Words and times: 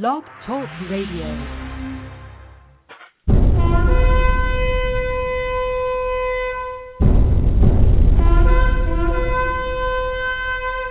Blog 0.00 0.22
Talk 0.46 0.66
Radio. 0.90 1.26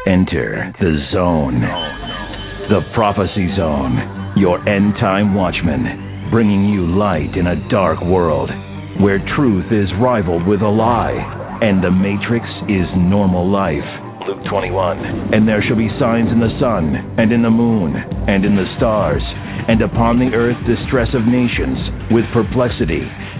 Enter 0.05 0.71
the 0.79 0.99
zone. 1.11 1.61
The 2.69 2.81
prophecy 2.93 3.49
zone. 3.57 4.37
Your 4.37 4.60
end 4.69 4.94
time 4.99 5.33
watchman. 5.33 6.29
Bringing 6.29 6.65
you 6.65 6.86
light 6.96 7.36
in 7.36 7.47
a 7.47 7.70
dark 7.72 7.99
world 8.02 8.52
where 9.02 9.18
truth 9.36 9.65
is 9.72 9.90
rivaled 9.99 10.46
with 10.46 10.62
a 10.62 10.70
lie 10.70 11.58
and 11.63 11.83
the 11.83 11.90
matrix 11.90 12.46
is 12.70 12.86
normal 12.96 13.49
life. 13.52 14.01
Luke 14.28 14.44
21. 14.49 15.33
And 15.33 15.47
there 15.47 15.63
shall 15.65 15.78
be 15.78 15.90
signs 15.99 16.30
in 16.30 16.40
the 16.40 16.54
sun, 16.59 16.94
and 17.17 17.31
in 17.31 17.41
the 17.41 17.49
moon, 17.49 17.95
and 17.95 18.45
in 18.45 18.55
the 18.55 18.70
stars, 18.77 19.23
and 19.67 19.81
upon 19.81 20.20
the 20.20 20.34
earth 20.34 20.58
distress 20.66 21.09
of 21.14 21.26
nations, 21.26 21.78
with 22.14 22.26
perplexity, 22.34 23.02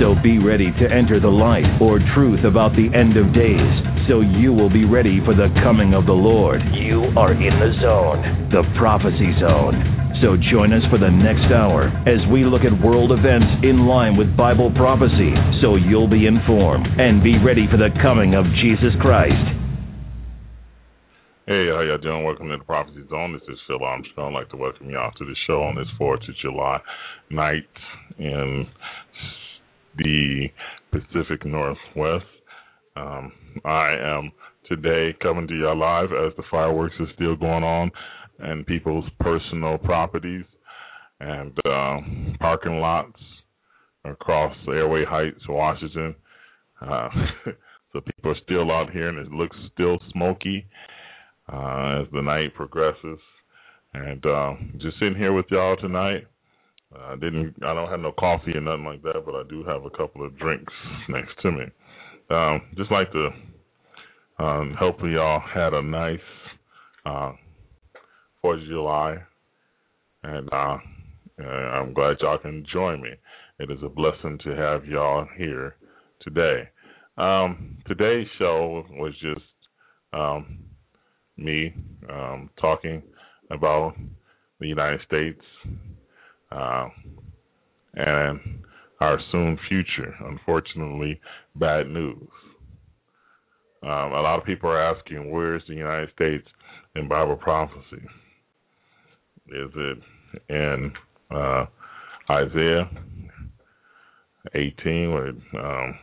So 0.00 0.14
be 0.22 0.38
ready 0.38 0.70
to 0.70 0.84
enter 0.90 1.20
the 1.20 1.30
light 1.30 1.64
or 1.80 2.00
truth 2.14 2.44
about 2.44 2.72
the 2.72 2.90
end 2.92 3.16
of 3.16 3.32
days, 3.32 3.72
so 4.08 4.20
you 4.20 4.52
will 4.52 4.68
be 4.68 4.84
ready 4.84 5.20
for 5.24 5.34
the 5.34 5.48
coming 5.62 5.94
of 5.94 6.06
the 6.06 6.16
Lord. 6.16 6.60
You 6.74 7.14
are 7.16 7.32
in 7.32 7.54
the 7.56 7.72
zone, 7.80 8.50
the 8.50 8.62
prophecy 8.76 9.30
zone. 9.40 9.76
So 10.22 10.36
join 10.50 10.72
us 10.72 10.82
for 10.90 10.98
the 10.98 11.10
next 11.10 11.52
hour 11.52 11.92
as 12.08 12.22
we 12.32 12.44
look 12.44 12.62
at 12.62 12.72
world 12.84 13.12
events 13.12 13.60
in 13.62 13.86
line 13.86 14.16
with 14.16 14.34
Bible 14.36 14.72
prophecy, 14.74 15.34
so 15.60 15.76
you'll 15.76 16.10
be 16.10 16.26
informed 16.26 16.86
and 16.98 17.22
be 17.22 17.36
ready 17.38 17.66
for 17.70 17.76
the 17.76 17.90
coming 18.00 18.34
of 18.34 18.44
Jesus 18.62 18.94
Christ. 19.00 19.64
Hey, 21.46 21.68
how 21.68 21.82
y'all 21.84 21.98
doing? 21.98 22.24
Welcome 22.24 22.48
to 22.48 22.56
the 22.56 22.64
Prophecy 22.64 23.04
Zone. 23.10 23.34
This 23.34 23.42
is 23.52 23.60
Phil 23.68 23.84
Armstrong. 23.84 24.32
I'd 24.32 24.38
like 24.38 24.48
to 24.48 24.56
welcome 24.56 24.88
y'all 24.88 25.12
to 25.12 25.24
the 25.26 25.36
show 25.46 25.60
on 25.60 25.76
this 25.76 25.88
4th 26.00 26.26
of 26.26 26.34
July 26.40 26.80
night 27.28 27.68
in 28.18 28.66
the 29.96 30.48
Pacific 30.90 31.44
Northwest. 31.44 32.24
Um, 32.96 33.32
I 33.64 33.94
am 34.00 34.32
today 34.68 35.16
coming 35.22 35.46
to 35.48 35.54
y'all 35.54 35.78
live 35.78 36.10
as 36.12 36.32
the 36.36 36.42
fireworks 36.50 36.94
are 37.00 37.12
still 37.14 37.36
going 37.36 37.64
on 37.64 37.90
and 38.38 38.66
people's 38.66 39.04
personal 39.20 39.78
properties 39.78 40.44
and 41.20 41.52
uh, 41.64 41.98
parking 42.40 42.78
lots 42.78 43.18
across 44.04 44.56
Airway 44.68 45.04
Heights, 45.04 45.48
Washington. 45.48 46.14
Uh, 46.80 47.08
so 47.92 48.00
people 48.00 48.32
are 48.32 48.42
still 48.44 48.70
out 48.70 48.90
here 48.90 49.08
and 49.08 49.18
it 49.18 49.32
looks 49.32 49.56
still 49.72 49.98
smoky 50.12 50.66
uh, 51.52 52.02
as 52.02 52.06
the 52.12 52.22
night 52.22 52.54
progresses. 52.54 53.18
And 53.92 54.24
uh, 54.26 54.54
just 54.78 54.98
sitting 54.98 55.16
here 55.16 55.32
with 55.32 55.46
y'all 55.50 55.76
tonight. 55.76 56.26
I 56.96 57.12
uh, 57.12 57.16
didn't. 57.16 57.54
I 57.64 57.74
don't 57.74 57.90
have 57.90 58.00
no 58.00 58.12
coffee 58.12 58.52
or 58.52 58.60
nothing 58.60 58.84
like 58.84 59.02
that, 59.02 59.22
but 59.24 59.34
I 59.34 59.42
do 59.48 59.64
have 59.64 59.84
a 59.84 59.90
couple 59.90 60.24
of 60.24 60.38
drinks 60.38 60.72
next 61.08 61.32
to 61.42 61.50
me. 61.50 61.64
Um, 62.30 62.62
just 62.76 62.90
like 62.90 63.10
to. 63.12 63.30
Um, 64.38 64.76
hopefully, 64.78 65.12
y'all 65.12 65.40
had 65.40 65.74
a 65.74 65.82
nice 65.82 66.18
uh, 67.06 67.32
Fourth 68.40 68.60
of 68.60 68.68
July, 68.68 69.16
and 70.22 70.48
uh, 70.52 70.78
I'm 71.42 71.94
glad 71.94 72.16
y'all 72.20 72.38
can 72.38 72.64
join 72.72 73.02
me. 73.02 73.10
It 73.58 73.70
is 73.70 73.78
a 73.84 73.88
blessing 73.88 74.38
to 74.44 74.50
have 74.50 74.84
y'all 74.86 75.26
here 75.36 75.76
today. 76.20 76.68
Um, 77.16 77.78
today's 77.86 78.26
show 78.38 78.84
was 78.90 79.12
just 79.20 79.46
um, 80.12 80.58
me 81.36 81.72
um, 82.10 82.50
talking 82.60 83.02
about 83.50 83.94
the 84.60 84.66
United 84.66 85.00
States 85.06 85.40
uh, 86.54 86.88
and 87.94 88.40
our 89.00 89.18
soon 89.32 89.58
future. 89.68 90.14
Unfortunately, 90.26 91.20
bad 91.56 91.88
news. 91.88 92.28
Um, 93.82 94.12
a 94.12 94.20
lot 94.20 94.38
of 94.38 94.46
people 94.46 94.70
are 94.70 94.94
asking, 94.94 95.30
where 95.30 95.56
is 95.56 95.62
the 95.68 95.74
United 95.74 96.08
States 96.14 96.46
in 96.96 97.08
Bible 97.08 97.36
prophecy? 97.36 98.02
Is 99.48 99.70
it 99.76 99.98
in 100.48 100.92
uh, 101.30 101.66
Isaiah 102.30 102.88
18, 104.54 105.12
where 105.12 105.28
it 105.28 105.36
um, 105.58 105.98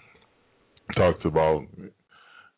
talks 0.95 1.25
about 1.25 1.65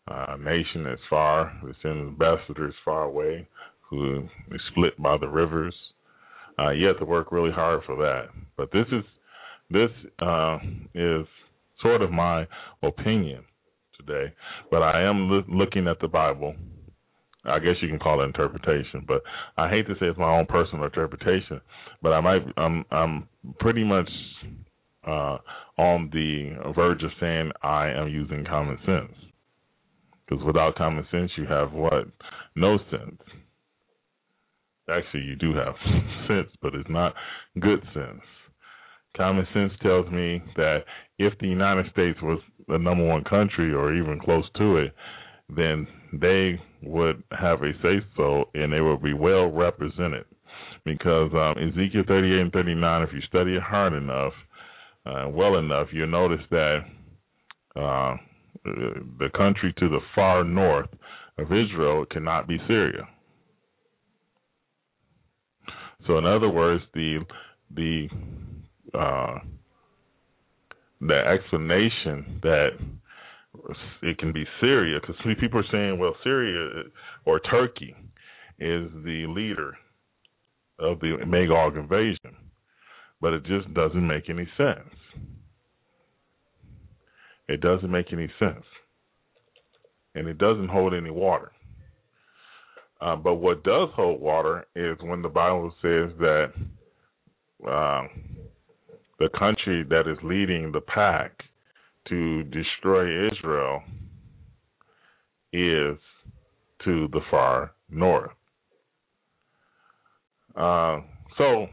uh, 0.08 0.36
nation 0.38 0.84
that's 0.84 1.02
far, 1.10 1.54
the 1.64 1.90
ambassadors 1.90 2.74
far 2.84 3.04
away, 3.04 3.48
who 3.90 4.28
is 4.52 4.62
split 4.72 5.02
by 5.02 5.18
the 5.18 5.28
rivers. 5.28 5.76
Uh, 6.60 6.72
you 6.72 6.88
have 6.88 7.00
to 7.00 7.06
work 7.06 7.32
really 7.32 7.52
hard 7.52 7.82
for 7.86 7.96
that. 7.98 8.30
But 8.58 8.72
this 8.72 8.86
is 8.92 9.04
this 9.70 9.90
uh, 10.20 10.58
is 10.94 11.26
sort 11.82 12.02
of 12.02 12.12
my 12.12 12.48
opinion 12.84 13.44
today. 13.98 14.34
But 14.70 14.84
I 14.84 15.04
am 15.04 15.30
lo- 15.30 15.44
looking 15.48 15.88
at 15.88 16.00
the 16.00 16.08
Bible. 16.08 16.56
I 17.46 17.60
guess 17.60 17.76
you 17.82 17.90
can 17.90 18.00
call 18.00 18.22
it 18.22 18.26
interpretation, 18.26 19.04
but 19.06 19.22
I 19.58 19.70
hate 19.70 19.86
to 19.88 19.96
say 19.96 20.06
it's 20.06 20.18
my 20.18 20.38
own 20.38 20.46
personal 20.46 20.86
interpretation. 20.86 21.60
But 22.02 22.14
I 22.14 22.22
might 22.22 22.42
I'm 22.58 22.86
I'm 22.92 23.28
pretty 23.60 23.84
much 23.84 24.10
uh, 25.06 25.38
on 25.78 26.10
the 26.14 26.72
verge 26.74 27.04
of 27.04 27.12
saying 27.20 27.52
I 27.62 27.90
am 27.90 28.08
using 28.08 28.46
common 28.46 28.78
sense. 28.86 29.14
Because 30.26 30.44
without 30.46 30.76
common 30.76 31.06
sense, 31.12 31.32
you 31.38 31.46
have 31.46 31.74
what? 31.74 32.08
No 32.56 32.78
sense. 32.90 33.22
Actually, 34.90 35.24
you 35.24 35.36
do 35.36 35.54
have 35.54 35.76
sense, 36.28 36.50
but 36.62 36.76
it's 36.76 36.90
not 36.90 37.14
good 37.60 37.82
sense. 37.94 38.22
Common 39.16 39.48
sense 39.54 39.72
tells 39.82 40.10
me 40.12 40.42
that 40.56 40.80
if 41.20 41.34
the 41.40 41.48
United 41.48 41.86
States 41.92 42.20
was 42.22 42.40
the 42.68 42.78
number 42.78 43.06
one 43.06 43.24
country 43.24 43.74
or 43.74 43.94
even 43.94 44.20
close 44.20 44.46
to 44.58 44.78
it, 44.78 44.94
then 45.56 45.88
they 46.14 46.60
would 46.82 47.22
have 47.32 47.62
a 47.62 47.72
say 47.82 48.00
so 48.18 48.46
and 48.56 48.74
they 48.74 48.82
would 48.82 49.04
be 49.04 49.14
well 49.14 49.52
represented. 49.52 50.26
Because 50.84 51.32
um, 51.34 51.62
Ezekiel 51.64 52.04
38 52.08 52.40
and 52.40 52.52
39, 52.52 53.02
if 53.04 53.10
you 53.14 53.22
study 53.28 53.56
it 53.56 53.62
hard 53.62 53.94
enough, 53.94 54.34
uh, 55.06 55.28
well 55.30 55.58
enough, 55.58 55.88
you'll 55.94 56.08
notice 56.08 56.44
that 56.50 56.80
uh, 57.76 58.16
the 58.66 59.30
country 59.36 59.74
to 59.78 59.90
the 59.90 60.00
far 60.16 60.44
north 60.44 60.90
of 61.38 61.48
Israel 61.48 62.06
cannot 62.10 62.48
be 62.48 62.58
Syria. 62.68 63.08
So, 66.08 66.18
in 66.18 66.26
other 66.26 66.50
words, 66.50 66.84
the 66.94 67.20
the 67.76 68.08
uh, 68.94 69.40
the 71.02 71.16
explanation 71.16 72.40
that 72.44 72.70
it 74.02 74.18
can 74.18 74.34
be 74.34 74.46
Syria, 74.60 75.00
because 75.00 75.16
people 75.40 75.60
are 75.60 75.72
saying, 75.72 76.00
well, 76.00 76.16
Syria 76.24 76.84
or 77.26 77.40
Turkey 77.40 77.96
is 78.60 78.90
the 79.04 79.26
leader 79.28 79.78
of 80.80 81.00
the 81.00 81.18
Magog 81.26 81.78
invasion, 81.78 82.36
but 83.22 83.34
it 83.34 83.44
just 83.46 83.74
doesn't 83.74 84.06
make 84.06 84.30
any 84.30 84.48
sense. 84.58 84.90
It 87.48 87.62
doesn't 87.62 87.92
make 87.92 88.12
any 88.12 88.30
sense. 88.40 88.66
And 90.16 90.28
it 90.28 90.38
doesn't 90.38 90.70
hold 90.70 90.94
any 90.94 91.10
water. 91.10 91.52
Uh, 93.02 93.16
but 93.16 93.36
what 93.36 93.64
does 93.64 93.90
hold 93.96 94.22
water 94.22 94.66
is 94.76 94.98
when 95.02 95.22
the 95.22 95.30
Bible 95.30 95.74
says 95.82 96.10
that 96.20 96.54
uh, 97.68 98.04
the 99.20 99.30
country 99.38 99.84
that 99.90 100.08
is 100.08 100.18
leading 100.24 100.72
the 100.72 100.82
pack 100.82 101.32
to 102.10 102.44
destroy 102.44 103.28
Israel 103.28 103.82
is 105.52 105.98
to 106.84 107.08
the 107.12 107.22
far 107.30 107.72
north. 107.90 108.32
Uh, 110.56 111.00
so, 111.38 111.68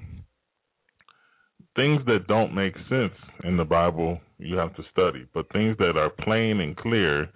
things 1.76 2.00
that 2.06 2.26
don't 2.28 2.54
make 2.54 2.74
sense 2.88 3.12
in 3.44 3.56
the 3.56 3.64
Bible 3.64 4.20
you 4.38 4.56
have 4.56 4.74
to 4.76 4.82
study. 4.90 5.26
But 5.34 5.50
things 5.52 5.76
that 5.78 5.96
are 5.96 6.10
plain 6.10 6.60
and 6.60 6.76
clear, 6.76 7.28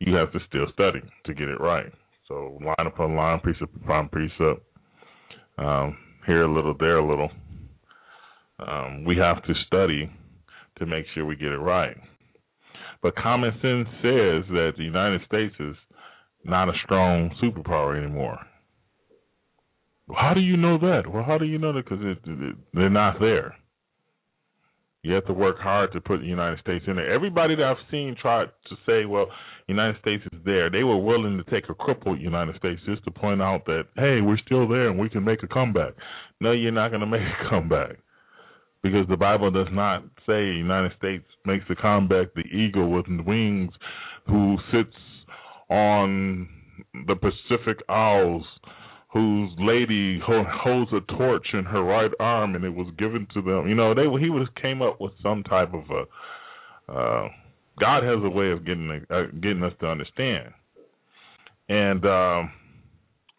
you 0.00 0.14
have 0.14 0.32
to 0.32 0.38
still 0.48 0.66
study 0.72 1.00
to 1.26 1.34
get 1.34 1.48
it 1.48 1.60
right. 1.60 1.92
So 2.28 2.58
line 2.64 2.86
upon 2.86 3.16
line, 3.16 3.40
precept 3.40 3.74
upon 3.76 4.08
precept, 4.08 4.62
um, 5.58 5.96
here 6.26 6.44
a 6.44 6.52
little, 6.52 6.74
there 6.78 6.98
a 6.98 7.08
little. 7.08 7.30
Um, 8.58 9.04
we 9.04 9.16
have 9.18 9.42
to 9.44 9.52
study 9.66 10.10
to 10.78 10.86
make 10.86 11.04
sure 11.14 11.26
we 11.26 11.36
get 11.36 11.52
it 11.52 11.58
right. 11.58 11.96
But 13.02 13.16
common 13.16 13.52
sense 13.60 13.88
says 14.00 14.44
that 14.48 14.72
the 14.76 14.84
United 14.84 15.20
States 15.26 15.54
is 15.60 15.76
not 16.44 16.68
a 16.68 16.72
strong 16.84 17.30
superpower 17.42 17.98
anymore. 18.02 18.38
How 20.16 20.32
do 20.34 20.40
you 20.40 20.56
know 20.56 20.78
that? 20.78 21.02
Well, 21.10 21.24
how 21.24 21.38
do 21.38 21.44
you 21.44 21.58
know 21.58 21.72
that? 21.72 21.84
Because 21.84 22.04
they're 22.72 22.90
not 22.90 23.20
there. 23.20 23.54
You 25.02 25.12
have 25.14 25.26
to 25.26 25.34
work 25.34 25.58
hard 25.58 25.92
to 25.92 26.00
put 26.00 26.20
the 26.20 26.26
United 26.26 26.60
States 26.60 26.84
in 26.88 26.96
there. 26.96 27.12
Everybody 27.12 27.54
that 27.56 27.64
I've 27.64 27.90
seen 27.90 28.16
try 28.20 28.46
to 28.46 28.76
say, 28.86 29.04
well, 29.04 29.26
United 29.66 29.98
States 30.00 30.22
is 30.32 30.40
there. 30.44 30.70
They 30.70 30.84
were 30.84 30.98
willing 30.98 31.42
to 31.42 31.50
take 31.50 31.68
a 31.70 31.74
crippled 31.74 32.20
United 32.20 32.56
States 32.56 32.80
just 32.84 33.04
to 33.04 33.10
point 33.10 33.40
out 33.40 33.64
that, 33.66 33.84
hey, 33.96 34.20
we're 34.20 34.38
still 34.44 34.68
there 34.68 34.88
and 34.88 34.98
we 34.98 35.08
can 35.08 35.24
make 35.24 35.42
a 35.42 35.48
comeback. 35.48 35.94
No, 36.40 36.52
you're 36.52 36.72
not 36.72 36.90
going 36.90 37.00
to 37.00 37.06
make 37.06 37.22
a 37.22 37.48
comeback 37.48 37.96
because 38.82 39.06
the 39.08 39.16
Bible 39.16 39.50
does 39.50 39.68
not 39.72 40.04
say 40.26 40.44
United 40.44 40.92
States 40.98 41.24
makes 41.46 41.64
a 41.70 41.74
comeback. 41.74 42.34
The 42.34 42.42
eagle 42.42 42.90
with 42.90 43.06
wings 43.26 43.72
who 44.26 44.56
sits 44.70 44.96
on 45.70 46.48
the 47.06 47.16
Pacific 47.16 47.78
Isles 47.88 48.44
whose 49.14 49.50
lady 49.60 50.20
holds 50.26 50.90
a 50.92 51.00
torch 51.16 51.46
in 51.52 51.64
her 51.64 51.82
right 51.84 52.10
arm 52.18 52.56
and 52.56 52.64
it 52.64 52.74
was 52.74 52.88
given 52.98 53.26
to 53.32 53.40
them. 53.40 53.68
You 53.68 53.76
know, 53.76 53.94
they 53.94 54.02
he 54.20 54.28
was 54.28 54.48
came 54.60 54.82
up 54.82 55.00
with 55.00 55.12
some 55.22 55.44
type 55.44 55.72
of 55.72 55.84
a 55.88 56.92
uh 56.92 57.28
God 57.78 58.02
has 58.04 58.22
a 58.22 58.30
way 58.30 58.50
of 58.50 58.64
getting 58.64 58.90
uh, 59.10 59.22
getting 59.40 59.62
us 59.62 59.72
to 59.80 59.86
understand. 59.86 60.52
And 61.68 62.04
um 62.04 62.52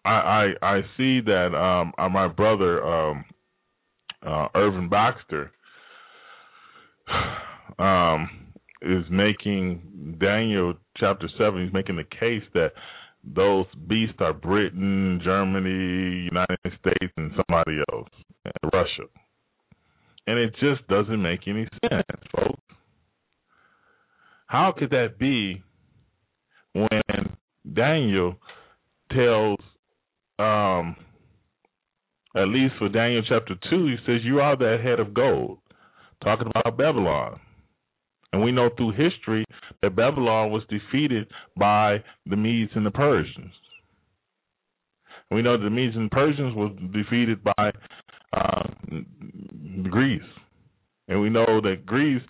I 0.04 0.12
I 0.12 0.54
I 0.62 0.82
see 0.98 1.22
that 1.22 1.56
um 1.56 1.94
uh, 1.98 2.10
my 2.10 2.28
brother 2.28 2.86
um 2.86 3.26
uh 4.26 4.48
Irvin 4.56 4.90
Baxter 4.90 5.52
um 7.80 8.30
is 8.82 9.04
making 9.10 10.18
Daniel 10.20 10.74
chapter 10.98 11.28
7 11.38 11.64
he's 11.64 11.74
making 11.74 11.96
the 11.96 12.04
case 12.04 12.44
that 12.54 12.72
those 13.34 13.66
beasts 13.88 14.18
are 14.20 14.34
Britain, 14.34 15.20
Germany, 15.24 16.30
United 16.32 16.60
States, 16.80 17.14
and 17.18 17.32
somebody 17.36 17.80
else, 17.92 18.10
Russia. 18.72 19.10
And 20.28 20.38
it 20.38 20.54
just 20.60 20.88
doesn't 20.88 21.22
make 21.22 21.48
any 21.48 21.68
sense, 21.90 22.22
folks. 22.36 22.62
How 24.48 24.74
could 24.78 24.92
that 24.92 25.18
be 25.18 25.64
when 26.74 27.36
Daniel 27.74 28.36
tells, 29.12 29.60
um, 30.40 30.96
at 32.36 32.48
least 32.48 32.76
for 32.78 32.90
Daniel 32.90 33.24
chapter 33.28 33.56
2, 33.70 33.88
he 33.88 33.96
says, 34.06 34.22
You 34.24 34.40
are 34.42 34.58
that 34.58 34.82
head 34.84 35.00
of 35.00 35.14
gold, 35.14 35.60
talking 36.24 36.48
about 36.48 36.78
Babylon. 36.78 37.40
And 38.34 38.44
we 38.44 38.52
know 38.52 38.70
through 38.76 38.92
history 38.92 39.46
that 39.82 39.96
Babylon 39.96 40.52
was 40.52 40.64
defeated 40.70 41.28
by 41.58 42.04
the 42.26 42.36
Medes 42.36 42.72
and 42.76 42.86
the 42.86 42.92
Persians. 42.92 43.54
We 45.32 45.42
know 45.42 45.58
the 45.58 45.70
Medes 45.70 45.96
and 45.96 46.12
Persians 46.12 46.54
was 46.54 46.72
defeated 46.94 47.44
by 47.44 47.72
uh, 48.34 48.64
Greece, 49.90 50.22
and 51.08 51.22
we 51.22 51.30
know 51.30 51.62
that 51.62 51.86
Greece 51.86 52.22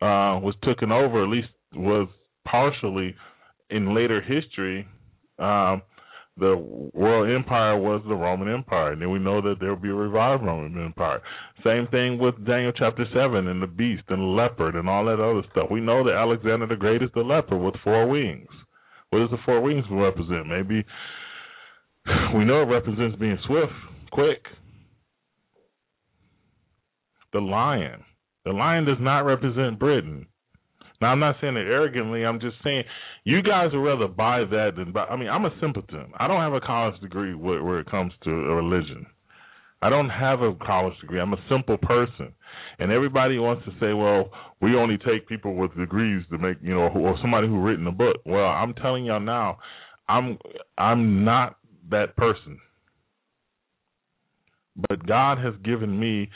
uh, 0.00 0.38
was 0.40 0.54
taken 0.64 0.92
over, 0.92 1.22
at 1.22 1.28
least 1.28 1.48
was 1.74 2.08
partially 2.46 3.14
in 3.70 3.94
later 3.94 4.20
history. 4.20 4.86
Um, 5.38 5.82
the 6.38 6.56
world 6.94 7.30
empire 7.34 7.76
was 7.76 8.00
the 8.06 8.14
Roman 8.14 8.52
Empire, 8.52 8.92
and 8.92 9.02
then 9.02 9.10
we 9.10 9.18
know 9.18 9.40
that 9.40 9.56
there 9.58 9.70
will 9.70 9.82
be 9.82 9.88
a 9.88 9.94
revived 9.94 10.44
Roman 10.44 10.84
Empire. 10.84 11.20
Same 11.64 11.88
thing 11.88 12.18
with 12.18 12.46
Daniel 12.46 12.72
chapter 12.72 13.04
seven 13.12 13.48
and 13.48 13.60
the 13.60 13.66
beast 13.66 14.04
and 14.08 14.20
the 14.20 14.24
leopard 14.24 14.76
and 14.76 14.88
all 14.88 15.04
that 15.06 15.20
other 15.20 15.42
stuff. 15.50 15.66
We 15.70 15.80
know 15.80 16.04
that 16.04 16.14
Alexander 16.14 16.66
the 16.66 16.76
Great 16.76 17.02
is 17.02 17.10
the 17.14 17.22
leopard 17.22 17.60
with 17.60 17.74
four 17.82 18.06
wings. 18.08 18.48
What 19.10 19.20
does 19.20 19.30
the 19.30 19.38
four 19.44 19.60
wings 19.60 19.84
represent? 19.90 20.46
Maybe 20.46 20.84
we 22.36 22.44
know 22.44 22.62
it 22.62 22.66
represents 22.66 23.18
being 23.18 23.38
swift, 23.46 23.72
quick. 24.12 24.42
The 27.32 27.40
lion. 27.40 28.04
The 28.48 28.54
lion 28.54 28.86
does 28.86 28.96
not 28.98 29.26
represent 29.26 29.78
Britain. 29.78 30.24
Now, 31.02 31.08
I'm 31.08 31.20
not 31.20 31.36
saying 31.38 31.58
it 31.58 31.68
arrogantly. 31.68 32.24
I'm 32.24 32.40
just 32.40 32.56
saying 32.64 32.84
you 33.24 33.42
guys 33.42 33.72
would 33.74 33.84
rather 33.84 34.08
buy 34.08 34.38
that 34.38 34.70
than 34.74 34.90
buy. 34.90 35.04
I 35.04 35.16
mean, 35.16 35.28
I'm 35.28 35.44
a 35.44 35.50
simpleton. 35.60 36.12
I 36.18 36.26
don't 36.26 36.40
have 36.40 36.54
a 36.54 36.60
college 36.60 36.98
degree 37.02 37.34
where, 37.34 37.62
where 37.62 37.78
it 37.78 37.90
comes 37.90 38.14
to 38.24 38.30
a 38.30 38.54
religion. 38.54 39.04
I 39.82 39.90
don't 39.90 40.08
have 40.08 40.40
a 40.40 40.54
college 40.54 40.98
degree. 40.98 41.20
I'm 41.20 41.34
a 41.34 41.44
simple 41.50 41.76
person. 41.76 42.32
And 42.78 42.90
everybody 42.90 43.38
wants 43.38 43.66
to 43.66 43.72
say, 43.72 43.92
well, 43.92 44.30
we 44.62 44.74
only 44.74 44.96
take 44.96 45.28
people 45.28 45.54
with 45.54 45.76
degrees 45.76 46.24
to 46.30 46.38
make, 46.38 46.56
you 46.62 46.72
know, 46.72 46.88
or 46.88 47.18
somebody 47.20 47.48
who 47.48 47.60
written 47.60 47.86
a 47.86 47.92
book. 47.92 48.16
Well, 48.24 48.46
I'm 48.46 48.72
telling 48.72 49.04
y'all 49.04 49.20
now, 49.20 49.58
I'm 50.08 50.38
I'm 50.78 51.22
not 51.22 51.58
that 51.90 52.16
person. 52.16 52.58
But 54.88 55.06
God 55.06 55.36
has 55.36 55.52
given 55.62 56.00
me 56.00 56.30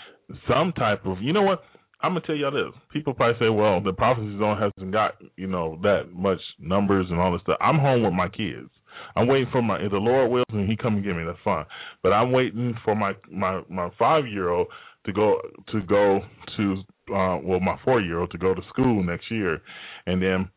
some 0.47 0.73
type 0.73 1.07
of, 1.07 1.23
you 1.23 1.33
know 1.33 1.43
what? 1.43 1.63
I'm 2.03 2.13
gonna 2.13 2.27
tell 2.27 2.35
y'all 2.35 2.51
this. 2.51 2.75
People 2.93 3.15
probably 3.15 3.39
say, 3.39 3.49
"Well, 3.49 3.81
the 3.81 3.93
prophecy 3.93 4.37
zone 4.39 4.59
hasn't 4.59 4.93
got 4.93 5.15
you 5.37 5.47
know 5.47 5.79
that 5.83 6.13
much 6.13 6.41
numbers 6.59 7.07
and 7.11 7.21
all 7.21 7.33
this 7.33 7.43
stuff." 7.43 7.59
I'm 7.61 7.79
home 7.79 8.03
with 8.03 8.13
my 8.13 8.29
kids. 8.29 8.71
I'm 9.17 9.29
waiting 9.29 9.49
for 9.53 9.63
my 9.63 9.79
if 9.79 9.91
the 9.91 9.99
Lord 9.99 10.31
wills 10.31 10.47
and 10.51 10.69
He 10.69 10.77
come 10.77 10.97
and 10.97 11.05
get 11.05 11.17
me. 11.17 11.25
That's 11.25 11.39
fine. 11.45 11.65
But 12.03 12.13
I'm 12.13 12.33
waiting 12.33 12.75
for 12.85 12.95
my 12.97 13.15
my 13.31 13.63
my 13.69 13.91
five 13.99 14.27
year 14.27 14.51
old 14.51 14.67
to 15.07 15.13
go 15.13 15.41
to 15.71 15.83
go 15.83 16.21
to 16.57 16.83
uh 17.15 17.39
well 17.43 17.61
my 17.61 17.79
four 17.85 18.01
year 18.01 18.19
old 18.19 18.31
to 18.33 18.39
go 18.39 18.53
to 18.55 18.63
school 18.69 19.03
next 19.05 19.31
year, 19.31 19.61
and 20.07 20.21
then 20.21 20.49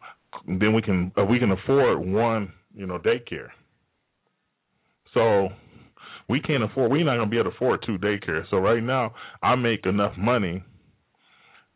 then 0.60 0.74
we 0.74 0.82
can 0.82 1.12
uh, 1.18 1.26
we 1.26 1.38
can 1.38 1.52
afford 1.52 2.00
one 2.00 2.52
you 2.76 2.88
know 2.88 2.98
daycare. 2.98 3.50
So 5.14 5.50
we 6.28 6.42
can't 6.42 6.64
afford. 6.64 6.92
We're 6.92 7.06
not 7.06 7.18
gonna 7.18 7.30
be 7.30 7.38
able 7.38 7.52
to 7.52 7.56
afford 7.56 7.84
two 7.86 8.00
daycare. 8.00 8.50
So 8.50 8.58
right 8.58 8.82
now 8.82 9.14
I 9.44 9.56
make 9.56 9.86
enough 9.86 10.14
money 10.18 10.64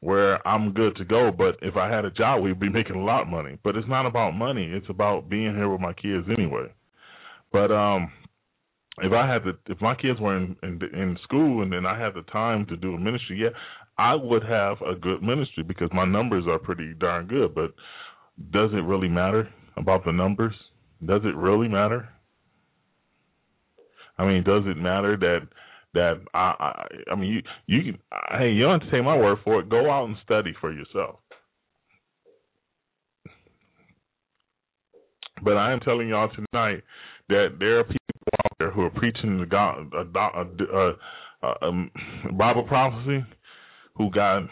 where 0.02 0.46
I'm 0.48 0.74
good 0.74 0.96
to 0.98 1.06
go. 1.06 1.32
But 1.32 1.58
if 1.62 1.76
I 1.76 1.90
had 1.90 2.06
a 2.06 2.12
job, 2.12 2.42
we'd 2.42 2.60
be 2.60 2.70
making 2.70 2.96
a 2.96 3.04
lot 3.04 3.24
of 3.24 3.28
money. 3.28 3.58
But 3.64 3.76
it's 3.76 3.88
not 3.88 4.06
about 4.06 4.32
money. 4.32 4.66
It's 4.66 4.90
about 4.90 5.30
being 5.30 5.56
here 5.56 5.70
with 5.70 5.82
my 5.82 5.94
kids 5.94 6.28
anyway. 6.30 6.68
But 7.52 7.72
um, 7.72 8.12
if 9.00 9.12
I 9.12 9.32
had 9.32 9.44
to, 9.44 9.58
if 9.68 9.82
my 9.82 9.96
kids 9.96 10.20
were 10.20 10.38
in, 10.38 10.56
in 10.64 10.80
in 10.94 11.18
school 11.24 11.64
and 11.64 11.72
then 11.72 11.86
I 11.86 12.00
had 12.00 12.14
the 12.14 12.22
time 12.32 12.66
to 12.68 12.78
do 12.78 12.94
a 12.94 13.00
ministry, 13.00 13.42
yeah, 13.42 13.50
I 13.98 14.16
would 14.16 14.44
have 14.44 14.82
a 14.82 14.96
good 14.96 15.22
ministry 15.22 15.64
because 15.64 15.90
my 15.94 16.06
numbers 16.06 16.46
are 16.48 16.60
pretty 16.60 16.94
darn 17.00 17.28
good. 17.28 17.56
But 17.56 17.74
does 18.52 18.72
it 18.74 18.84
really 18.84 19.10
matter 19.10 19.50
about 19.78 20.06
the 20.06 20.12
numbers? 20.12 20.54
Does 21.06 21.22
it 21.24 21.36
really 21.36 21.68
matter? 21.68 22.10
I 24.18 24.26
mean, 24.26 24.44
does 24.44 24.64
it 24.66 24.78
matter 24.78 25.16
that 25.18 25.48
that 25.94 26.22
I, 26.34 26.54
I, 26.60 26.88
I 27.12 27.16
mean, 27.16 27.32
you, 27.32 27.42
you 27.68 27.94
can, 27.94 28.00
hey, 28.38 28.52
you 28.52 28.64
don't 28.64 28.80
have 28.80 28.90
to 28.90 28.96
take 28.96 29.04
my 29.04 29.18
word 29.18 29.40
for 29.44 29.60
it. 29.60 29.70
Go 29.70 29.90
out 29.90 30.06
and 30.06 30.18
study 30.24 30.54
for 30.62 30.72
yourself. 30.72 31.18
But 35.44 35.58
I 35.58 35.72
am 35.72 35.80
telling 35.80 36.10
y'all 36.10 36.30
tonight 36.30 36.84
that 37.30 37.56
there 37.60 37.80
are 37.80 37.84
people 37.84 38.00
out 38.46 38.52
there 38.60 38.72
who 38.72 38.82
are 38.82 38.90
preaching 38.90 39.40
the 39.40 39.46
God, 39.46 39.92
a, 39.94 40.20
a, 40.20 40.94
a, 41.44 41.68
a 41.70 42.34
Bible 42.34 42.64
prophecy, 42.64 43.26
who 43.96 44.12
got, 44.12 44.44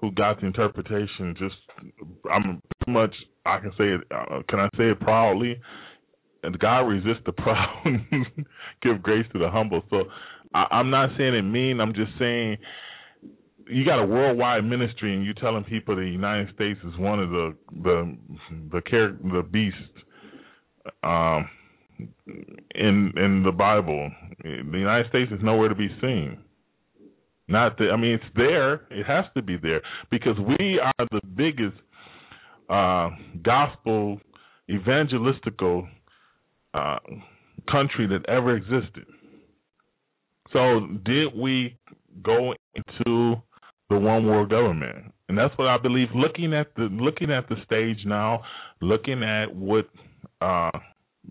who 0.00 0.12
got 0.12 0.40
the 0.40 0.46
interpretation. 0.46 1.34
Just, 1.38 1.56
I'm 2.32 2.62
pretty 2.80 2.92
much, 2.92 3.14
I 3.44 3.58
can 3.58 3.72
say 3.72 3.84
it. 3.84 4.00
Uh, 4.10 4.42
can 4.48 4.60
I 4.60 4.68
say 4.76 4.90
it 4.90 5.00
proudly? 5.00 5.60
And 6.42 6.58
God 6.58 6.80
resists 6.80 7.22
the 7.26 7.32
proud, 7.36 7.84
give 8.82 9.02
grace 9.02 9.26
to 9.32 9.38
the 9.38 9.50
humble. 9.50 9.82
So 9.90 10.04
I, 10.54 10.66
I'm 10.70 10.90
not 10.90 11.10
saying 11.16 11.34
it 11.34 11.42
mean. 11.42 11.80
I'm 11.80 11.94
just 11.94 12.12
saying 12.18 12.58
you 13.68 13.84
got 13.84 14.00
a 14.00 14.06
worldwide 14.06 14.64
ministry, 14.64 15.14
and 15.14 15.24
you're 15.24 15.34
telling 15.34 15.64
people 15.64 15.96
the 15.96 16.02
United 16.02 16.54
States 16.54 16.80
is 16.84 16.98
one 16.98 17.20
of 17.20 17.30
the 17.30 17.54
the 17.82 18.16
the 18.72 18.80
care 18.82 19.16
the 19.22 19.42
beast 19.42 19.76
um, 21.02 21.48
in 22.74 23.12
in 23.16 23.42
the 23.44 23.52
Bible. 23.52 24.10
The 24.42 24.78
United 24.78 25.08
States 25.08 25.30
is 25.32 25.40
nowhere 25.42 25.68
to 25.68 25.74
be 25.74 25.88
seen. 26.00 26.38
Not 27.48 27.76
that 27.78 27.90
I 27.92 27.96
mean 27.96 28.14
it's 28.14 28.24
there. 28.36 28.86
It 28.90 29.06
has 29.06 29.24
to 29.36 29.42
be 29.42 29.56
there 29.56 29.82
because 30.10 30.36
we 30.58 30.80
are 30.80 31.06
the 31.10 31.20
biggest 31.34 31.76
uh, 32.68 33.10
gospel 33.42 34.20
evangelistical 34.70 35.88
country 37.70 38.06
that 38.08 38.28
ever 38.28 38.56
existed. 38.56 39.06
So, 40.52 40.86
did 41.04 41.34
we 41.36 41.78
go 42.22 42.54
into 42.74 43.36
the 43.88 43.98
one 43.98 44.26
world 44.26 44.50
government? 44.50 45.12
And 45.28 45.38
that's 45.38 45.56
what 45.56 45.68
I 45.68 45.78
believe. 45.78 46.08
Looking 46.14 46.52
at 46.52 46.74
the 46.76 46.82
looking 46.82 47.30
at 47.30 47.48
the 47.48 47.56
stage 47.64 48.04
now, 48.04 48.42
looking 48.82 49.22
at 49.22 49.46
what 49.54 49.88
uh, 50.42 50.70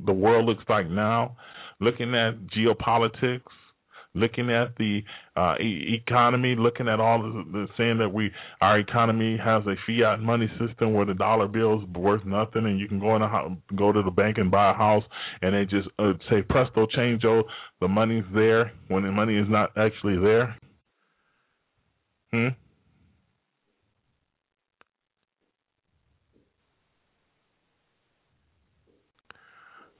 the 0.05 0.13
world 0.13 0.45
looks 0.45 0.63
like 0.67 0.89
now, 0.89 1.37
looking 1.79 2.15
at 2.15 2.33
geopolitics, 2.57 3.41
looking 4.13 4.51
at 4.51 4.75
the 4.77 5.01
uh, 5.35 5.55
e- 5.61 5.99
economy, 6.05 6.55
looking 6.57 6.87
at 6.87 6.99
all 6.99 7.21
the, 7.21 7.43
the 7.51 7.67
saying 7.77 7.97
that 7.99 8.09
we 8.13 8.31
our 8.61 8.79
economy 8.79 9.37
has 9.37 9.63
a 9.65 9.75
fiat 9.87 10.19
money 10.19 10.49
system 10.59 10.93
where 10.93 11.05
the 11.05 11.13
dollar 11.13 11.47
bill 11.47 11.81
is 11.81 11.87
worth 11.95 12.25
nothing, 12.25 12.65
and 12.65 12.79
you 12.79 12.87
can 12.87 12.99
go 12.99 13.15
in 13.15 13.21
a 13.21 13.57
go 13.75 13.91
to 13.91 14.01
the 14.03 14.11
bank 14.11 14.37
and 14.37 14.51
buy 14.51 14.71
a 14.71 14.73
house, 14.73 15.03
and 15.41 15.55
they 15.55 15.65
just 15.65 15.87
uh, 15.99 16.13
say 16.29 16.41
presto 16.41 16.87
changeo, 16.95 17.43
the 17.79 17.87
money's 17.87 18.25
there 18.33 18.71
when 18.89 19.03
the 19.03 19.11
money 19.11 19.37
is 19.37 19.47
not 19.49 19.71
actually 19.77 20.17
there. 20.17 20.55
Hmm. 22.31 22.47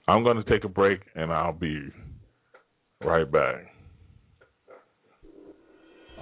I'm 0.08 0.24
going 0.24 0.38
to 0.38 0.44
take 0.44 0.66
a 0.66 0.70
break 0.70 1.00
and 1.16 1.32
I'll 1.32 1.54
be 1.54 1.88
right 3.02 3.30
back. 3.32 3.71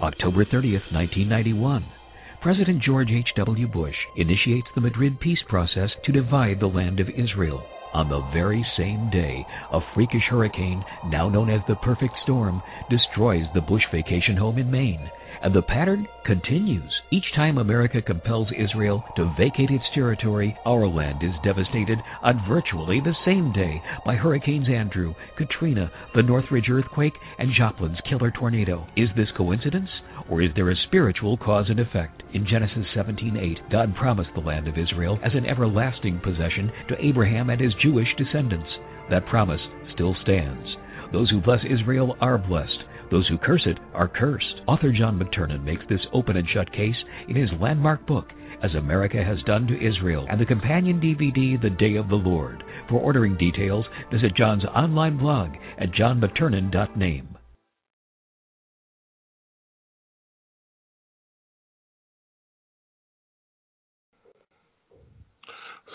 October 0.02 0.46
30th, 0.46 0.90
1991. 0.92 1.84
President 2.40 2.82
George 2.82 3.10
H.W. 3.10 3.68
Bush 3.68 3.94
initiates 4.16 4.68
the 4.74 4.80
Madrid 4.80 5.20
peace 5.20 5.38
process 5.46 5.90
to 6.04 6.12
divide 6.12 6.58
the 6.58 6.66
land 6.66 7.00
of 7.00 7.08
Israel. 7.10 7.62
On 7.92 8.08
the 8.08 8.20
very 8.32 8.64
same 8.76 9.10
day, 9.10 9.46
a 9.72 9.80
freakish 9.94 10.24
hurricane, 10.30 10.84
now 11.06 11.28
known 11.28 11.50
as 11.50 11.62
the 11.66 11.76
perfect 11.76 12.14
storm, 12.22 12.62
destroys 12.88 13.46
the 13.52 13.60
Bush 13.60 13.84
vacation 13.92 14.36
home 14.36 14.58
in 14.58 14.70
Maine 14.70 15.10
and 15.42 15.54
the 15.54 15.62
pattern 15.62 16.06
continues. 16.24 16.92
Each 17.10 17.24
time 17.34 17.58
America 17.58 18.02
compels 18.02 18.48
Israel 18.56 19.04
to 19.16 19.32
vacate 19.38 19.70
its 19.70 19.84
territory, 19.94 20.56
our 20.66 20.86
land 20.86 21.22
is 21.22 21.32
devastated 21.44 21.98
on 22.22 22.44
virtually 22.48 23.00
the 23.00 23.16
same 23.24 23.52
day 23.52 23.82
by 24.04 24.16
Hurricanes 24.16 24.68
Andrew, 24.68 25.14
Katrina, 25.36 25.90
the 26.14 26.22
Northridge 26.22 26.68
earthquake, 26.70 27.14
and 27.38 27.52
Joplin's 27.56 28.00
killer 28.08 28.30
tornado. 28.30 28.86
Is 28.96 29.08
this 29.16 29.28
coincidence? 29.36 29.88
Or 30.28 30.42
is 30.42 30.50
there 30.54 30.70
a 30.70 30.76
spiritual 30.86 31.36
cause 31.36 31.66
and 31.68 31.80
effect? 31.80 32.19
In 32.32 32.46
Genesis 32.46 32.86
17:8, 32.94 33.58
God 33.70 33.96
promised 33.96 34.32
the 34.34 34.40
land 34.40 34.68
of 34.68 34.78
Israel 34.78 35.18
as 35.24 35.34
an 35.34 35.46
everlasting 35.46 36.20
possession 36.20 36.70
to 36.86 37.04
Abraham 37.04 37.50
and 37.50 37.60
his 37.60 37.74
Jewish 37.82 38.14
descendants. 38.16 38.68
That 39.08 39.26
promise 39.26 39.60
still 39.92 40.14
stands. 40.22 40.76
Those 41.12 41.28
who 41.30 41.40
bless 41.40 41.64
Israel 41.64 42.16
are 42.20 42.38
blessed. 42.38 42.84
Those 43.10 43.26
who 43.26 43.36
curse 43.36 43.66
it 43.66 43.78
are 43.94 44.06
cursed. 44.06 44.60
Author 44.68 44.92
John 44.92 45.18
McTernan 45.18 45.64
makes 45.64 45.84
this 45.88 46.06
open 46.12 46.36
and 46.36 46.48
shut 46.48 46.70
case 46.70 46.94
in 47.26 47.34
his 47.34 47.50
landmark 47.58 48.06
book, 48.06 48.32
As 48.62 48.76
America 48.76 49.24
Has 49.24 49.42
Done 49.42 49.66
to 49.66 49.84
Israel, 49.84 50.26
and 50.30 50.40
the 50.40 50.46
companion 50.46 51.00
DVD, 51.00 51.60
The 51.60 51.70
Day 51.70 51.96
of 51.96 52.08
the 52.08 52.14
Lord. 52.14 52.62
For 52.88 53.00
ordering 53.00 53.36
details, 53.38 53.86
visit 54.12 54.36
John's 54.36 54.64
online 54.66 55.16
blog 55.16 55.56
at 55.78 55.90
johnmcternan.name. 55.90 57.39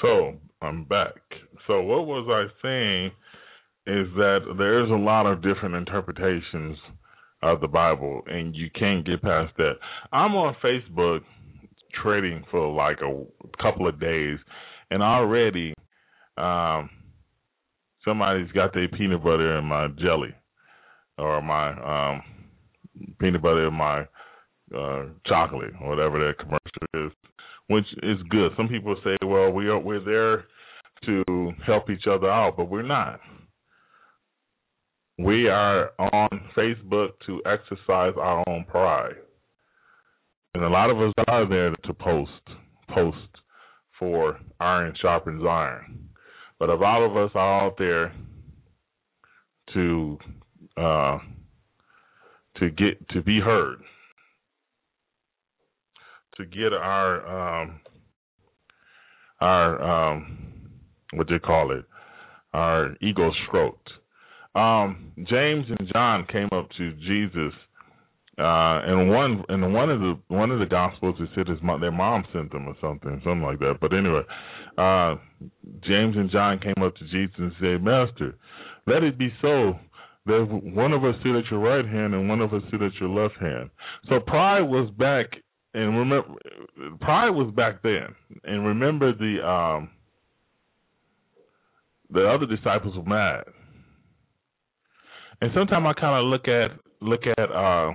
So, 0.06 0.36
I'm 0.62 0.84
back. 0.84 1.16
So, 1.66 1.82
what 1.82 2.06
was 2.06 2.28
I 2.30 2.46
saying 2.62 3.08
is 3.88 4.08
that 4.16 4.42
there's 4.56 4.92
a 4.92 4.94
lot 4.94 5.26
of 5.26 5.42
different 5.42 5.74
interpretations 5.74 6.78
of 7.42 7.60
the 7.60 7.68
Bible, 7.68 8.22
and 8.28 8.56
you 8.56 8.70
can't 8.78 9.04
get 9.04 9.24
past 9.24 9.54
that. 9.58 9.74
I'm 10.14 10.36
on 10.36 10.56
Facebook 10.64 11.22
trading 12.04 12.44
for 12.52 12.72
like 12.72 13.00
a 13.02 13.24
couple 13.60 13.88
of 13.88 14.00
days, 14.00 14.38
and 14.92 15.02
already 15.02 15.74
um, 16.38 16.92
somebody's 18.04 18.52
got 18.52 18.76
their 18.76 18.88
peanut 18.90 19.24
butter 19.24 19.58
in 19.58 19.66
my 19.66 19.88
jelly, 20.00 20.36
or 21.18 21.42
my 21.42 22.14
um, 22.14 22.22
peanut 23.20 23.42
butter 23.42 23.70
in 23.70 23.74
my 23.74 24.02
uh, 24.78 25.06
chocolate, 25.26 25.74
or 25.82 25.90
whatever 25.90 26.20
that 26.20 26.38
commercial 26.38 27.08
is, 27.08 27.12
which 27.68 27.86
is 28.04 28.18
good. 28.30 28.52
Some 28.58 28.68
people 28.68 28.96
say, 29.04 29.18
"Well, 29.24 29.52
we 29.52 29.68
are 29.68 29.80
we're 29.80 30.00
there 30.04 30.46
to 31.06 31.52
help 31.66 31.90
each 31.90 32.08
other 32.08 32.30
out," 32.30 32.58
but 32.58 32.70
we're 32.70 32.82
not. 32.82 33.20
We 35.18 35.48
are 35.48 35.92
on 35.98 36.30
Facebook 36.58 37.12
to 37.26 37.42
exercise 37.46 38.14
our 38.18 38.44
own 38.48 38.66
pride. 38.66 39.16
And 40.54 40.64
a 40.64 40.70
lot 40.70 40.90
of 40.90 41.02
us 41.02 41.14
are 41.28 41.48
there 41.48 41.72
to 41.72 41.94
post, 41.94 42.32
post 42.90 43.18
for 43.98 44.40
iron 44.60 44.94
sharpens 45.02 45.44
iron. 45.46 46.10
But 46.60 46.70
a 46.70 46.76
lot 46.76 47.02
of 47.02 47.16
us 47.16 47.32
are 47.36 47.66
out 47.66 47.78
there 47.78 48.14
to 49.74 50.18
uh, 50.78 51.18
to 52.58 52.70
get 52.72 53.08
to 53.10 53.22
be 53.22 53.40
heard, 53.40 53.80
to 56.38 56.46
get 56.46 56.74
our 56.74 57.62
um, 57.62 57.80
our 59.42 60.14
um, 60.14 60.48
what 61.14 61.28
they 61.30 61.40
call 61.40 61.72
it, 61.72 61.86
our 62.54 62.96
ego 63.02 63.32
stroked 63.48 63.90
um, 64.56 65.12
James 65.30 65.66
and 65.68 65.90
John 65.92 66.26
came 66.32 66.48
up 66.54 66.70
to 66.78 66.94
Jesus, 66.94 67.54
uh, 68.40 68.80
and 68.88 69.10
one 69.10 69.44
in 69.50 69.74
one 69.74 69.90
of 69.90 70.00
the 70.00 70.18
one 70.30 70.50
of 70.50 70.60
the 70.60 70.66
gospels 70.66 71.16
it 71.20 71.30
said 71.36 71.48
his 71.48 71.62
mom, 71.62 71.82
their 71.82 71.92
mom 71.92 72.24
sent 72.34 72.52
them 72.52 72.68
or 72.68 72.76
something, 72.82 73.22
something 73.24 73.42
like 73.42 73.60
that. 73.60 73.78
But 73.82 73.94
anyway, 73.94 74.22
uh, 74.78 75.16
James 75.86 76.16
and 76.16 76.32
John 76.32 76.60
came 76.60 76.82
up 76.82 76.96
to 76.96 77.06
Jesus 77.12 77.36
and 77.38 77.52
said, 77.60 77.84
"Master, 77.84 78.36
let 78.88 79.04
it 79.04 79.18
be 79.18 79.32
so." 79.42 79.78
that 80.28 80.44
one 80.74 80.92
of 80.92 81.06
us 81.06 81.14
sit 81.22 81.36
at 81.36 81.44
your 81.52 81.60
right 81.60 81.86
hand 81.86 82.16
and 82.16 82.28
one 82.28 82.42
of 82.42 82.52
us 82.52 82.64
sit 82.72 82.82
at 82.82 82.92
your 83.00 83.10
left 83.10 83.36
hand. 83.40 83.70
So 84.10 84.20
pride 84.20 84.64
was 84.64 84.90
back, 84.98 85.28
and 85.76 85.98
remember, 85.98 86.28
pride 87.02 87.30
was 87.30 87.54
back 87.56 87.84
then. 87.84 88.16
And 88.44 88.66
remember, 88.66 89.14
the 89.14 89.48
um, 89.48 89.90
the 92.10 92.28
other 92.28 92.46
disciples 92.46 92.96
were 92.96 93.04
mad 93.04 93.44
and 95.42 95.52
sometimes 95.54 95.86
I 95.88 96.00
kind 96.00 96.26
of 96.26 96.30
look 96.30 96.48
at 96.48 96.72
look 97.02 97.22
at 97.38 97.52
uh, 97.52 97.92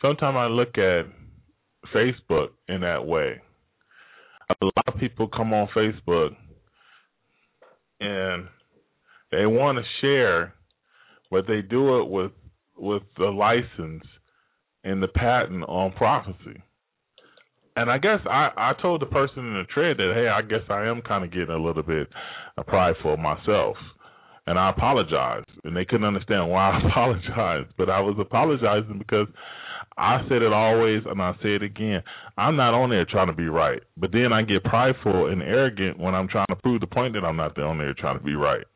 sometimes 0.00 0.36
I 0.36 0.46
look 0.46 0.76
at 0.78 1.06
Facebook 1.94 2.48
in 2.68 2.80
that 2.80 3.06
way. 3.06 3.40
A 4.50 4.64
lot 4.64 4.88
of 4.88 5.00
people 5.00 5.28
come 5.28 5.52
on 5.52 5.68
Facebook 5.76 6.30
and 8.00 8.46
they 9.30 9.46
want 9.46 9.78
to 9.78 9.84
share, 10.00 10.54
but 11.30 11.46
they 11.46 11.62
do 11.62 12.00
it 12.00 12.08
with 12.08 12.32
with 12.76 13.02
the 13.16 13.26
license 13.26 14.04
and 14.84 15.02
the 15.02 15.08
patent 15.08 15.64
on 15.64 15.92
prophecy. 15.92 16.62
And 17.76 17.90
I 17.90 17.98
guess 17.98 18.20
I, 18.26 18.50
I 18.56 18.72
told 18.80 19.02
the 19.02 19.06
person 19.06 19.40
in 19.40 19.54
the 19.54 19.64
thread 19.72 19.96
that 19.96 20.12
hey, 20.14 20.28
I 20.28 20.42
guess 20.42 20.62
I 20.70 20.86
am 20.86 21.02
kind 21.02 21.24
of 21.24 21.32
getting 21.32 21.54
a 21.54 21.58
little 21.58 21.82
bit 21.82 22.08
prideful 22.66 23.16
myself 23.16 23.76
and 24.46 24.58
I 24.58 24.70
apologized. 24.70 25.48
And 25.64 25.76
they 25.76 25.84
couldn't 25.84 26.06
understand 26.06 26.50
why 26.50 26.70
I 26.70 26.86
apologized, 26.88 27.70
but 27.76 27.90
I 27.90 28.00
was 28.00 28.16
apologizing 28.18 28.98
because 28.98 29.26
I 29.96 30.22
said 30.28 30.42
it 30.42 30.52
always, 30.52 31.02
and 31.06 31.22
I 31.22 31.32
say 31.42 31.54
it 31.54 31.62
again. 31.62 32.02
I'm 32.36 32.56
not 32.56 32.74
on 32.74 32.90
there 32.90 33.04
trying 33.04 33.28
to 33.28 33.32
be 33.32 33.48
right, 33.48 33.80
but 33.96 34.12
then 34.12 34.32
I 34.32 34.42
get 34.42 34.64
prideful 34.64 35.28
and 35.28 35.40
arrogant 35.42 35.98
when 35.98 36.14
I'm 36.14 36.28
trying 36.28 36.46
to 36.50 36.56
prove 36.56 36.80
the 36.80 36.86
point 36.86 37.14
that 37.14 37.24
I'm 37.24 37.36
not 37.36 37.58
on 37.58 37.78
there 37.78 37.94
trying 37.94 38.18
to 38.18 38.24
be 38.24 38.34
right. 38.34 38.66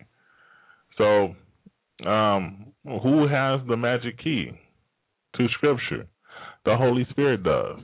So, 0.97 1.35
um, 2.09 2.67
who 2.85 3.27
has 3.27 3.61
the 3.69 3.77
magic 3.77 4.19
key 4.23 4.53
to 5.39 5.49
Scripture? 5.55 6.07
The 6.65 6.77
Holy 6.77 7.07
Spirit 7.11 7.43
does. 7.43 7.79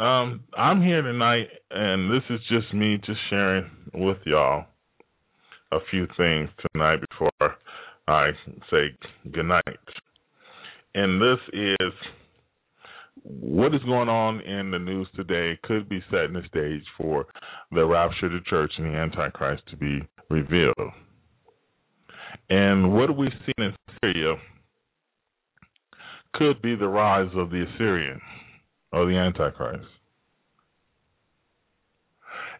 Um, 0.00 0.44
I'm 0.56 0.82
here 0.82 1.02
tonight, 1.02 1.48
and 1.70 2.10
this 2.10 2.22
is 2.30 2.40
just 2.48 2.72
me 2.72 2.98
just 3.04 3.20
sharing 3.28 3.70
with 3.92 4.16
y'all 4.24 4.64
a 5.72 5.78
few 5.90 6.06
things 6.16 6.48
tonight 6.72 7.00
before 7.10 7.56
I 8.08 8.30
say 8.70 8.96
goodnight. 9.30 9.64
And 10.94 11.20
this 11.20 11.38
is 11.52 11.92
what 13.22 13.74
is 13.74 13.82
going 13.82 14.08
on 14.08 14.40
in 14.40 14.70
the 14.70 14.78
news 14.78 15.06
today 15.14 15.58
could 15.62 15.88
be 15.88 16.02
setting 16.10 16.32
the 16.32 16.42
stage 16.48 16.84
for 16.96 17.26
the 17.70 17.84
rapture 17.84 18.26
of 18.26 18.32
the 18.32 18.40
church 18.48 18.72
and 18.78 18.86
the 18.86 18.98
Antichrist 18.98 19.62
to 19.70 19.76
be 19.76 20.00
revealed. 20.30 20.74
And 22.48 22.94
what 22.94 23.16
we 23.16 23.28
see 23.44 23.52
in 23.58 23.74
Syria 24.02 24.36
could 26.34 26.62
be 26.62 26.74
the 26.74 26.88
rise 26.88 27.30
of 27.34 27.50
the 27.50 27.66
Assyrian 27.74 28.20
or 28.92 29.06
the 29.06 29.16
Antichrist. 29.16 29.86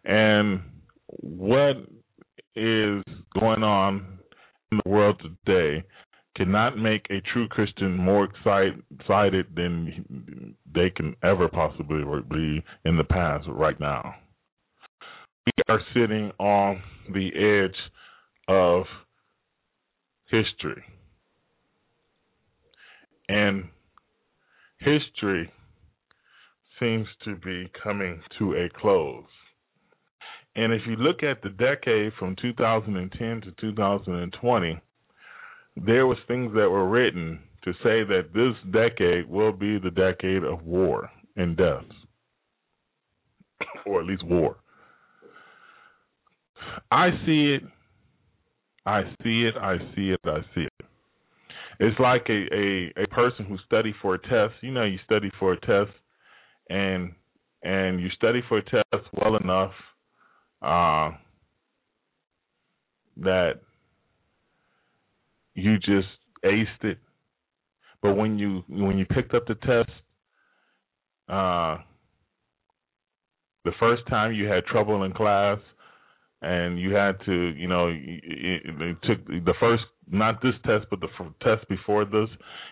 And 0.03 0.61
what 1.07 1.77
is 2.55 3.03
going 3.39 3.63
on 3.63 4.19
in 4.71 4.79
the 4.83 4.89
world 4.89 5.21
today 5.21 5.83
cannot 6.35 6.77
make 6.77 7.05
a 7.09 7.21
true 7.33 7.47
Christian 7.47 7.95
more 7.95 8.25
excited 8.25 9.47
than 9.55 10.55
they 10.73 10.89
can 10.89 11.15
ever 11.23 11.47
possibly 11.49 12.03
be 12.29 12.63
in 12.85 12.97
the 12.97 13.03
past 13.03 13.45
right 13.49 13.79
now. 13.79 14.15
We 15.45 15.51
are 15.67 15.81
sitting 15.93 16.31
on 16.39 16.81
the 17.13 17.65
edge 17.65 17.75
of 18.47 18.85
history. 20.29 20.83
And 23.31 23.63
history 24.79 25.49
seems 26.81 27.07
to 27.23 27.37
be 27.37 27.71
coming 27.81 28.21
to 28.37 28.55
a 28.55 28.69
close. 28.77 29.23
And 30.57 30.73
if 30.73 30.81
you 30.85 30.97
look 30.97 31.23
at 31.23 31.41
the 31.41 31.49
decade 31.49 32.11
from 32.19 32.35
2010 32.41 33.41
to 33.41 33.51
2020, 33.61 34.81
there 35.77 36.07
was 36.07 36.17
things 36.27 36.51
that 36.55 36.69
were 36.69 36.89
written 36.89 37.39
to 37.63 37.71
say 37.83 38.03
that 38.03 38.33
this 38.33 38.73
decade 38.73 39.29
will 39.29 39.53
be 39.53 39.79
the 39.79 39.91
decade 39.91 40.43
of 40.43 40.65
war 40.65 41.09
and 41.37 41.55
death, 41.55 41.85
or 43.85 44.01
at 44.01 44.07
least 44.07 44.25
war. 44.25 44.57
I 46.91 47.11
see 47.25 47.55
it. 47.55 47.63
I 48.85 49.03
see 49.23 49.45
it. 49.45 49.55
I 49.55 49.77
see 49.95 50.09
it. 50.09 50.19
I 50.25 50.39
see 50.53 50.61
it. 50.63 50.70
It's 51.83 51.99
like 51.99 52.27
a, 52.29 52.45
a, 52.53 52.93
a 53.03 53.07
person 53.07 53.43
who 53.45 53.57
studied 53.65 53.95
for 54.03 54.13
a 54.13 54.19
test. 54.19 54.53
You 54.61 54.71
know, 54.71 54.83
you 54.83 54.99
study 55.03 55.31
for 55.39 55.53
a 55.53 55.59
test, 55.61 55.89
and 56.69 57.11
and 57.63 57.99
you 57.99 58.07
study 58.15 58.41
for 58.47 58.59
a 58.59 58.63
test 58.63 59.07
well 59.13 59.35
enough 59.35 59.71
uh, 60.61 61.09
that 63.17 63.61
you 65.55 65.79
just 65.79 66.07
aced 66.45 66.83
it. 66.83 66.99
But 68.03 68.13
when 68.13 68.37
you 68.37 68.63
when 68.69 68.99
you 68.99 69.05
picked 69.05 69.33
up 69.33 69.47
the 69.47 69.55
test, 69.55 69.89
uh, 71.29 71.77
the 73.65 73.71
first 73.79 74.03
time 74.07 74.33
you 74.33 74.45
had 74.45 74.65
trouble 74.65 75.03
in 75.03 75.13
class, 75.13 75.57
and 76.43 76.79
you 76.79 76.93
had 76.93 77.13
to, 77.25 77.55
you 77.57 77.67
know, 77.67 77.87
it, 77.87 78.61
it 78.63 78.97
took 79.01 79.25
the 79.25 79.55
first 79.59 79.83
not 80.11 80.41
this 80.41 80.53
test, 80.65 80.85
but 80.89 80.99
the 80.99 81.07
test 81.41 81.67
before 81.69 82.05
this, 82.05 82.29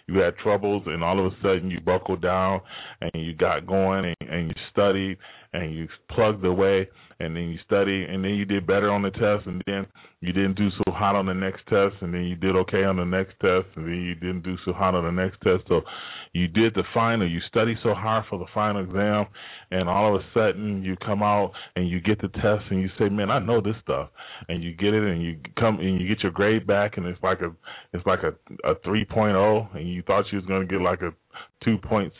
you 0.07 0.19
had 0.19 0.37
troubles, 0.37 0.83
and 0.85 1.03
all 1.03 1.25
of 1.25 1.31
a 1.31 1.35
sudden 1.41 1.71
you 1.71 1.79
buckled 1.79 2.21
down 2.21 2.61
and 3.01 3.11
you 3.13 3.33
got 3.33 3.65
going 3.65 4.05
and, 4.05 4.29
and 4.29 4.47
you 4.49 4.55
studied 4.71 5.17
and 5.53 5.73
you 5.73 5.87
plugged 6.11 6.45
away 6.45 6.87
and 7.19 7.35
then 7.35 7.49
you 7.49 7.57
studied 7.65 8.09
and 8.09 8.23
then 8.23 8.31
you 8.31 8.45
did 8.45 8.65
better 8.65 8.89
on 8.89 9.01
the 9.01 9.11
test 9.11 9.45
and 9.45 9.61
then 9.65 9.85
you 10.21 10.31
didn't 10.31 10.55
do 10.55 10.69
so 10.69 10.91
hot 10.91 11.15
on 11.15 11.25
the 11.25 11.33
next 11.33 11.65
test 11.67 11.95
and 12.01 12.13
then 12.13 12.23
you 12.23 12.35
did 12.35 12.55
okay 12.55 12.83
on 12.83 12.97
the 12.97 13.03
next 13.03 13.33
test 13.41 13.65
and 13.75 13.85
then 13.85 14.01
you 14.01 14.15
didn't 14.15 14.43
do 14.43 14.55
so 14.63 14.71
hot 14.71 14.95
on 14.95 15.03
the 15.03 15.21
next 15.21 15.39
test. 15.41 15.63
So 15.67 15.81
you 16.33 16.47
did 16.47 16.73
the 16.75 16.83
final, 16.93 17.29
you 17.29 17.39
studied 17.49 17.77
so 17.83 17.93
hard 17.93 18.25
for 18.29 18.39
the 18.39 18.45
final 18.53 18.83
exam 18.83 19.25
and 19.71 19.89
all 19.89 20.15
of 20.15 20.21
a 20.21 20.25
sudden 20.33 20.83
you 20.83 20.95
come 21.05 21.23
out 21.23 21.51
and 21.75 21.89
you 21.89 21.99
get 21.99 22.21
the 22.21 22.29
test 22.29 22.63
and 22.69 22.81
you 22.81 22.89
say, 22.97 23.09
Man, 23.09 23.29
I 23.29 23.39
know 23.39 23.59
this 23.59 23.75
stuff. 23.81 24.09
And 24.47 24.63
you 24.63 24.73
get 24.73 24.93
it 24.93 25.03
and 25.03 25.21
you 25.21 25.39
come 25.59 25.79
and 25.79 25.99
you 25.99 26.07
get 26.07 26.23
your 26.23 26.31
grade 26.31 26.65
back 26.67 26.97
and 26.97 27.05
it's 27.05 27.21
like 27.21 27.41
a 27.41 27.51
it's 27.93 28.05
like 28.05 28.19
a 28.23 28.33
a 28.67 28.75
3.0 28.75 29.09
point 29.09 29.35
oh, 29.35 29.67
and 29.73 29.89
you 29.89 30.01
thought 30.03 30.25
you 30.31 30.37
was 30.37 30.45
going 30.45 30.67
to 30.67 30.67
get 30.67 30.81
like 30.81 31.01
a 31.01 31.11
2.6 31.67 32.11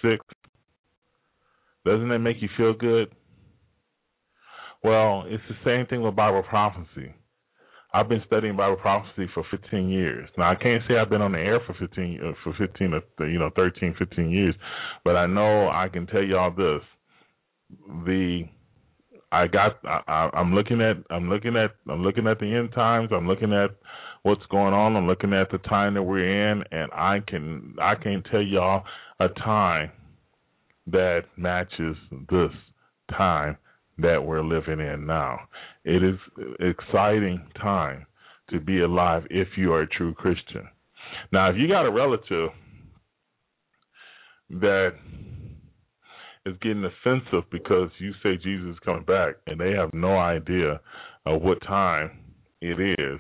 doesn't 1.86 2.10
that 2.10 2.20
make 2.20 2.42
you 2.42 2.50
feel 2.58 2.74
good 2.74 3.10
well 4.84 5.24
it's 5.28 5.44
the 5.50 5.56
same 5.66 5.86
thing 5.88 6.02
with 6.02 6.16
bible 6.16 6.44
prophecy 6.44 7.14
I've 7.92 8.08
been 8.08 8.22
studying 8.28 8.56
Bible 8.56 8.76
prophecy 8.76 9.28
for 9.34 9.44
15 9.50 9.90
years. 9.90 10.30
Now 10.38 10.52
I 10.52 10.56
can't 10.56 10.84
say 10.88 10.98
I've 10.98 11.10
been 11.10 11.24
on 11.24 11.32
the 11.32 11.40
air 11.40 11.60
for 11.66 11.74
15 11.74 12.20
uh, 12.24 12.32
for 12.44 12.54
15 12.54 12.94
or 12.94 13.28
you 13.28 13.40
know 13.40 13.50
13, 13.56 13.96
15 13.98 14.30
years, 14.30 14.56
but 15.04 15.16
I 15.16 15.26
know 15.26 15.70
I 15.70 15.90
can 15.92 16.06
tell 16.06 16.22
y'all 16.22 16.52
this: 16.52 16.82
the 18.06 18.44
I 19.32 19.48
got 19.48 19.78
I, 19.86 20.30
I'm 20.34 20.54
looking 20.54 20.82
at 20.82 20.98
I'm 21.10 21.30
looking 21.30 21.56
at 21.56 21.72
I'm 21.90 22.04
looking 22.04 22.28
at 22.28 22.40
the 22.40 22.54
end 22.54 22.74
times. 22.74 23.10
I'm 23.12 23.28
looking 23.28 23.54
at 23.54 23.72
what's 24.22 24.46
going 24.52 24.74
on. 24.74 24.96
I'm 24.96 25.08
looking 25.08 25.34
at 25.34 25.50
the 25.52 25.58
time 25.60 25.96
that 25.96 26.04
we're 26.04 26.52
in, 26.52 26.64
and 26.72 26.92
I 26.92 27.22
can 27.28 27.76
I 27.82 27.96
can 27.96 28.22
tell 28.30 28.42
y'all 28.42 28.84
a 29.20 29.30
time 29.30 29.92
that 30.88 31.24
matches 31.38 31.96
this 32.30 32.52
time 33.18 33.58
that 34.02 34.24
we're 34.24 34.44
living 34.44 34.80
in 34.80 35.06
now. 35.06 35.40
It 35.84 36.04
is 36.04 36.20
exciting 36.60 37.46
time 37.62 38.06
to 38.50 38.60
be 38.60 38.82
alive 38.82 39.24
if 39.30 39.48
you 39.58 39.74
are 39.74 39.82
a 39.82 39.88
true 39.88 40.14
Christian. 40.14 40.68
Now, 41.32 41.50
if 41.50 41.56
you 41.58 41.68
got 41.68 41.86
a 41.86 41.92
relative 41.92 42.50
that 44.50 44.94
is 46.46 46.56
getting 46.62 46.86
offensive 46.86 47.50
because 47.52 47.90
you 48.00 48.14
say 48.24 48.38
Jesus 48.38 48.72
is 48.72 48.80
coming 48.84 49.04
back 49.04 49.36
and 49.48 49.60
they 49.60 49.72
have 49.72 49.94
no 49.94 50.18
idea 50.18 50.80
of 51.26 51.42
what 51.42 51.62
time 51.62 52.12
it 52.62 52.80
is, 53.00 53.20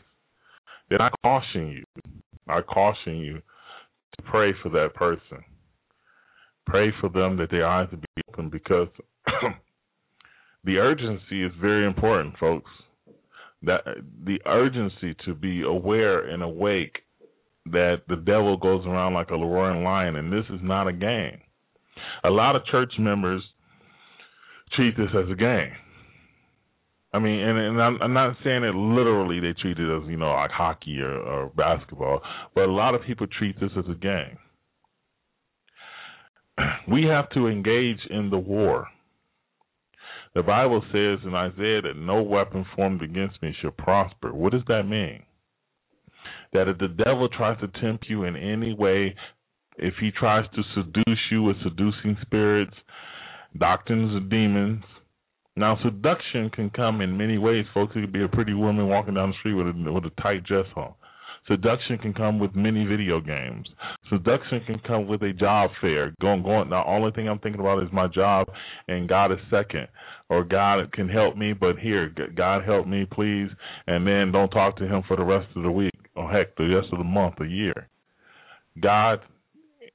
then 0.89 1.01
I 1.01 1.09
caution 1.23 1.67
you. 1.67 1.83
I 2.47 2.61
caution 2.61 3.17
you 3.17 3.35
to 3.35 4.23
pray 4.23 4.53
for 4.63 4.69
that 4.69 4.95
person. 4.95 5.43
Pray 6.65 6.91
for 6.99 7.09
them 7.09 7.37
that 7.37 7.51
their 7.51 7.67
eyes 7.67 7.87
be 7.91 8.21
open 8.29 8.49
because 8.49 8.87
the 10.63 10.77
urgency 10.77 11.43
is 11.43 11.51
very 11.59 11.85
important, 11.85 12.37
folks. 12.37 12.71
That 13.61 13.81
the 14.25 14.39
urgency 14.45 15.15
to 15.25 15.33
be 15.33 15.63
aware 15.63 16.29
and 16.29 16.43
awake 16.43 16.99
that 17.65 18.03
the 18.07 18.15
devil 18.15 18.57
goes 18.57 18.85
around 18.85 19.13
like 19.13 19.31
a 19.31 19.37
roaring 19.37 19.83
lion, 19.83 20.15
and 20.15 20.31
this 20.31 20.45
is 20.49 20.59
not 20.61 20.87
a 20.87 20.93
game. 20.93 21.39
A 22.23 22.29
lot 22.29 22.55
of 22.55 22.65
church 22.65 22.93
members 22.97 23.43
treat 24.73 24.95
this 24.97 25.09
as 25.13 25.29
a 25.29 25.35
game. 25.35 25.71
I 27.11 27.19
mean, 27.19 27.39
and, 27.39 27.57
and 27.57 27.81
I'm, 27.81 28.01
I'm 28.01 28.13
not 28.13 28.37
saying 28.43 28.63
it 28.63 28.75
literally. 28.75 29.39
They 29.39 29.53
treat 29.59 29.79
it 29.79 29.97
as 29.97 30.07
you 30.07 30.17
know 30.17 30.31
like 30.31 30.51
hockey 30.51 30.99
or, 31.01 31.17
or 31.17 31.49
basketball, 31.49 32.21
but 32.53 32.65
a 32.65 32.71
lot 32.71 32.93
of 32.93 33.01
people 33.01 33.25
treat 33.27 33.59
this 33.59 33.71
as 33.77 33.85
a 33.89 33.95
game. 33.95 34.37
We 36.91 37.05
have 37.05 37.29
to 37.31 37.47
engage 37.47 37.99
in 38.09 38.29
the 38.29 38.37
war. 38.37 38.87
The 40.35 40.43
Bible 40.43 40.81
says 40.91 41.19
in 41.25 41.33
Isaiah 41.33 41.81
that 41.81 41.97
no 41.97 42.21
weapon 42.21 42.65
formed 42.75 43.01
against 43.01 43.41
me 43.41 43.55
shall 43.61 43.71
prosper. 43.71 44.33
What 44.33 44.51
does 44.51 44.61
that 44.67 44.83
mean? 44.83 45.23
That 46.53 46.67
if 46.67 46.77
the 46.77 46.87
devil 46.87 47.29
tries 47.29 47.59
to 47.61 47.67
tempt 47.81 48.05
you 48.09 48.23
in 48.23 48.35
any 48.35 48.73
way, 48.73 49.15
if 49.77 49.95
he 49.99 50.11
tries 50.11 50.45
to 50.55 50.61
seduce 50.75 51.19
you 51.31 51.43
with 51.43 51.57
seducing 51.63 52.17
spirits, 52.21 52.75
doctrines 53.57 54.15
of 54.15 54.29
demons, 54.29 54.83
now, 55.59 55.77
seduction 55.83 56.49
can 56.51 56.69
come 56.69 57.01
in 57.01 57.17
many 57.17 57.37
ways, 57.37 57.65
folks. 57.73 57.91
It 57.93 57.99
could 57.99 58.13
be 58.13 58.23
a 58.23 58.29
pretty 58.29 58.53
woman 58.53 58.87
walking 58.87 59.15
down 59.15 59.31
the 59.31 59.35
street 59.39 59.55
with 59.55 59.67
a, 59.67 59.91
with 59.91 60.05
a 60.05 60.21
tight 60.21 60.45
dress 60.45 60.67
on. 60.77 60.93
Seduction 61.49 61.97
can 61.97 62.13
come 62.13 62.37
with 62.37 62.55
many 62.55 62.85
video 62.85 63.19
games. 63.19 63.67
Seduction 64.07 64.61
can 64.67 64.79
come 64.85 65.07
with 65.07 65.23
a 65.23 65.33
job 65.33 65.71
fair. 65.81 66.13
Going, 66.21 66.43
going. 66.43 66.69
Now, 66.69 66.85
only 66.85 67.11
thing 67.11 67.27
I'm 67.27 67.39
thinking 67.39 67.59
about 67.59 67.81
is 67.81 67.89
my 67.91 68.07
job, 68.07 68.47
and 68.87 69.09
God 69.09 69.31
is 69.31 69.39
second. 69.49 69.87
Or 70.29 70.43
God 70.43 70.91
can 70.93 71.09
help 71.09 71.35
me, 71.35 71.53
but 71.53 71.79
here, 71.79 72.13
God 72.35 72.63
help 72.63 72.85
me, 72.85 73.07
please. 73.11 73.49
And 73.87 74.05
then 74.05 74.31
don't 74.31 74.49
talk 74.49 74.77
to 74.77 74.87
Him 74.87 75.01
for 75.07 75.17
the 75.17 75.23
rest 75.23 75.47
of 75.55 75.63
the 75.63 75.71
week, 75.71 75.95
or 76.15 76.31
heck, 76.31 76.55
the 76.55 76.67
rest 76.67 76.89
of 76.91 76.99
the 76.99 77.03
month, 77.03 77.35
a 77.41 77.45
year. 77.45 77.89
God 78.79 79.19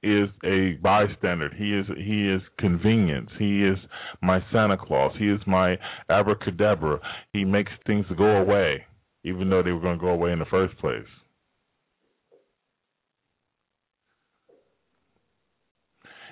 is 0.02 0.28
a 0.44 0.72
bystander. 0.82 1.50
He 1.56 1.72
is 1.72 1.86
he 1.96 2.28
is 2.28 2.42
convenience. 2.58 3.30
He 3.38 3.64
is 3.64 3.78
my 4.22 4.40
Santa 4.52 4.76
Claus. 4.76 5.14
He 5.18 5.28
is 5.28 5.40
my 5.46 5.78
abracadabra. 6.10 6.98
He 7.32 7.44
makes 7.44 7.72
things 7.86 8.06
go 8.18 8.38
away, 8.38 8.84
even 9.22 9.48
though 9.48 9.62
they 9.62 9.72
were 9.72 9.80
going 9.80 9.98
to 9.98 10.04
go 10.04 10.10
away 10.10 10.32
in 10.32 10.40
the 10.40 10.44
first 10.46 10.76
place. 10.78 11.06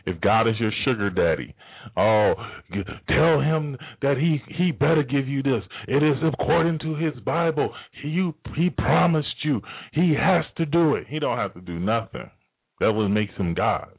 If 0.04 0.20
God 0.20 0.48
is 0.48 0.54
your 0.58 0.72
sugar 0.84 1.10
daddy, 1.10 1.54
oh, 1.96 2.34
tell 3.08 3.40
him 3.40 3.76
that 4.00 4.16
he 4.18 4.42
he 4.56 4.72
better 4.72 5.02
give 5.02 5.28
you 5.28 5.42
this. 5.42 5.62
It 5.86 6.02
is 6.02 6.16
according 6.24 6.80
to 6.80 6.96
his 6.96 7.14
Bible. 7.24 7.72
He 8.02 8.08
you 8.08 8.34
he 8.56 8.70
promised 8.70 9.44
you. 9.44 9.60
He 9.92 10.14
has 10.18 10.44
to 10.56 10.66
do 10.66 10.96
it. 10.96 11.06
He 11.08 11.18
don't 11.18 11.38
have 11.38 11.54
to 11.54 11.60
do 11.60 11.78
nothing. 11.78 12.30
That 12.80 12.92
what 12.92 13.08
makes 13.08 13.34
him 13.34 13.54
God. 13.54 13.90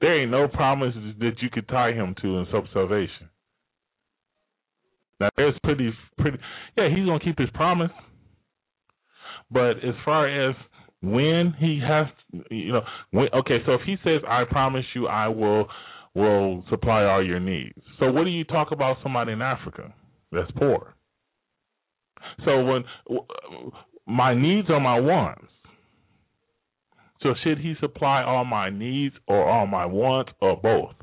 There 0.00 0.22
ain't 0.22 0.30
no 0.30 0.46
promise 0.48 0.94
that 1.18 1.42
you 1.42 1.50
could 1.50 1.68
tie 1.68 1.92
him 1.92 2.14
to 2.22 2.38
in 2.38 2.46
salvation. 2.72 3.28
Now 5.18 5.28
there's 5.36 5.58
pretty 5.64 5.92
pretty 6.18 6.38
yeah, 6.76 6.88
he's 6.88 7.04
gonna 7.04 7.20
keep 7.20 7.38
his 7.38 7.50
promise. 7.52 7.90
But 9.50 9.78
as 9.78 9.94
far 10.04 10.28
as 10.28 10.54
when 11.02 11.54
he 11.58 11.80
has 11.86 12.06
you 12.50 12.72
know 12.72 12.82
when, 13.10 13.28
okay, 13.34 13.58
so 13.66 13.72
if 13.74 13.80
he 13.86 13.96
says 14.04 14.20
I 14.28 14.44
promise 14.44 14.84
you 14.94 15.06
I 15.06 15.28
will 15.28 15.68
will 16.14 16.64
supply 16.68 17.04
all 17.04 17.24
your 17.24 17.40
needs. 17.40 17.78
So 17.98 18.10
what 18.10 18.24
do 18.24 18.30
you 18.30 18.44
talk 18.44 18.72
about 18.72 18.96
somebody 19.02 19.32
in 19.32 19.42
Africa 19.42 19.94
that's 20.32 20.50
poor? 20.52 20.94
So 22.44 22.64
when 22.64 22.84
my 24.06 24.34
needs 24.34 24.68
are 24.70 24.80
my 24.80 24.98
wants. 24.98 25.46
So 27.22 27.34
should 27.44 27.58
he 27.58 27.74
supply 27.80 28.22
all 28.22 28.44
my 28.44 28.70
needs 28.70 29.14
or 29.28 29.48
all 29.48 29.66
my 29.66 29.86
wants 29.86 30.32
or 30.40 30.56
both? 30.56 30.94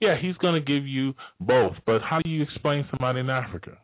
Yeah, 0.00 0.16
he's 0.20 0.36
going 0.36 0.54
to 0.54 0.60
give 0.60 0.86
you 0.86 1.14
both. 1.40 1.72
But 1.86 2.02
how 2.02 2.20
do 2.22 2.28
you 2.28 2.42
explain 2.42 2.86
somebody 2.90 3.20
in 3.20 3.30
Africa? 3.30 3.78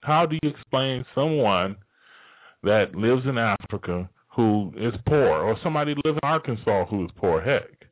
How 0.00 0.26
do 0.26 0.38
you 0.42 0.50
explain 0.50 1.04
someone 1.14 1.76
that 2.64 2.94
lives 2.94 3.22
in 3.26 3.38
Africa 3.38 4.08
who 4.34 4.72
is 4.76 4.92
poor, 5.06 5.38
or 5.38 5.56
somebody 5.62 5.94
lives 6.04 6.18
in 6.22 6.28
Arkansas 6.28 6.86
who 6.86 7.04
is 7.04 7.10
poor. 7.16 7.40
Heck, 7.40 7.84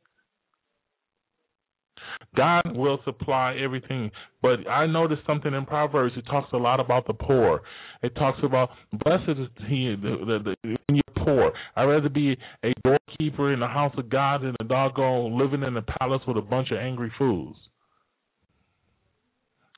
God 2.35 2.75
will 2.75 2.99
supply 3.05 3.55
everything. 3.63 4.11
But 4.41 4.67
I 4.69 4.85
noticed 4.85 5.21
something 5.25 5.53
in 5.53 5.65
Proverbs. 5.65 6.15
It 6.17 6.25
talks 6.25 6.51
a 6.53 6.57
lot 6.57 6.79
about 6.79 7.07
the 7.07 7.13
poor. 7.13 7.61
It 8.01 8.15
talks 8.15 8.39
about 8.43 8.71
blessed 8.91 9.39
is 9.39 9.47
he 9.67 9.95
the, 9.99 10.39
the, 10.43 10.55
when 10.63 10.95
you're 10.95 11.25
poor. 11.25 11.53
I'd 11.75 11.85
rather 11.85 12.09
be 12.09 12.37
a 12.63 12.73
doorkeeper 12.83 13.53
in 13.53 13.59
the 13.59 13.67
house 13.67 13.93
of 13.97 14.09
God 14.09 14.41
than 14.41 14.55
a 14.59 14.63
doggone 14.63 15.37
living 15.37 15.63
in 15.63 15.77
a 15.77 15.81
palace 15.99 16.21
with 16.27 16.37
a 16.37 16.41
bunch 16.41 16.71
of 16.71 16.77
angry 16.77 17.11
fools. 17.17 17.55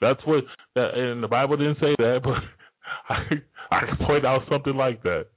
That's 0.02 0.20
what 0.26 0.44
and 0.76 1.24
the 1.24 1.28
Bible 1.28 1.58
didn't 1.58 1.80
say 1.80 1.96
that, 1.98 2.22
but 2.24 2.38
I 3.10 3.24
I 3.72 3.80
can 3.86 4.06
point 4.06 4.26
out 4.26 4.42
something 4.50 4.76
like 4.76 5.02
that. 5.04 5.28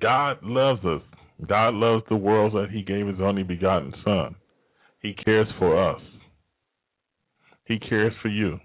God 0.00 0.38
loves 0.42 0.84
us. 0.84 1.02
God 1.48 1.74
loves 1.74 2.04
the 2.08 2.16
world 2.16 2.52
that 2.54 2.70
He 2.70 2.82
gave 2.82 3.06
His 3.06 3.20
only 3.20 3.42
begotten 3.42 3.94
Son. 4.04 4.34
He 5.00 5.14
cares 5.14 5.48
for 5.58 5.92
us. 5.92 6.00
He 7.64 7.78
cares 7.78 8.12
for 8.20 8.28
you. 8.28 8.58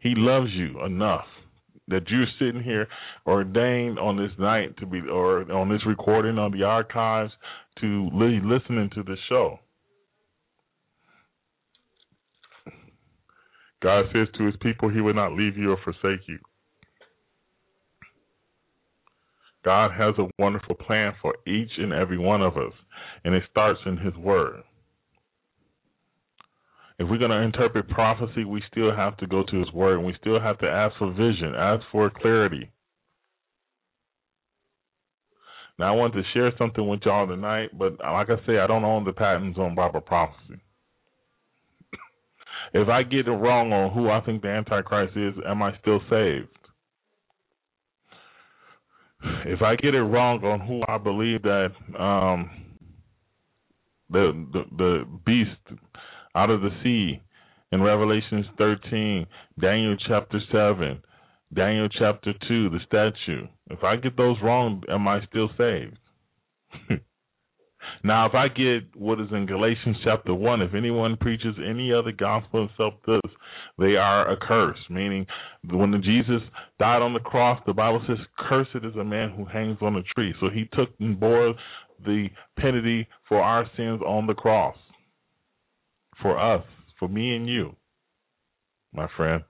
He 0.00 0.14
loves 0.16 0.50
you 0.52 0.82
enough 0.84 1.26
that 1.88 2.08
you're 2.08 2.26
sitting 2.38 2.62
here 2.62 2.86
ordained 3.26 3.98
on 3.98 4.16
this 4.16 4.30
night 4.38 4.76
to 4.78 4.86
be, 4.86 5.00
or 5.00 5.50
on 5.50 5.68
this 5.68 5.84
recording 5.86 6.38
on 6.38 6.52
the 6.52 6.62
archives 6.62 7.32
to 7.80 8.08
li- 8.12 8.40
listening 8.44 8.90
to 8.94 9.02
the 9.02 9.16
show. 9.28 9.58
God 13.82 14.06
says 14.12 14.28
to 14.36 14.44
his 14.44 14.56
people, 14.60 14.88
He 14.88 15.00
will 15.00 15.14
not 15.14 15.32
leave 15.32 15.56
you 15.56 15.72
or 15.72 15.78
forsake 15.84 16.26
you. 16.26 16.38
God 19.64 19.90
has 19.92 20.14
a 20.18 20.30
wonderful 20.38 20.74
plan 20.74 21.12
for 21.20 21.34
each 21.46 21.70
and 21.78 21.92
every 21.92 22.18
one 22.18 22.42
of 22.42 22.56
us, 22.56 22.72
and 23.24 23.34
it 23.34 23.42
starts 23.50 23.80
in 23.86 23.98
His 23.98 24.14
Word. 24.14 24.62
If 26.98 27.08
we're 27.08 27.18
going 27.18 27.30
to 27.30 27.42
interpret 27.42 27.88
prophecy, 27.88 28.44
we 28.44 28.62
still 28.70 28.94
have 28.94 29.16
to 29.18 29.26
go 29.26 29.44
to 29.44 29.58
His 29.58 29.72
Word, 29.72 29.98
and 29.98 30.06
we 30.06 30.14
still 30.20 30.40
have 30.40 30.58
to 30.60 30.66
ask 30.66 30.96
for 30.98 31.12
vision, 31.12 31.54
ask 31.56 31.82
for 31.92 32.10
clarity. 32.10 32.70
Now, 35.78 35.92
I 35.92 35.96
want 35.96 36.14
to 36.14 36.22
share 36.34 36.52
something 36.58 36.88
with 36.88 37.00
y'all 37.04 37.28
tonight, 37.28 37.70
but 37.76 37.98
like 38.00 38.30
I 38.30 38.44
say, 38.46 38.58
I 38.58 38.66
don't 38.66 38.84
own 38.84 39.04
the 39.04 39.12
patents 39.12 39.58
on 39.58 39.76
Bible 39.76 40.00
prophecy. 40.00 40.60
If 42.74 42.88
I 42.88 43.02
get 43.02 43.26
it 43.26 43.32
wrong 43.32 43.72
on 43.72 43.92
who 43.92 44.10
I 44.10 44.20
think 44.20 44.42
the 44.42 44.48
Antichrist 44.48 45.16
is, 45.16 45.34
am 45.46 45.62
I 45.62 45.76
still 45.80 46.00
saved? 46.10 46.48
if 49.46 49.62
I 49.62 49.76
get 49.76 49.94
it 49.94 50.02
wrong 50.02 50.44
on 50.44 50.60
who 50.60 50.82
I 50.86 50.98
believe 50.98 51.42
that 51.42 51.70
um, 51.98 52.50
the, 54.10 54.46
the 54.52 54.64
the 54.76 55.04
beast 55.26 55.80
out 56.34 56.50
of 56.50 56.60
the 56.60 56.70
sea 56.82 57.20
in 57.72 57.82
Revelations 57.82 58.46
13, 58.56 59.26
Daniel 59.60 59.96
chapter 60.06 60.40
7, 60.50 61.02
Daniel 61.54 61.88
chapter 61.98 62.32
2, 62.48 62.70
the 62.70 62.78
statue. 62.86 63.46
If 63.70 63.84
I 63.84 63.96
get 63.96 64.16
those 64.16 64.36
wrong, 64.42 64.82
am 64.88 65.06
I 65.06 65.20
still 65.26 65.50
saved? 65.58 65.98
now, 68.04 68.26
if 68.26 68.34
I 68.34 68.48
get 68.48 68.94
what 68.96 69.20
is 69.20 69.28
in 69.32 69.46
Galatians 69.46 69.96
chapter 70.04 70.34
1, 70.34 70.62
if 70.62 70.74
anyone 70.74 71.16
preaches 71.16 71.54
any 71.58 71.92
other 71.92 72.12
gospel 72.12 72.68
except 72.70 73.06
this, 73.06 73.32
they 73.78 73.96
are 73.96 74.30
accursed, 74.30 74.90
meaning 74.90 75.26
when 75.70 76.00
Jesus 76.02 76.42
died 76.78 77.02
on 77.02 77.14
the 77.14 77.20
cross, 77.20 77.60
the 77.66 77.72
Bible 77.72 78.02
says, 78.06 78.18
Cursed 78.48 78.84
is 78.84 78.96
a 78.96 79.04
man 79.04 79.30
who 79.36 79.44
hangs 79.44 79.78
on 79.80 79.96
a 79.96 80.02
tree. 80.14 80.34
So 80.40 80.48
he 80.48 80.68
took 80.72 80.90
and 81.00 81.18
bore 81.18 81.54
the 82.04 82.28
penalty 82.58 83.08
for 83.28 83.40
our 83.40 83.66
sins 83.76 84.00
on 84.06 84.26
the 84.26 84.34
cross. 84.34 84.76
For 86.22 86.38
us, 86.38 86.64
for 86.98 87.08
me 87.08 87.36
and 87.36 87.48
you, 87.48 87.76
my 88.92 89.06
friend. 89.16 89.42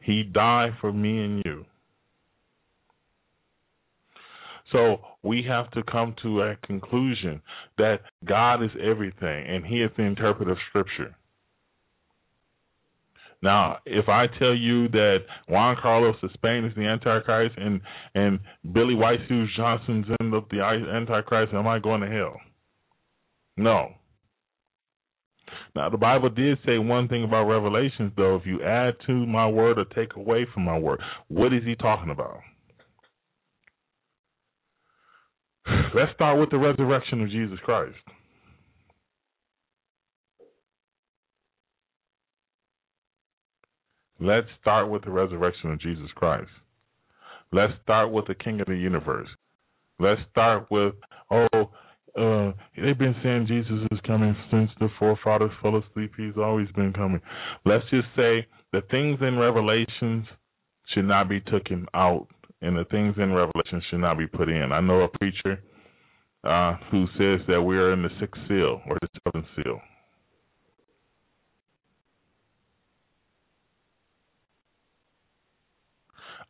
He 0.00 0.22
died 0.22 0.72
for 0.80 0.92
me 0.92 1.24
and 1.24 1.42
you. 1.44 1.64
So 4.72 4.98
we 5.22 5.42
have 5.48 5.70
to 5.72 5.82
come 5.82 6.14
to 6.22 6.42
a 6.42 6.56
conclusion 6.66 7.40
that 7.78 8.00
God 8.24 8.62
is 8.62 8.70
everything 8.82 9.46
and 9.48 9.64
He 9.64 9.82
is 9.82 9.90
the 9.96 10.02
interpreter 10.02 10.52
of 10.52 10.58
Scripture. 10.68 11.14
Now, 13.40 13.78
if 13.86 14.08
I 14.08 14.26
tell 14.38 14.54
you 14.54 14.88
that 14.88 15.18
Juan 15.48 15.76
Carlos 15.80 16.16
of 16.22 16.30
Spain 16.34 16.64
is 16.64 16.74
the 16.74 16.86
Antichrist 16.86 17.54
and 17.56 17.80
and 18.14 18.40
Billy 18.72 18.94
White 18.94 19.20
Shoes 19.28 19.50
Johnson's 19.56 20.06
in 20.20 20.30
the, 20.30 20.40
the 20.50 20.60
Antichrist, 20.60 21.54
am 21.54 21.68
I 21.68 21.78
going 21.78 22.00
to 22.00 22.08
hell? 22.08 22.36
No. 23.56 23.92
Now, 25.76 25.88
the 25.88 25.96
Bible 25.96 26.30
did 26.30 26.58
say 26.66 26.78
one 26.78 27.08
thing 27.08 27.24
about 27.24 27.44
Revelations, 27.44 28.12
though. 28.16 28.36
If 28.36 28.44
you 28.44 28.62
add 28.62 28.94
to 29.06 29.12
my 29.12 29.46
word 29.48 29.78
or 29.78 29.84
take 29.84 30.16
away 30.16 30.46
from 30.52 30.64
my 30.64 30.78
word, 30.78 31.00
what 31.28 31.52
is 31.52 31.62
he 31.64 31.74
talking 31.76 32.10
about? 32.10 32.40
Let's 35.94 36.12
start 36.14 36.38
with 36.38 36.50
the 36.50 36.58
resurrection 36.58 37.22
of 37.22 37.30
Jesus 37.30 37.58
Christ. 37.64 37.96
Let's 44.20 44.48
start 44.60 44.90
with 44.90 45.04
the 45.04 45.10
resurrection 45.10 45.70
of 45.70 45.80
Jesus 45.80 46.08
Christ. 46.14 46.50
Let's 47.52 47.72
start 47.82 48.12
with 48.12 48.26
the 48.26 48.34
King 48.34 48.60
of 48.60 48.66
the 48.66 48.76
universe. 48.76 49.28
Let's 50.00 50.20
start 50.30 50.66
with, 50.70 50.94
oh, 51.30 51.70
uh, 52.18 52.52
they've 52.76 52.98
been 52.98 53.14
saying 53.22 53.46
Jesus 53.46 53.86
is 53.92 53.98
coming 54.06 54.36
since 54.50 54.70
the 54.80 54.88
forefathers 54.98 55.52
fell 55.62 55.76
asleep. 55.76 56.12
He's 56.16 56.36
always 56.36 56.68
been 56.72 56.92
coming. 56.92 57.20
Let's 57.64 57.84
just 57.90 58.08
say 58.16 58.46
the 58.72 58.82
things 58.90 59.18
in 59.20 59.38
Revelations 59.38 60.26
should 60.92 61.06
not 61.06 61.28
be 61.28 61.40
taken 61.40 61.86
out, 61.94 62.26
and 62.62 62.76
the 62.76 62.84
things 62.86 63.14
in 63.18 63.32
Revelation 63.32 63.82
should 63.90 64.00
not 64.00 64.18
be 64.18 64.26
put 64.26 64.48
in. 64.48 64.72
I 64.72 64.80
know 64.80 65.02
a 65.02 65.08
preacher 65.08 65.62
uh, 66.44 66.76
who 66.90 67.06
says 67.18 67.40
that 67.48 67.62
we 67.62 67.76
are 67.76 67.92
in 67.92 68.02
the 68.02 68.10
sixth 68.20 68.40
seal 68.48 68.80
or 68.88 68.96
the 69.00 69.08
seventh 69.24 69.46
seal. 69.56 69.80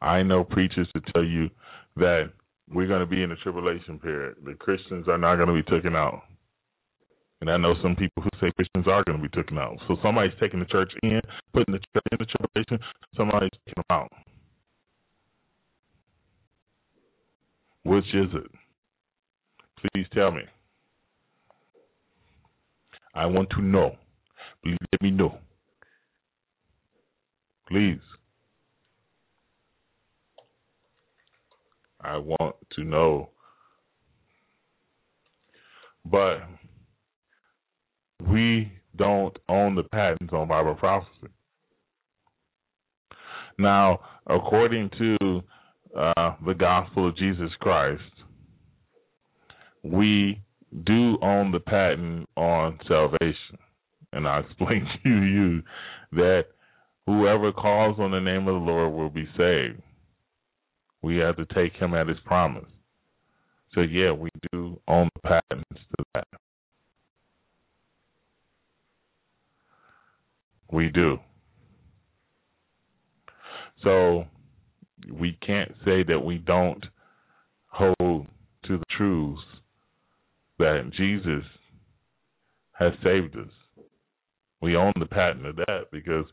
I 0.01 0.23
know 0.23 0.45
preachers 0.45 0.89
to 0.95 1.13
tell 1.13 1.25
you 1.25 1.51
that 1.97 2.31
we're 2.71 2.87
going 2.87 3.01
to 3.01 3.07
be 3.07 3.23
in 3.23 3.31
the 3.31 3.37
tribulation 3.37 3.99
period. 3.99 4.37
The 4.45 4.55
Christians 4.55 5.09
are 5.09 5.19
not 5.19 5.37
going 5.37 5.49
to 5.49 5.55
be 5.55 5.77
taken 5.77 5.97
out. 5.97 6.23
And 7.41 7.51
I 7.51 7.57
know 7.57 7.75
some 7.83 7.97
people 7.97 8.23
who 8.23 8.31
say 8.41 8.53
Christians 8.57 8.87
are 8.89 9.05
going 9.05 9.21
to 9.21 9.29
be 9.29 9.37
taken 9.37 9.59
out. 9.59 9.77
So 9.87 9.97
somebody's 10.03 10.33
taking 10.41 10.61
the 10.61 10.67
church 10.67 10.93
in, 11.03 11.21
putting 11.53 11.73
the 11.73 11.79
church 11.79 12.05
in 12.13 12.19
the 12.19 12.27
tribulation, 12.27 12.79
somebody's 13.17 13.51
taking 13.67 13.83
them 13.89 13.97
out. 13.97 14.13
Which 17.89 18.05
is 18.13 18.29
it? 18.35 18.51
Please 19.81 20.07
tell 20.13 20.31
me. 20.31 20.43
I 23.15 23.25
want 23.25 23.49
to 23.57 23.63
know. 23.63 23.97
Please 24.63 24.77
let 24.93 25.01
me 25.01 25.11
know. 25.11 25.39
Please. 27.67 28.03
I 32.03 32.19
want 32.19 32.57
to 32.73 32.85
know. 32.85 33.31
But 36.05 36.41
we 38.29 38.71
don't 38.97 39.39
own 39.49 39.75
the 39.77 39.85
patents 39.85 40.35
on 40.35 40.49
Bible 40.49 40.75
prophecy. 40.75 41.33
Now, 43.59 44.01
according 44.27 44.91
to 44.99 45.43
uh, 45.97 46.35
the 46.45 46.55
gospel 46.55 47.09
of 47.09 47.17
Jesus 47.17 47.51
Christ, 47.61 48.03
we 49.83 50.41
do 50.85 51.19
own 51.23 51.53
the 51.53 51.61
patent 51.61 52.29
on 52.37 52.79
salvation. 52.89 53.59
And 54.13 54.27
I 54.27 54.41
explained 54.49 54.87
to 55.05 55.09
you 55.09 55.63
that 56.13 56.47
whoever 57.07 57.53
calls 57.53 57.99
on 57.99 58.11
the 58.11 58.21
name 58.21 58.49
of 58.49 58.55
the 58.55 58.67
Lord 58.73 58.93
will 58.93 59.11
be 59.11 59.29
saved. 59.37 59.81
We 61.03 61.17
have 61.19 61.37
to 61.37 61.47
take 61.55 61.75
him 61.75 61.95
at 61.95 62.09
his 62.09 62.19
promise. 62.25 62.65
So 63.75 63.83
yeah, 63.83 64.13
we 64.13 64.31
do 64.53 64.81
own 64.89 65.09
the 65.15 65.21
patents 65.21 65.81
to 65.97 66.05
that. 66.15 66.27
We 70.71 70.89
do. 70.89 71.19
So 73.83 74.25
we 75.13 75.39
can't 75.45 75.73
say 75.85 76.03
that 76.05 76.25
we 76.25 76.39
don't 76.39 76.85
hold 77.67 78.27
to 78.65 78.79
the 78.79 78.85
truths 78.97 79.43
that 80.59 80.91
Jesus 80.97 81.45
has 82.73 82.93
saved 83.03 83.37
us. 83.37 83.51
We 84.61 84.77
own 84.77 84.93
the 84.99 85.07
patent 85.07 85.47
of 85.47 85.57
that 85.57 85.87
because 85.93 86.25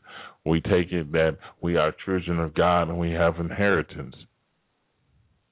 we 0.44 0.60
take 0.60 0.90
it 0.92 1.12
that 1.12 1.38
we 1.60 1.76
are 1.76 1.94
children 2.04 2.40
of 2.40 2.54
God 2.54 2.88
and 2.88 2.98
we 2.98 3.12
have 3.12 3.36
inheritance. 3.38 4.16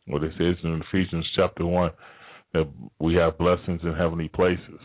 What 0.07 0.25
it 0.25 0.33
says 0.37 0.57
in 0.65 0.83
Ephesians 0.89 1.27
chapter 1.37 1.65
1 1.65 1.91
that 2.53 2.69
we 2.99 3.15
have 3.15 3.39
blessings 3.39 3.81
in 3.83 3.95
heavenly 3.95 4.29
places. 4.29 4.81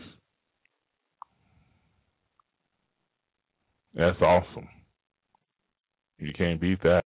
That's 3.94 4.20
awesome. 4.20 4.68
You 6.18 6.32
can't 6.32 6.60
beat 6.60 6.82
that. 6.84 7.02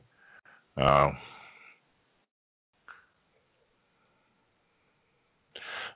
Um, 0.77 1.17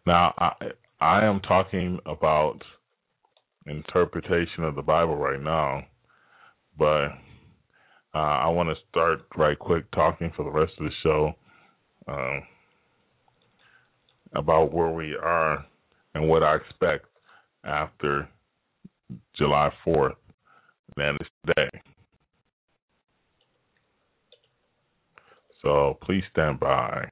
Now, 0.06 0.34
I, 0.38 0.52
I 1.00 1.26
am 1.26 1.40
talking 1.42 2.00
about 2.06 2.60
interpretation 3.66 4.64
of 4.64 4.76
the 4.76 4.82
Bible 4.82 5.16
right 5.16 5.42
now, 5.42 5.84
but 6.78 7.08
uh, 8.14 8.18
I 8.18 8.50
want 8.50 8.70
to 8.70 8.76
start 8.90 9.22
right 9.38 9.58
quick 9.58 9.90
talking 9.92 10.32
for 10.36 10.44
the 10.44 10.52
rest 10.52 10.74
of 10.80 10.86
the 10.86 10.92
show 11.04 11.34
um, 12.08 12.44
about 14.36 14.74
where 14.74 14.92
we 14.92 15.16
are 15.16 15.66
and 16.16 16.28
what 16.28 16.44
I 16.44 16.56
expect 16.56 17.06
after 17.64 18.28
July 19.38 19.72
4th, 19.86 20.16
that 20.96 21.16
is 21.20 21.28
today. 21.46 21.70
So 25.62 25.98
please 26.02 26.24
stand 26.32 26.60
by. 26.60 27.10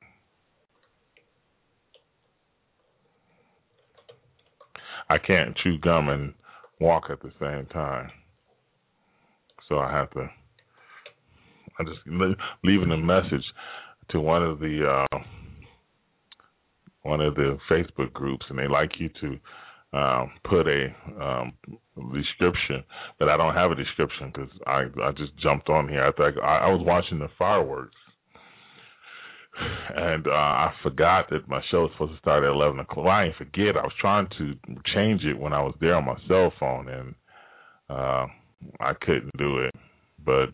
I 5.10 5.18
can't 5.18 5.58
chew 5.58 5.78
gum 5.80 6.10
and 6.10 6.34
walk 6.80 7.06
at 7.10 7.22
the 7.22 7.32
same 7.40 7.66
time. 7.68 8.10
So 9.68 9.80
I 9.80 9.92
have 9.92 10.12
to. 10.12 10.30
I'm 11.80 11.86
just 11.86 12.00
leaving 12.64 12.92
a 12.92 12.98
message 12.98 13.44
to 14.10 14.20
one 14.20 14.44
of 14.44 14.60
the 14.60 15.06
uh, 15.12 15.18
one 17.04 17.22
of 17.22 17.36
the 17.36 17.58
Facebook 17.70 18.14
groups, 18.14 18.46
and 18.50 18.58
they 18.58 18.68
like 18.68 18.92
you 19.00 19.10
to 19.22 19.98
um, 19.98 20.32
put 20.50 20.68
a 20.68 20.88
um, 21.20 21.54
description, 22.14 22.84
but 23.20 23.28
I 23.28 23.38
don't 23.38 23.54
have 23.54 23.72
a 23.72 23.76
description 23.76 24.32
because 24.34 24.50
I 24.66 24.86
I 25.04 25.12
just 25.12 25.38
jumped 25.42 25.70
on 25.70 25.90
here. 25.90 26.06
I 26.06 26.12
thought 26.12 26.42
I, 26.42 26.68
I 26.68 26.70
was 26.70 26.82
watching 26.86 27.20
the 27.20 27.28
fireworks 27.38 27.96
and 29.96 30.28
uh, 30.28 30.32
I 30.32 30.74
forgot 30.82 31.30
that 31.30 31.48
my 31.48 31.62
show 31.70 31.82
was 31.82 31.92
supposed 31.94 32.14
to 32.14 32.20
start 32.20 32.44
at 32.44 32.50
eleven 32.50 32.80
o'clock. 32.80 33.06
Well, 33.06 33.10
I 33.10 33.26
didn't 33.26 33.38
forget. 33.38 33.78
I 33.78 33.84
was 33.84 33.94
trying 34.00 34.28
to 34.38 34.56
change 34.94 35.24
it 35.24 35.38
when 35.38 35.54
I 35.54 35.62
was 35.62 35.76
there 35.82 35.96
on 35.96 36.06
my 36.06 36.16
cell 36.28 36.54
phone, 36.60 36.88
and 36.88 37.16
uh, 37.90 38.28
I 38.80 38.94
couldn't 39.02 39.32
do 39.38 39.60
it. 39.60 39.76
But 40.26 40.50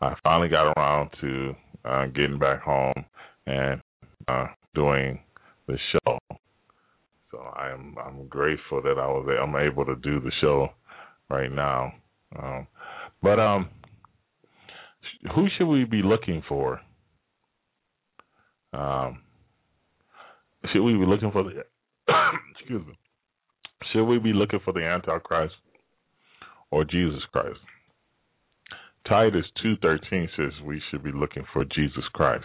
I 0.00 0.14
finally 0.22 0.48
got 0.48 0.72
around 0.72 1.10
to 1.20 1.54
uh, 1.84 2.06
getting 2.06 2.38
back 2.38 2.62
home 2.62 3.04
and 3.46 3.80
uh, 4.28 4.46
doing 4.74 5.20
the 5.68 5.78
show. 5.92 6.18
So 7.30 7.38
I'm 7.38 7.94
I'm 8.04 8.26
grateful 8.26 8.82
that 8.82 8.98
I 8.98 9.06
was 9.06 9.28
I'm 9.40 9.54
able 9.54 9.84
to 9.84 9.94
do 9.96 10.18
the 10.20 10.32
show 10.40 10.68
right 11.30 11.52
now. 11.52 11.92
Um, 12.36 12.66
but 13.22 13.38
um, 13.38 13.68
who 15.34 15.46
should 15.56 15.68
we 15.68 15.84
be 15.84 16.02
looking 16.02 16.42
for? 16.48 16.80
Um, 18.72 19.20
should 20.72 20.82
we 20.82 20.94
be 20.94 21.06
looking 21.06 21.30
for 21.30 21.44
the 21.44 21.64
excuse 22.58 22.86
me? 22.86 22.98
Should 23.92 24.06
we 24.06 24.18
be 24.18 24.32
looking 24.32 24.60
for 24.64 24.72
the 24.72 24.84
Antichrist 24.84 25.54
or 26.70 26.84
Jesus 26.84 27.22
Christ? 27.30 27.58
Titus 29.06 29.44
two 29.62 29.74
thirteen 29.82 30.28
says 30.36 30.52
we 30.64 30.82
should 30.90 31.04
be 31.04 31.12
looking 31.12 31.44
for 31.52 31.64
Jesus 31.64 32.04
Christ. 32.12 32.44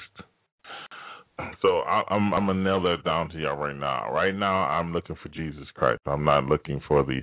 So 1.61 1.79
I, 1.79 2.03
I'm 2.09 2.33
I'm 2.33 2.45
gonna 2.47 2.63
nail 2.63 2.81
that 2.83 3.03
down 3.03 3.29
to 3.29 3.39
y'all 3.39 3.57
right 3.57 3.75
now. 3.75 4.11
Right 4.11 4.35
now, 4.35 4.63
I'm 4.65 4.93
looking 4.93 5.15
for 5.21 5.29
Jesus 5.29 5.67
Christ. 5.73 6.01
I'm 6.05 6.23
not 6.23 6.45
looking 6.45 6.81
for 6.87 7.03
the 7.03 7.21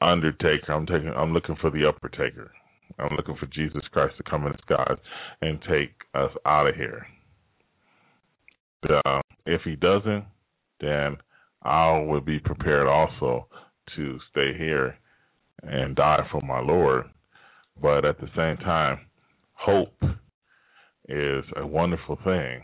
Undertaker. 0.00 0.72
I'm 0.72 0.86
taking. 0.86 1.12
I'm 1.16 1.32
looking 1.32 1.56
for 1.60 1.70
the 1.70 1.86
Upper 1.88 2.08
Taker. 2.08 2.50
I'm 2.98 3.16
looking 3.16 3.36
for 3.36 3.46
Jesus 3.46 3.82
Christ 3.92 4.16
to 4.16 4.22
come 4.28 4.46
in 4.46 4.52
the 4.52 4.58
skies 4.62 4.98
and 5.42 5.60
take 5.68 5.90
us 6.14 6.30
out 6.46 6.66
of 6.66 6.74
here 6.74 7.06
uh, 8.90 9.20
if 9.44 9.62
he 9.62 9.76
doesn't, 9.76 10.24
then 10.80 11.16
I 11.62 11.98
will 12.00 12.20
be 12.20 12.38
prepared 12.38 12.86
also 12.86 13.46
to 13.96 14.18
stay 14.30 14.56
here 14.56 14.96
and 15.62 15.96
die 15.96 16.26
for 16.30 16.42
my 16.42 16.60
Lord. 16.60 17.04
But 17.80 18.04
at 18.04 18.18
the 18.20 18.28
same 18.36 18.56
time, 18.64 19.00
hope 19.52 20.02
is 21.08 21.44
a 21.56 21.66
wonderful 21.66 22.18
thing. 22.24 22.62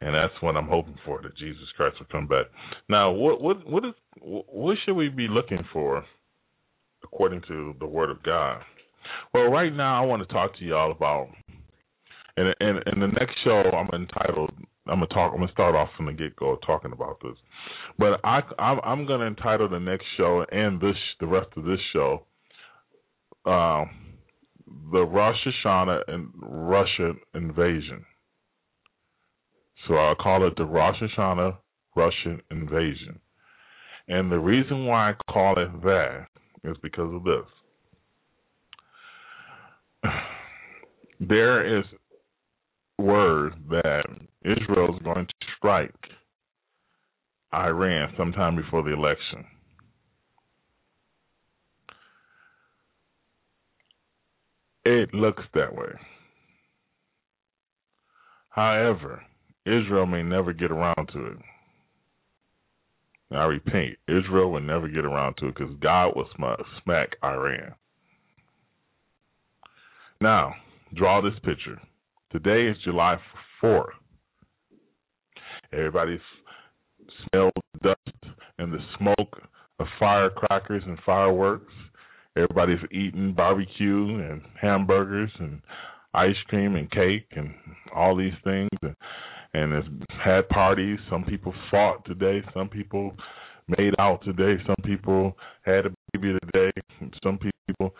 And 0.00 0.14
that's 0.14 0.34
what 0.40 0.56
I'm 0.56 0.68
hoping 0.68 0.96
for 1.04 1.22
that 1.22 1.36
Jesus 1.36 1.64
Christ 1.76 1.96
will 1.98 2.06
come 2.10 2.26
back. 2.26 2.46
Now, 2.88 3.10
what 3.10 3.40
what 3.40 3.66
what 3.68 3.84
is 3.84 3.94
what 4.20 4.76
should 4.84 4.94
we 4.94 5.08
be 5.08 5.28
looking 5.28 5.64
for 5.72 6.04
according 7.02 7.42
to 7.48 7.74
the 7.80 7.86
Word 7.86 8.10
of 8.10 8.22
God? 8.22 8.60
Well, 9.32 9.44
right 9.44 9.72
now 9.72 10.02
I 10.02 10.06
want 10.06 10.26
to 10.26 10.32
talk 10.32 10.58
to 10.58 10.64
y'all 10.64 10.90
about, 10.90 11.28
and 12.36 12.54
in, 12.60 12.80
in 12.92 13.00
the 13.00 13.06
next 13.18 13.34
show 13.44 13.62
I'm 13.70 13.88
entitled 13.98 14.50
I'm 14.86 14.96
gonna 14.96 15.06
talk. 15.06 15.32
I'm 15.32 15.40
gonna 15.40 15.52
start 15.52 15.74
off 15.74 15.88
from 15.96 16.06
the 16.06 16.12
get 16.12 16.36
go 16.36 16.58
talking 16.66 16.92
about 16.92 17.18
this, 17.22 17.36
but 17.98 18.20
I 18.22 18.40
I'm, 18.58 18.80
I'm, 18.84 19.06
gonna 19.06 19.26
entitle 19.26 19.68
the 19.68 19.78
next 19.78 20.04
show 20.16 20.44
and 20.52 20.80
this 20.80 20.96
the 21.20 21.26
rest 21.26 21.48
of 21.56 21.64
this 21.64 21.78
show, 21.92 22.26
uh, 23.46 23.84
the 24.92 25.04
Rosh 25.04 25.36
Hashanah 25.64 26.00
and 26.08 26.28
Russia 26.36 27.12
invasion. 27.34 28.04
So 29.86 29.94
I'll 29.94 30.14
call 30.14 30.46
it 30.46 30.54
the 30.56 30.64
Rosh 30.64 30.96
Hashanah 31.00 31.56
Russian 31.96 32.40
invasion, 32.50 33.20
and 34.08 34.30
the 34.32 34.38
reason 34.38 34.86
why 34.86 35.10
I 35.10 35.14
call 35.32 35.54
it 35.58 35.82
that 35.82 36.26
is 36.64 36.76
because 36.82 37.14
of 37.14 37.24
this. 37.24 37.46
There 41.20 41.78
is 41.78 41.84
word 42.98 43.54
that 43.70 44.04
Israel 44.42 44.94
is 44.94 45.02
going 45.04 45.26
to 45.26 45.34
strike 45.56 45.94
Iran 47.54 48.12
sometime 48.16 48.56
before 48.56 48.82
the 48.82 48.92
election. 48.92 49.44
It 54.84 55.14
looks 55.14 55.42
that 55.54 55.74
way. 55.74 55.92
However, 58.50 59.22
Israel 59.66 60.06
may 60.06 60.22
never 60.22 60.52
get 60.52 60.70
around 60.70 61.08
to 61.12 61.26
it. 61.26 61.38
I 63.30 63.44
repeat, 63.44 63.96
Israel 64.06 64.52
will 64.52 64.60
never 64.60 64.88
get 64.88 65.04
around 65.04 65.36
to 65.38 65.48
it 65.48 65.54
because 65.56 65.74
God 65.80 66.12
will 66.14 66.28
smack 66.36 67.16
Iran. 67.22 67.74
Now, 70.20 70.54
draw 70.94 71.20
this 71.20 71.38
picture. 71.42 71.80
Today 72.30 72.68
is 72.68 72.76
July 72.84 73.16
4th. 73.62 73.86
Everybody's 75.72 76.20
smell 77.28 77.50
the 77.54 77.78
dust 77.94 78.34
and 78.58 78.72
the 78.72 78.78
smoke 78.98 79.42
of 79.80 79.86
firecrackers 79.98 80.82
and 80.86 80.98
fireworks. 81.04 81.72
Everybody's 82.36 82.78
eating 82.90 83.32
barbecue 83.34 84.18
and 84.18 84.42
hamburgers 84.60 85.30
and 85.38 85.60
ice 86.12 86.36
cream 86.48 86.76
and 86.76 86.90
cake 86.90 87.26
and 87.32 87.54
all 87.94 88.16
these 88.16 88.34
things 88.44 88.70
and 88.82 88.94
and 89.54 89.72
has 89.72 89.84
had 90.22 90.48
parties. 90.48 90.98
Some 91.08 91.24
people 91.24 91.54
fought 91.70 92.04
today. 92.04 92.42
Some 92.52 92.68
people 92.68 93.16
made 93.78 93.94
out 93.98 94.22
today. 94.24 94.62
Some 94.66 94.84
people 94.84 95.36
had 95.62 95.86
a 95.86 95.90
baby 96.12 96.36
today. 96.52 96.72
Some 97.22 97.38
people 97.38 97.94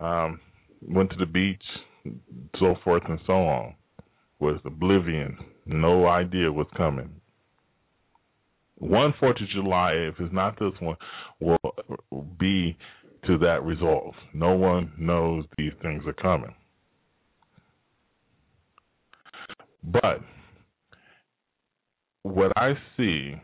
um, 0.00 0.38
went 0.82 1.10
to 1.10 1.16
the 1.16 1.26
beach, 1.26 1.62
so 2.58 2.76
forth 2.84 3.02
and 3.08 3.18
so 3.26 3.32
on. 3.32 3.74
Was 4.40 4.60
oblivion, 4.64 5.36
no 5.66 6.06
idea 6.06 6.52
what's 6.52 6.70
coming. 6.76 7.10
One 8.76 9.12
Fourth 9.18 9.40
of 9.40 9.48
July, 9.48 9.90
if 9.94 10.14
it's 10.20 10.32
not 10.32 10.56
this 10.60 10.70
one, 10.78 10.96
will 11.40 11.58
be 12.38 12.76
to 13.26 13.36
that 13.38 13.64
result. 13.64 14.14
No 14.32 14.52
one 14.52 14.92
knows 14.96 15.44
these 15.56 15.72
things 15.82 16.04
are 16.06 16.12
coming. 16.12 16.54
But 19.82 20.20
what 22.22 22.52
I 22.56 22.74
see 22.96 23.34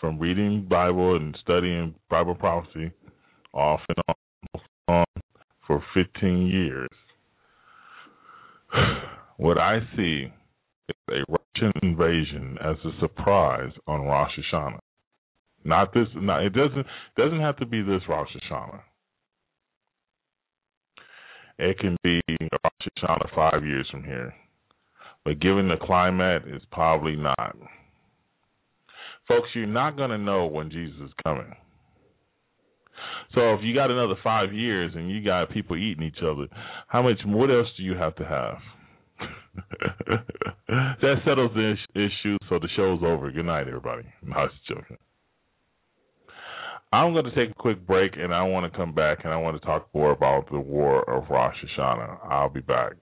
from 0.00 0.18
reading 0.18 0.66
Bible 0.68 1.16
and 1.16 1.36
studying 1.42 1.94
Bible 2.10 2.34
prophecy 2.34 2.90
off 3.52 3.80
and 3.88 4.16
on 4.88 5.04
for 5.66 5.82
15 5.94 6.46
years, 6.46 6.88
what 9.36 9.58
I 9.58 9.80
see 9.96 10.26
is 10.88 10.96
a 11.10 11.24
Russian 11.28 11.72
invasion 11.82 12.56
as 12.62 12.76
a 12.84 12.90
surprise 13.00 13.72
on 13.86 14.02
Rosh 14.02 14.30
Hashanah. 14.52 14.78
Not 15.64 15.92
this. 15.92 16.06
Not, 16.14 16.44
it 16.44 16.52
doesn't 16.52 16.86
doesn't 17.16 17.40
have 17.40 17.56
to 17.56 17.66
be 17.66 17.82
this 17.82 18.02
Rosh 18.08 18.28
Hashanah. 18.50 18.80
It 21.58 21.78
can 21.78 21.96
be 22.04 22.20
Rosh 22.28 22.88
Hashanah 23.02 23.34
five 23.34 23.64
years 23.64 23.88
from 23.90 24.04
here. 24.04 24.32
But 25.26 25.40
given 25.40 25.66
the 25.66 25.76
climate, 25.76 26.44
it's 26.46 26.64
probably 26.70 27.16
not. 27.16 27.56
Folks, 29.26 29.48
you're 29.56 29.66
not 29.66 29.96
going 29.96 30.10
to 30.10 30.18
know 30.18 30.46
when 30.46 30.70
Jesus 30.70 30.94
is 31.00 31.10
coming. 31.24 31.52
So 33.34 33.54
if 33.54 33.60
you 33.64 33.74
got 33.74 33.90
another 33.90 34.14
five 34.22 34.52
years 34.52 34.92
and 34.94 35.10
you 35.10 35.24
got 35.24 35.50
people 35.50 35.76
eating 35.76 36.04
each 36.04 36.22
other, 36.22 36.46
how 36.86 37.02
much? 37.02 37.18
What 37.26 37.50
else 37.50 37.66
do 37.76 37.82
you 37.82 37.96
have 37.96 38.14
to 38.16 38.24
have? 38.24 38.58
that 40.68 41.16
settles 41.24 41.50
the 41.56 41.74
issue. 41.96 42.36
So 42.48 42.60
the 42.60 42.68
show's 42.76 43.00
over. 43.02 43.32
Good 43.32 43.46
night, 43.46 43.66
everybody. 43.66 44.04
No, 44.22 44.44
it's 44.44 44.54
joking. 44.68 44.96
I'm 46.92 47.12
going 47.14 47.24
to 47.24 47.34
take 47.34 47.50
a 47.50 47.58
quick 47.58 47.84
break, 47.84 48.12
and 48.16 48.32
I 48.32 48.44
want 48.44 48.72
to 48.72 48.78
come 48.78 48.94
back 48.94 49.24
and 49.24 49.32
I 49.32 49.38
want 49.38 49.60
to 49.60 49.66
talk 49.66 49.88
more 49.92 50.12
about 50.12 50.48
the 50.52 50.60
War 50.60 51.02
of 51.10 51.28
Rosh 51.28 51.56
Hashanah. 51.76 52.30
I'll 52.30 52.48
be 52.48 52.60
back. 52.60 52.92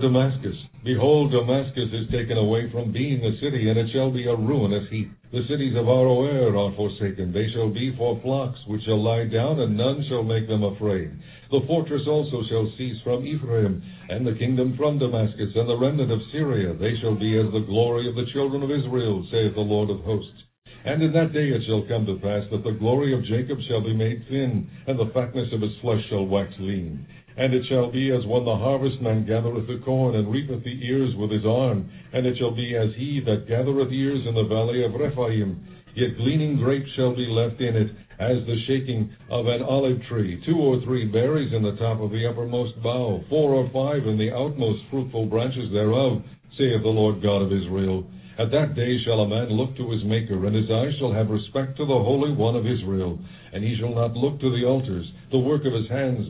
Damascus. 0.00 0.56
Behold, 0.84 1.32
Damascus 1.32 1.90
is 1.92 2.10
taken 2.10 2.38
away 2.38 2.70
from 2.70 2.92
being 2.92 3.24
a 3.24 3.38
city, 3.40 3.68
and 3.68 3.78
it 3.78 3.90
shall 3.92 4.10
be 4.10 4.26
a 4.26 4.34
ruinous 4.34 4.88
heap. 4.90 5.10
The 5.32 5.44
cities 5.48 5.76
of 5.76 5.86
Aroer 5.86 6.56
are 6.56 6.74
forsaken. 6.76 7.32
They 7.32 7.50
shall 7.52 7.68
be 7.68 7.94
for 7.96 8.18
flocks, 8.22 8.58
which 8.66 8.82
shall 8.84 9.02
lie 9.02 9.26
down, 9.26 9.60
and 9.60 9.76
none 9.76 10.04
shall 10.08 10.22
make 10.22 10.48
them 10.48 10.62
afraid. 10.62 11.10
The 11.50 11.64
fortress 11.66 12.06
also 12.06 12.42
shall 12.48 12.72
cease 12.78 12.96
from 13.04 13.26
Ephraim, 13.26 13.82
and 14.08 14.26
the 14.26 14.38
kingdom 14.38 14.76
from 14.76 14.98
Damascus, 14.98 15.52
and 15.54 15.68
the 15.68 15.76
remnant 15.76 16.12
of 16.12 16.20
Syria. 16.32 16.74
They 16.74 16.96
shall 17.00 17.14
be 17.14 17.38
as 17.38 17.52
the 17.52 17.66
glory 17.66 18.08
of 18.08 18.14
the 18.14 18.30
children 18.32 18.62
of 18.62 18.70
Israel, 18.70 19.26
saith 19.30 19.54
the 19.54 19.60
Lord 19.60 19.90
of 19.90 20.00
hosts. 20.04 20.42
And 20.84 21.02
in 21.02 21.12
that 21.12 21.32
day 21.32 21.50
it 21.50 21.62
shall 21.66 21.82
come 21.88 22.06
to 22.06 22.16
pass 22.22 22.48
that 22.50 22.64
the 22.64 22.78
glory 22.78 23.12
of 23.12 23.24
Jacob 23.24 23.58
shall 23.68 23.82
be 23.82 23.94
made 23.94 24.24
thin, 24.28 24.70
and 24.86 24.98
the 24.98 25.10
fatness 25.12 25.52
of 25.52 25.60
his 25.60 25.76
flesh 25.82 26.02
shall 26.08 26.24
wax 26.24 26.52
lean. 26.60 27.04
And 27.38 27.54
it 27.54 27.64
shall 27.68 27.90
be 27.90 28.10
as 28.10 28.26
when 28.26 28.44
the 28.44 28.56
harvestman 28.56 29.24
gathereth 29.24 29.68
the 29.68 29.80
corn, 29.84 30.16
and 30.16 30.30
reapeth 30.30 30.64
the 30.64 30.84
ears 30.84 31.14
with 31.16 31.30
his 31.30 31.46
arm. 31.46 31.88
And 32.12 32.26
it 32.26 32.36
shall 32.36 32.54
be 32.54 32.74
as 32.74 32.90
he 32.96 33.20
that 33.26 33.46
gathereth 33.46 33.92
ears 33.92 34.26
in 34.26 34.34
the 34.34 34.50
valley 34.50 34.84
of 34.84 34.94
Rephaim. 34.94 35.62
Yet 35.94 36.16
gleaning 36.16 36.58
grapes 36.58 36.90
shall 36.96 37.14
be 37.14 37.26
left 37.26 37.60
in 37.60 37.76
it, 37.76 37.90
as 38.18 38.44
the 38.46 38.58
shaking 38.66 39.10
of 39.30 39.46
an 39.46 39.62
olive 39.62 40.02
tree. 40.08 40.42
Two 40.44 40.58
or 40.58 40.80
three 40.82 41.06
berries 41.06 41.52
in 41.54 41.62
the 41.62 41.76
top 41.76 42.00
of 42.00 42.10
the 42.10 42.26
uppermost 42.26 42.82
bough, 42.82 43.22
four 43.28 43.54
or 43.54 43.70
five 43.70 44.06
in 44.06 44.18
the 44.18 44.32
outmost 44.34 44.82
fruitful 44.90 45.26
branches 45.26 45.70
thereof, 45.72 46.22
saith 46.58 46.82
the 46.82 46.88
Lord 46.88 47.22
God 47.22 47.42
of 47.42 47.52
Israel. 47.52 48.10
At 48.38 48.50
that 48.50 48.74
day 48.74 48.98
shall 49.04 49.20
a 49.20 49.28
man 49.28 49.50
look 49.50 49.76
to 49.76 49.90
his 49.90 50.02
Maker, 50.04 50.46
and 50.46 50.54
his 50.54 50.70
eyes 50.70 50.94
shall 50.98 51.12
have 51.12 51.30
respect 51.30 51.76
to 51.76 51.86
the 51.86 52.02
Holy 52.02 52.32
One 52.32 52.56
of 52.56 52.66
Israel. 52.66 53.18
And 53.52 53.62
he 53.62 53.76
shall 53.78 53.94
not 53.94 54.14
look 54.14 54.40
to 54.40 54.50
the 54.50 54.66
altars, 54.66 55.06
the 55.30 55.38
work 55.38 55.64
of 55.64 55.72
his 55.72 55.88
hands, 55.88 56.26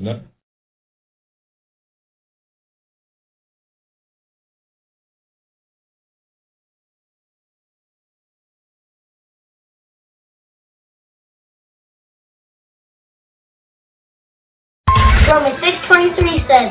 6.23 16.19 16.51
says, 16.51 16.71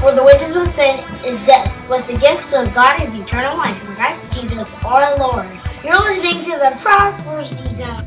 For 0.00 0.14
the 0.14 0.22
wages 0.24 0.56
of 0.56 0.66
sin 0.72 0.96
is 1.28 1.46
death, 1.46 1.68
but 1.88 2.06
the 2.06 2.16
gift 2.16 2.48
of 2.52 2.72
God 2.74 2.96
is 3.02 3.12
eternal 3.12 3.56
life 3.58 3.76
in 3.76 3.94
Christ 3.94 4.24
Jesus 4.34 4.66
our 4.84 5.18
Lord. 5.18 5.46
You're 5.84 6.00
listening 6.00 6.48
to 6.48 6.56
the 6.58 6.70
Prophecy 6.82 7.76
Zone 7.76 8.04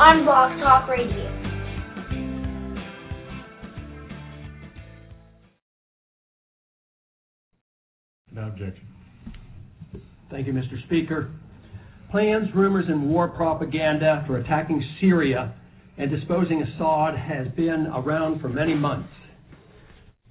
on 0.00 0.24
Blog 0.24 0.58
Talk 0.60 0.88
Radio. 0.88 1.34
No 8.32 8.48
objection. 8.48 8.86
Thank 10.30 10.46
you, 10.46 10.52
Mr. 10.52 10.82
Speaker. 10.86 11.30
Plans, 12.10 12.48
rumors, 12.54 12.86
and 12.88 13.10
war 13.10 13.28
propaganda 13.28 14.24
for 14.26 14.38
attacking 14.38 14.82
Syria 15.00 15.54
and 15.98 16.10
disposing 16.10 16.62
Assad 16.62 17.18
has 17.18 17.48
been 17.56 17.88
around 17.94 18.40
for 18.40 18.48
many 18.48 18.74
months. 18.74 19.08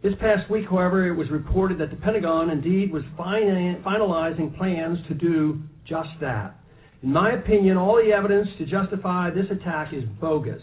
This 0.03 0.13
past 0.21 0.49
week, 0.51 0.65
however, 0.69 1.07
it 1.07 1.15
was 1.15 1.27
reported 1.31 1.79
that 1.79 1.89
the 1.89 1.95
Pentagon 1.95 2.51
indeed 2.51 2.93
was 2.93 3.01
finalizing 3.17 4.55
plans 4.55 4.99
to 5.07 5.15
do 5.15 5.63
just 5.89 6.09
that. 6.21 6.55
In 7.01 7.11
my 7.11 7.31
opinion, 7.31 7.77
all 7.77 7.95
the 7.95 8.13
evidence 8.13 8.47
to 8.59 8.65
justify 8.67 9.31
this 9.31 9.47
attack 9.49 9.93
is 9.93 10.03
bogus. 10.21 10.61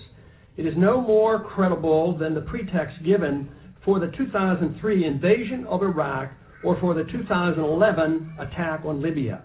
It 0.56 0.66
is 0.66 0.74
no 0.76 1.00
more 1.00 1.42
credible 1.42 2.16
than 2.16 2.32
the 2.32 2.42
pretext 2.42 3.04
given 3.04 3.48
for 3.84 3.98
the 3.98 4.12
2003 4.16 5.04
invasion 5.04 5.66
of 5.68 5.82
Iraq 5.82 6.30
or 6.62 6.78
for 6.80 6.94
the 6.94 7.02
2011 7.02 8.36
attack 8.38 8.84
on 8.84 9.02
Libya. 9.02 9.42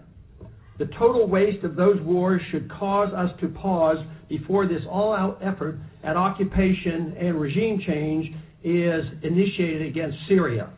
The 0.78 0.86
total 0.98 1.26
waste 1.28 1.64
of 1.64 1.74
those 1.74 2.00
wars 2.02 2.40
should 2.52 2.70
cause 2.70 3.12
us 3.12 3.30
to 3.40 3.48
pause 3.48 3.98
before 4.28 4.68
this 4.68 4.82
all 4.88 5.12
out 5.12 5.40
effort 5.42 5.80
at 6.04 6.16
occupation 6.16 7.16
and 7.18 7.40
regime 7.40 7.82
change 7.84 8.32
is 8.62 9.04
initiated 9.22 9.86
against 9.86 10.16
Syria. 10.28 10.70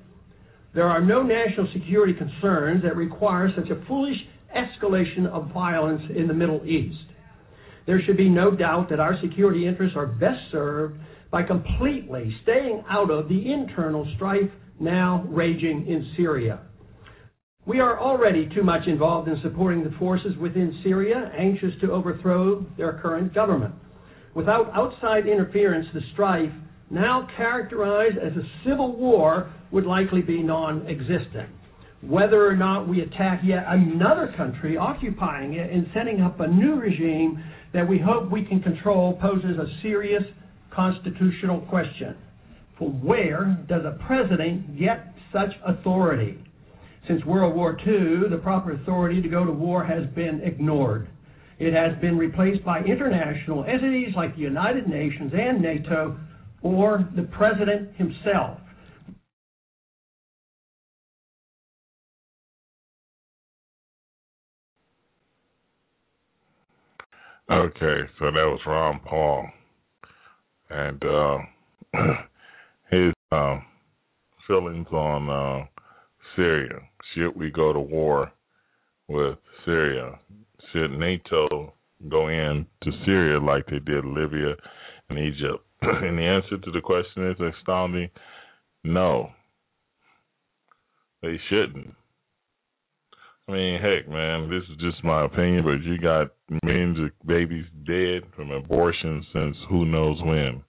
There 0.75 0.89
are 0.89 1.03
no 1.03 1.23
national 1.23 1.69
security 1.73 2.15
concerns 2.15 2.83
that 2.83 2.97
require 2.97 3.51
such 3.57 3.71
a 3.71 3.85
foolish 3.87 4.17
escalation 4.57 5.27
of 5.27 5.53
violence 5.53 6.03
in 6.17 6.29
the 6.29 6.35
Middle 6.35 6.65
East. 6.67 6.97
There 7.87 8.01
should 8.07 8.17
be 8.17 8.29
no 8.29 8.55
doubt 8.55 8.89
that 8.91 9.01
our 9.01 9.19
security 9.21 9.67
interests 9.67 9.97
are 9.97 10.07
best 10.07 10.41
served 10.51 10.99
by 11.31 11.43
completely 11.43 12.35
staying 12.43 12.85
out 12.89 13.11
of 13.11 13.29
the 13.29 13.53
internal 13.53 14.11
strife 14.17 14.51
now 14.79 15.25
raging 15.29 15.87
in 15.89 16.13
Syria. 16.17 16.61
We 17.65 17.81
are 17.81 18.01
already 18.01 18.49
too 18.55 18.63
much 18.63 18.87
involved 18.87 19.29
in 19.29 19.39
supporting 19.43 19.85
the 19.85 19.95
forces 19.99 20.37
within 20.41 20.81
Syria, 20.83 21.31
anxious 21.37 21.73
to 21.81 21.93
overthrow 21.93 22.67
their 22.77 22.99
current 23.01 23.35
government. 23.35 23.75
Without 24.35 24.71
outside 24.75 25.29
interference, 25.29 25.87
the 25.95 26.01
strife, 26.13 26.51
now 26.93 27.27
characterized 27.37 28.19
as 28.19 28.33
a 28.37 28.47
civil 28.69 28.95
war, 28.97 29.51
would 29.73 29.87
likely 29.87 30.21
be 30.21 30.43
non 30.43 30.87
existent. 30.87 31.49
Whether 32.03 32.47
or 32.47 32.57
not 32.57 32.89
we 32.89 33.01
attack 33.01 33.41
yet 33.45 33.65
another 33.67 34.35
country, 34.37 34.77
occupying 34.77 35.55
it, 35.55 35.71
and 35.71 35.87
setting 35.95 36.21
up 36.21 36.41
a 36.41 36.47
new 36.47 36.75
regime 36.75 37.43
that 37.73 37.89
we 37.89 37.99
hope 37.99 38.31
we 38.31 38.45
can 38.45 38.61
control 38.61 39.19
poses 39.21 39.57
a 39.57 39.67
serious 39.83 40.23
constitutional 40.71 41.61
question. 41.63 42.17
For 42.79 42.89
where 42.91 43.57
does 43.69 43.83
a 43.85 43.99
president 44.07 44.79
get 44.79 45.15
such 45.33 45.51
authority? 45.65 46.39
Since 47.09 47.25
World 47.25 47.55
War 47.55 47.79
II, 47.87 48.29
the 48.31 48.41
proper 48.43 48.73
authority 48.73 49.23
to 49.23 49.29
go 49.29 49.45
to 49.45 49.53
war 49.53 49.85
has 49.85 50.05
been 50.15 50.41
ignored. 50.43 51.09
It 51.59 51.73
has 51.73 51.99
been 52.01 52.19
replaced 52.19 52.65
by 52.65 52.81
international 52.81 53.65
entities 53.65 54.15
like 54.17 54.35
the 54.35 54.43
United 54.43 54.89
Nations 54.89 55.33
and 55.35 55.63
NATO 55.63 56.19
or 56.63 57.09
the 57.17 57.23
president 57.23 57.95
himself. 57.97 58.59
Okay, 67.51 68.09
so 68.19 68.27
that 68.27 68.33
was 68.35 68.61
Ron 68.67 69.01
Paul, 69.05 69.47
and 70.71 71.05
uh, 71.05 71.39
his 72.91 73.13
uh, 73.31 73.59
feelings 74.47 74.87
on 74.91 75.29
uh, 75.29 75.67
Syria. 76.35 76.79
Should 77.15 77.37
we 77.37 77.51
go 77.51 77.75
to 77.75 77.81
war 77.81 78.33
with 79.09 79.37
Syria? 79.67 80.19
Should 80.73 80.93
NATO 80.93 81.75
go 82.09 82.29
in 82.29 82.65
to 82.85 82.91
Syria 83.05 83.39
like 83.39 83.67
they 83.67 83.81
did 83.81 84.05
Libya 84.07 84.55
and 85.11 85.19
Egypt? 85.19 85.63
and 86.03 86.19
the 86.19 86.23
answer 86.23 86.59
to 86.59 86.71
the 86.71 86.81
question 86.81 87.31
is 87.31 87.55
astounding 87.59 88.09
no. 88.85 89.31
They 91.23 91.39
shouldn't. 91.49 91.95
I 93.49 93.53
mean, 93.53 93.81
heck, 93.81 94.09
man, 94.09 94.49
this 94.51 94.63
is 94.71 94.77
just 94.81 95.05
my 95.05 95.25
opinion, 95.25 95.65
but 95.65 95.83
you 95.85 95.99
got 95.99 96.29
millions 96.63 96.99
of 96.99 97.27
babies 97.27 97.67
dead 97.87 98.23
from 98.35 98.51
abortion 98.51 99.25
since 99.33 99.57
who 99.69 99.85
knows 99.85 100.19
when. 100.23 100.63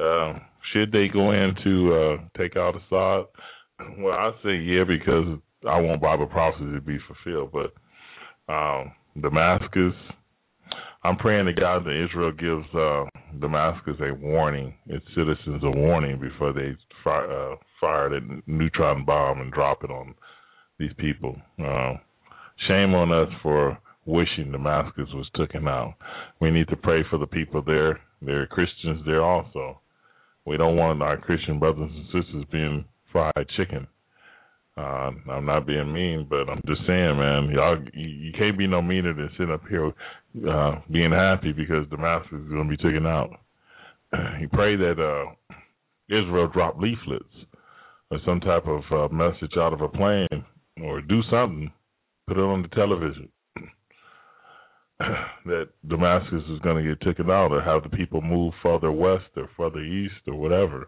Uh, 0.00 0.38
should 0.72 0.92
they 0.92 1.08
go 1.08 1.32
in 1.32 1.54
to 1.64 1.94
uh, 1.94 2.38
take 2.38 2.56
out 2.56 2.74
Assad? 2.76 3.26
Well, 3.98 4.14
I 4.14 4.32
say 4.42 4.56
yeah 4.56 4.84
because 4.84 5.38
I 5.66 5.80
want 5.80 6.00
Bible 6.00 6.26
prophecy 6.26 6.72
to 6.72 6.80
be 6.80 6.98
fulfilled. 7.06 7.52
But 7.52 8.52
um, 8.52 8.92
Damascus, 9.20 9.94
I'm 11.04 11.16
praying 11.16 11.46
to 11.46 11.52
God 11.52 11.84
that 11.84 12.04
Israel 12.04 12.32
gives 12.32 12.74
uh, 12.74 13.04
Damascus 13.40 13.94
a 14.00 14.14
warning, 14.14 14.74
its 14.86 15.04
citizens 15.16 15.62
a 15.62 15.70
warning 15.70 16.20
before 16.20 16.52
they 16.52 16.76
fire, 17.04 17.52
uh, 17.52 17.56
fire 17.80 18.20
neutron 18.46 19.04
bomb 19.04 19.40
and 19.40 19.52
drop 19.52 19.84
it 19.84 19.90
on 19.90 20.14
these 20.78 20.92
people. 20.98 21.36
Uh, 21.58 21.94
shame 22.66 22.94
on 22.94 23.12
us 23.12 23.32
for 23.42 23.78
wishing 24.06 24.50
Damascus 24.50 25.08
was 25.14 25.28
taken 25.36 25.68
out. 25.68 25.94
We 26.40 26.50
need 26.50 26.68
to 26.68 26.76
pray 26.76 27.02
for 27.08 27.18
the 27.18 27.26
people 27.26 27.62
there. 27.64 28.00
There 28.20 28.42
are 28.42 28.46
Christians 28.46 29.02
there 29.06 29.22
also. 29.22 29.80
We 30.46 30.56
don't 30.56 30.76
want 30.76 31.02
our 31.02 31.18
Christian 31.18 31.58
brothers 31.58 31.90
and 31.92 32.06
sisters 32.06 32.44
being 32.50 32.84
fried 33.12 33.32
chicken. 33.56 33.86
Uh, 34.78 35.10
I'm 35.32 35.44
not 35.44 35.66
being 35.66 35.92
mean, 35.92 36.26
but 36.30 36.48
I'm 36.48 36.62
just 36.64 36.82
saying, 36.86 37.16
man, 37.18 37.50
y'all, 37.50 37.82
you, 37.94 38.30
can't 38.38 38.56
be 38.56 38.68
no 38.68 38.80
meaner 38.80 39.12
than 39.12 39.28
sitting 39.32 39.52
up 39.52 39.62
here 39.68 39.92
uh, 40.48 40.80
being 40.92 41.10
happy 41.10 41.50
because 41.52 41.88
Damascus 41.90 42.38
is 42.44 42.48
going 42.48 42.70
to 42.70 42.76
be 42.76 42.82
taken 42.82 43.06
out. 43.06 43.30
You 44.40 44.48
pray 44.48 44.76
that 44.76 44.98
uh, 45.00 45.54
Israel 46.08 46.48
drop 46.48 46.78
leaflets 46.78 47.24
or 48.10 48.18
some 48.24 48.40
type 48.40 48.66
of 48.66 48.82
uh, 48.90 49.12
message 49.12 49.52
out 49.58 49.72
of 49.72 49.80
a 49.80 49.88
plane 49.88 50.44
or 50.82 51.02
do 51.02 51.22
something, 51.30 51.70
put 52.28 52.38
it 52.38 52.40
on 52.40 52.62
the 52.62 52.68
television 52.68 53.28
that 55.44 55.68
Damascus 55.88 56.42
is 56.50 56.60
going 56.60 56.82
to 56.82 56.94
get 56.94 57.04
taken 57.04 57.30
out 57.30 57.50
or 57.50 57.60
have 57.60 57.82
the 57.82 57.90
people 57.90 58.22
move 58.22 58.54
further 58.62 58.92
west 58.92 59.26
or 59.36 59.50
further 59.56 59.80
east 59.80 60.14
or 60.28 60.36
whatever 60.36 60.86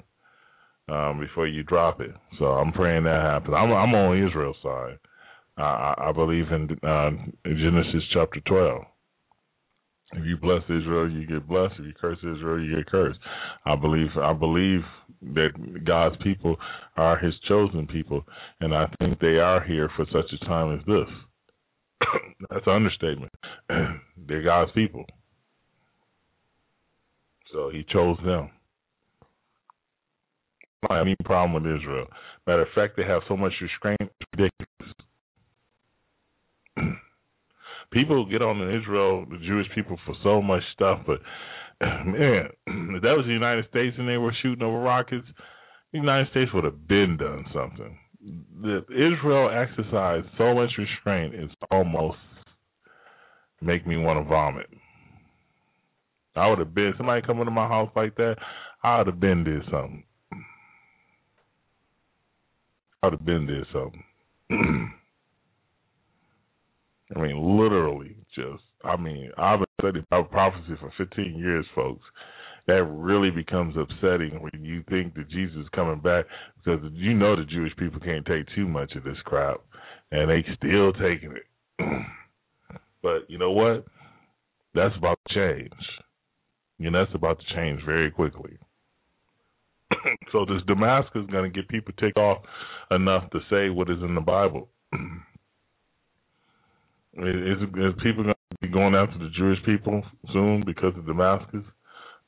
um, 0.90 1.20
before 1.20 1.46
you 1.46 1.62
drop 1.62 2.00
it. 2.00 2.10
So 2.38 2.46
I'm 2.46 2.72
praying 2.72 3.04
that 3.04 3.22
happens. 3.22 3.54
I'm, 3.56 3.72
I'm 3.72 3.94
on 3.94 4.26
Israel's 4.26 4.56
side. 4.62 4.98
Uh, 5.58 5.62
I, 5.62 6.08
I 6.08 6.12
believe 6.12 6.46
in 6.50 6.68
uh, 6.82 7.10
Genesis 7.44 8.02
chapter 8.12 8.40
12. 8.46 8.82
If 10.12 10.26
you 10.26 10.36
bless 10.36 10.62
Israel, 10.64 11.08
you 11.08 11.24
get 11.24 11.46
blessed. 11.46 11.74
If 11.78 11.86
you 11.86 11.92
curse 12.00 12.18
Israel, 12.18 12.60
you 12.60 12.76
get 12.76 12.86
cursed. 12.86 13.20
I 13.64 13.76
believe 13.76 14.08
I 14.20 14.32
believe 14.32 14.80
that 15.34 15.84
God's 15.84 16.16
people 16.22 16.56
are 16.96 17.16
His 17.16 17.34
chosen 17.46 17.86
people, 17.86 18.24
and 18.60 18.74
I 18.74 18.86
think 18.98 19.20
they 19.20 19.36
are 19.36 19.62
here 19.62 19.88
for 19.94 20.04
such 20.06 20.32
a 20.32 20.44
time 20.46 20.76
as 20.76 20.84
this. 20.84 22.08
That's 22.50 22.66
an 22.66 22.72
understatement. 22.72 23.32
They're 24.26 24.42
God's 24.42 24.72
people, 24.72 25.04
so 27.52 27.70
He 27.72 27.84
chose 27.92 28.16
them. 28.24 28.50
Don't 30.82 30.96
have 30.96 31.06
any 31.06 31.16
problem 31.24 31.52
with 31.62 31.80
Israel. 31.80 32.06
Matter 32.46 32.62
of 32.62 32.68
fact, 32.74 32.96
they 32.96 33.04
have 33.04 33.22
so 33.28 33.36
much 33.36 33.52
restraint, 33.60 34.00
it's 34.00 34.30
ridiculous. 34.36 34.94
people 37.92 38.24
get 38.26 38.42
on 38.42 38.60
in 38.60 38.80
Israel, 38.80 39.26
the 39.28 39.38
Jewish 39.38 39.66
people, 39.74 39.98
for 40.06 40.14
so 40.22 40.40
much 40.40 40.62
stuff, 40.74 41.00
but 41.06 41.20
man, 41.80 42.48
if 42.66 43.02
that 43.02 43.16
was 43.16 43.26
the 43.26 43.32
United 43.32 43.66
States 43.68 43.96
and 43.98 44.08
they 44.08 44.16
were 44.16 44.34
shooting 44.42 44.64
over 44.64 44.78
rockets, 44.78 45.26
the 45.92 45.98
United 45.98 46.30
States 46.30 46.50
would 46.54 46.64
have 46.64 46.86
been 46.88 47.16
done 47.18 47.44
something. 47.52 47.98
The 48.62 48.84
Israel 48.90 49.50
exercised 49.50 50.26
so 50.38 50.54
much 50.54 50.70
restraint, 50.78 51.34
it's 51.34 51.54
almost 51.70 52.18
make 53.62 53.86
me 53.86 53.96
want 53.96 54.18
to 54.18 54.28
vomit. 54.28 54.68
I 56.36 56.48
would 56.48 56.58
have 56.58 56.74
been 56.74 56.94
somebody 56.96 57.22
coming 57.22 57.44
to 57.44 57.50
my 57.50 57.66
house 57.66 57.90
like 57.96 58.14
that. 58.16 58.36
I 58.82 58.98
would 58.98 59.08
have 59.08 59.20
been 59.20 59.44
did 59.44 59.62
something. 59.64 60.04
I 63.02 63.06
would 63.06 63.14
have 63.14 63.24
been 63.24 63.46
there 63.46 63.66
something. 63.72 64.04
I 67.16 67.20
mean, 67.20 67.58
literally, 67.58 68.16
just. 68.34 68.62
I 68.84 68.96
mean, 68.96 69.30
I've 69.36 69.58
been 69.58 69.66
studying 69.80 70.06
prophecy 70.30 70.74
for 70.80 70.92
15 70.96 71.38
years, 71.38 71.66
folks. 71.74 72.04
That 72.66 72.84
really 72.84 73.30
becomes 73.30 73.74
upsetting 73.76 74.40
when 74.40 74.64
you 74.64 74.82
think 74.88 75.14
that 75.14 75.28
Jesus 75.28 75.56
is 75.56 75.68
coming 75.74 76.00
back 76.00 76.24
because 76.56 76.80
you 76.92 77.14
know 77.14 77.34
the 77.36 77.44
Jewish 77.44 77.74
people 77.76 78.00
can't 78.00 78.24
take 78.26 78.44
too 78.54 78.68
much 78.68 78.92
of 78.94 79.02
this 79.02 79.16
crap, 79.24 79.60
and 80.12 80.30
they 80.30 80.44
still 80.56 80.92
taking 80.92 81.32
it. 81.32 81.46
but 83.02 83.28
you 83.28 83.38
know 83.38 83.50
what? 83.50 83.84
That's 84.74 84.96
about 84.96 85.18
to 85.28 85.34
change. 85.34 85.72
You 86.78 86.90
know, 86.90 87.04
that's 87.04 87.14
about 87.14 87.38
to 87.40 87.54
change 87.54 87.80
very 87.84 88.10
quickly. 88.10 88.56
so 90.32 90.44
this 90.44 90.62
Damascus 90.66 91.22
is 91.22 91.30
going 91.30 91.50
to 91.50 91.56
get 91.56 91.68
people 91.68 91.92
ticked 91.98 92.18
off 92.18 92.42
enough 92.90 93.30
to 93.30 93.40
say 93.50 93.70
what 93.70 93.90
is 93.90 94.02
in 94.02 94.14
the 94.14 94.20
Bible. 94.20 94.68
Is, 97.12 97.58
is 97.60 97.92
people 98.04 98.22
going 98.22 98.34
to 98.34 98.56
be 98.62 98.68
going 98.68 98.94
after 98.94 99.18
the 99.18 99.30
Jewish 99.36 99.58
people 99.66 100.00
soon 100.32 100.62
because 100.64 100.96
of 100.96 101.06
Damascus? 101.06 101.64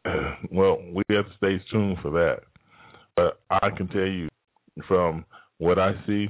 well, 0.50 0.78
we 0.92 1.04
have 1.10 1.24
to 1.24 1.36
stay 1.36 1.62
tuned 1.70 1.98
for 2.02 2.10
that. 2.10 2.40
But 3.14 3.40
I 3.48 3.70
can 3.70 3.86
tell 3.86 4.06
you 4.06 4.28
from 4.88 5.24
what 5.58 5.78
I 5.78 5.92
see, 6.04 6.28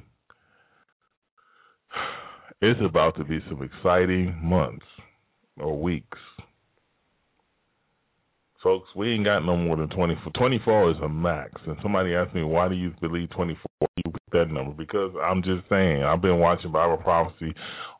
it's 2.60 2.80
about 2.84 3.16
to 3.16 3.24
be 3.24 3.40
some 3.48 3.62
exciting 3.62 4.38
months 4.42 4.84
or 5.58 5.80
weeks. 5.80 6.18
Folks, 8.62 8.88
we 8.94 9.12
ain't 9.12 9.24
got 9.24 9.40
no 9.40 9.56
more 9.56 9.76
than 9.76 9.88
24. 9.88 10.32
24 10.32 10.90
is 10.92 10.96
a 11.02 11.08
max. 11.08 11.50
And 11.66 11.76
somebody 11.82 12.14
asked 12.14 12.34
me, 12.34 12.44
why 12.44 12.68
do 12.68 12.74
you 12.74 12.92
believe 13.00 13.30
24? 13.30 13.88
You 13.96 14.12
pick 14.12 14.22
that 14.32 14.50
number. 14.50 14.72
Because 14.72 15.12
I'm 15.22 15.42
just 15.42 15.68
saying, 15.68 16.04
I've 16.04 16.22
been 16.22 16.38
watching 16.38 16.70
Bible 16.70 16.98
prophecy 16.98 17.52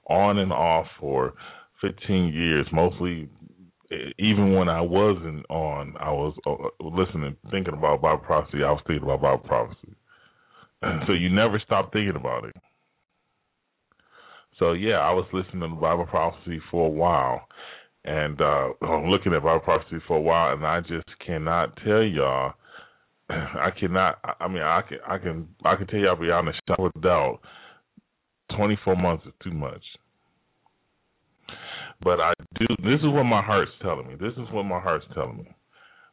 on 0.09 0.39
and 0.39 0.53
off 0.53 0.87
for 1.01 1.35
15 1.81 2.33
years, 2.33 2.67
mostly 2.73 3.29
even 4.19 4.55
when 4.55 4.69
I 4.69 4.81
wasn't 4.81 5.45
on, 5.51 5.95
I 6.01 6.11
was 6.11 6.35
uh, 6.47 6.85
listening, 6.85 7.37
thinking 7.51 7.75
about 7.75 8.01
Bible 8.01 8.23
prophecy. 8.25 8.65
I 8.65 8.71
was 8.71 8.83
thinking 8.87 9.05
about 9.05 9.23
Bible 9.23 9.47
prophecy. 9.47 9.95
So 11.07 11.13
you 11.13 11.31
never 11.31 11.63
stop 11.65 11.93
thinking 11.93 12.17
about 12.17 12.45
it. 12.45 12.57
So 14.59 14.73
yeah, 14.73 14.99
I 14.99 15.13
was 15.13 15.27
listening 15.33 15.61
to 15.61 15.69
Bible 15.77 16.07
prophecy 16.07 16.61
for 16.73 16.87
a 16.87 16.91
while, 16.91 17.43
and 18.05 18.41
uh, 18.41 18.69
I'm 18.83 19.07
looking 19.07 19.33
at 19.35 19.43
Bible 19.43 19.61
prophecy 19.61 20.03
for 20.07 20.17
a 20.17 20.21
while, 20.21 20.53
and 20.53 20.67
I 20.67 20.81
just 20.81 21.07
cannot 21.25 21.77
tell 21.85 22.03
y'all. 22.03 22.55
I 23.31 23.71
cannot. 23.79 24.19
I 24.41 24.49
mean, 24.49 24.63
I 24.63 24.83
can, 24.89 24.99
I 25.07 25.19
can, 25.19 25.49
I 25.65 25.77
can 25.77 25.87
tell 25.87 26.01
y'all 26.01 26.17
beyond 26.17 26.49
a 26.49 26.53
shadow 26.67 26.87
of 26.87 27.03
doubt 27.03 27.41
24 28.57 28.97
months 28.97 29.25
is 29.27 29.33
too 29.43 29.53
much. 29.53 29.83
But 32.03 32.21
I 32.21 32.33
do. 32.59 32.67
This 32.79 33.01
is 33.01 33.07
what 33.07 33.25
my 33.25 33.43
heart's 33.43 33.71
telling 33.81 34.09
me. 34.09 34.15
This 34.15 34.33
is 34.33 34.53
what 34.53 34.65
my 34.65 34.81
heart's 34.81 35.07
telling 35.15 35.39
me. 35.39 35.55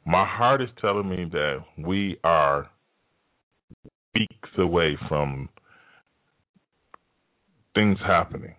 My 0.06 0.26
heart 0.26 0.62
is 0.62 0.70
telling 0.80 1.10
me 1.10 1.26
that 1.32 1.58
we 1.78 2.18
are 2.24 2.70
weeks 4.14 4.50
away 4.58 4.98
from 5.08 5.50
things 7.76 7.98
happening. 8.06 8.54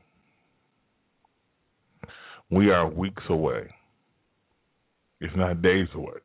We 2.50 2.70
are 2.70 2.88
weeks 2.88 3.22
away, 3.28 3.68
It's 5.20 5.34
not 5.36 5.62
days 5.62 5.86
away. 5.94 6.18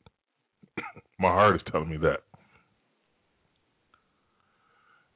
My 1.20 1.30
heart 1.30 1.56
is 1.56 1.62
telling 1.72 1.90
me 1.90 1.98
that. 1.98 2.22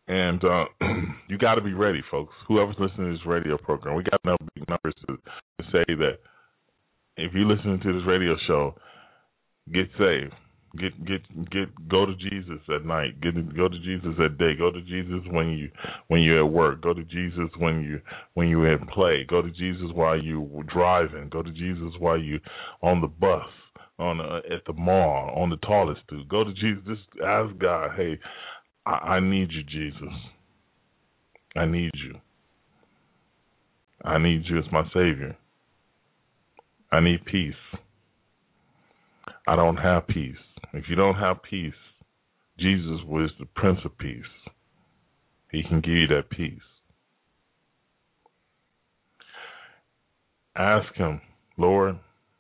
And 0.08 0.44
uh, 0.44 0.66
you 1.28 1.38
got 1.38 1.56
to 1.56 1.62
be 1.62 1.74
ready, 1.74 2.04
folks. 2.12 2.34
Whoever's 2.48 2.76
listening 2.80 3.12
to 3.12 3.18
this 3.18 3.26
radio 3.26 3.58
program, 3.58 3.96
we 3.96 4.04
got 4.04 4.22
enough 4.24 4.40
big 4.56 4.68
numbers 4.68 4.94
to, 5.08 5.16
to 5.16 5.72
say 5.72 5.86
that 5.96 6.20
if 7.18 7.34
you're 7.34 7.46
listening 7.46 7.80
to 7.82 7.94
this 7.94 8.08
radio 8.08 8.36
show, 8.48 8.76
get 9.74 9.88
saved. 9.98 10.34
Get 10.78 11.06
get 11.06 11.50
get 11.50 11.90
go 11.90 12.06
to 12.06 12.14
Jesus 12.16 12.60
at 12.74 12.86
night. 12.86 13.20
Get 13.22 13.34
go 13.56 13.68
to 13.68 13.80
Jesus 13.80 14.14
at 14.24 14.38
day. 14.38 14.54
Go 14.56 14.72
to 14.72 14.82
Jesus 14.82 15.22
when 15.32 15.50
you 15.50 15.72
when 16.10 16.22
you're 16.22 16.46
at 16.46 16.52
work. 16.52 16.82
Go 16.82 16.94
to 16.94 17.04
Jesus 17.04 17.50
when 17.58 17.82
you 17.82 18.00
when 18.36 18.50
you're 18.50 18.72
at 18.72 18.88
play. 18.90 19.26
Go 19.28 19.42
to 19.42 19.50
Jesus 19.50 19.88
while 19.94 20.22
you're 20.22 20.64
driving. 20.64 21.30
Go 21.30 21.42
to 21.42 21.52
Jesus 21.52 21.94
while 21.98 22.20
you 22.20 22.40
on 22.84 23.02
the 23.02 23.08
bus, 23.08 23.48
on 23.98 24.22
uh, 24.22 24.42
at 24.54 24.64
the 24.68 24.74
mall, 24.74 25.34
on 25.36 25.50
the 25.50 25.58
toilet 25.58 25.98
stool. 26.06 26.24
Go 26.26 26.44
to 26.44 26.54
Jesus. 26.54 26.84
Just 26.86 27.24
ask 27.26 27.58
God, 27.58 27.92
hey, 27.98 28.20
I, 28.86 28.92
I 28.92 29.20
need 29.20 29.52
you, 29.52 29.64
Jesus. 29.64 30.14
I 31.56 31.66
need 31.66 31.92
you. 31.96 32.16
I 34.06 34.20
need 34.20 34.44
you 34.46 34.60
as 34.60 34.66
my 34.72 34.84
Savior. 34.94 35.36
I 36.92 37.00
need 37.00 37.26
peace. 37.26 37.54
I 39.48 39.56
don't 39.56 39.78
have 39.78 40.08
peace. 40.08 40.36
If 40.74 40.86
you 40.90 40.96
don't 40.96 41.16
have 41.16 41.44
peace, 41.44 41.74
Jesus 42.58 43.00
was 43.06 43.32
the 43.40 43.46
Prince 43.56 43.80
of 43.86 43.98
Peace. 43.98 44.24
He 45.52 45.64
can 45.64 45.82
give 45.82 45.94
you 45.94 46.08
that 46.08 46.30
peace. 46.30 46.60
Ask 50.56 50.94
Him, 50.96 51.22
Lord, 51.58 51.98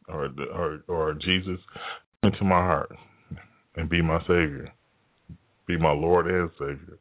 or 0.07 0.29
or, 0.53 0.83
or 0.87 1.13
Jesus, 1.13 1.59
into 2.23 2.43
my 2.43 2.61
heart 2.61 2.91
and 3.75 3.89
be 3.89 4.01
my 4.01 4.19
Savior, 4.21 4.71
be 5.67 5.77
my 5.77 5.91
Lord 5.91 6.27
and 6.27 6.49
Savior, 6.59 6.97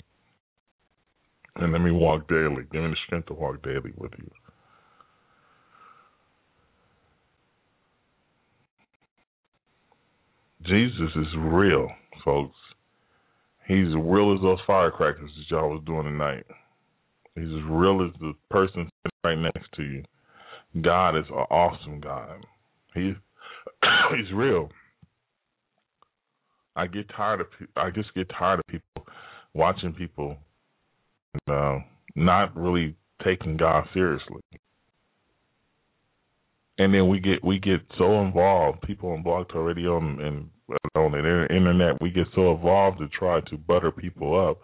and 1.57 1.73
let 1.73 1.81
me 1.81 1.91
walk 1.91 2.29
daily. 2.29 2.64
Give 2.71 2.83
me 2.83 2.91
the 2.91 2.97
strength 3.07 3.29
to 3.29 3.35
walk 3.35 3.62
daily 3.62 3.93
with 3.97 4.12
you. 4.19 4.31
Jesus 10.69 11.11
is 11.16 11.27
real, 11.39 11.89
folks. 12.25 12.57
He's 13.66 13.89
real 13.97 14.35
as 14.35 14.43
those 14.43 14.59
firecrackers 14.66 15.31
that 15.37 15.55
y'all 15.55 15.71
was 15.71 15.83
doing 15.85 16.05
tonight. 16.05 16.45
He's 17.35 17.45
as 17.45 17.71
real 17.71 18.05
as 18.05 18.19
the 18.21 18.33
person 18.51 18.89
sitting 19.03 19.19
right 19.25 19.39
next 19.39 19.71
to 19.77 19.83
you. 19.83 20.03
God 20.83 21.16
is 21.16 21.25
an 21.29 21.45
awesome 21.51 22.01
God. 22.01 22.45
He 22.95 23.14
he's 24.16 24.33
real. 24.35 24.71
I 26.77 26.87
get 26.87 27.09
tired 27.16 27.41
of 27.41 27.47
I 27.77 27.91
just 27.91 28.14
get 28.14 28.31
tired 28.39 28.61
of 28.61 28.66
people 28.66 29.07
watching 29.55 29.93
people 29.93 30.37
uh, 31.51 31.79
not 32.14 32.57
really 32.57 32.95
taking 33.25 33.57
God 33.57 33.85
seriously 33.93 34.43
and 36.79 36.95
then 36.95 37.09
we 37.09 37.19
get 37.21 37.45
we 37.45 37.59
get 37.59 37.81
so 37.99 38.23
involved. 38.23 38.83
People 38.83 39.11
on 39.11 39.23
Blog 39.23 39.49
Talk 39.49 39.64
Radio 39.64 39.99
and, 39.99 40.21
and 40.21 40.51
on 40.95 41.12
the 41.12 41.47
internet, 41.55 42.01
we 42.01 42.11
get 42.11 42.27
so 42.35 42.53
evolved 42.53 42.99
to 42.99 43.09
try 43.09 43.41
to 43.41 43.57
butter 43.57 43.91
people 43.91 44.49
up 44.49 44.59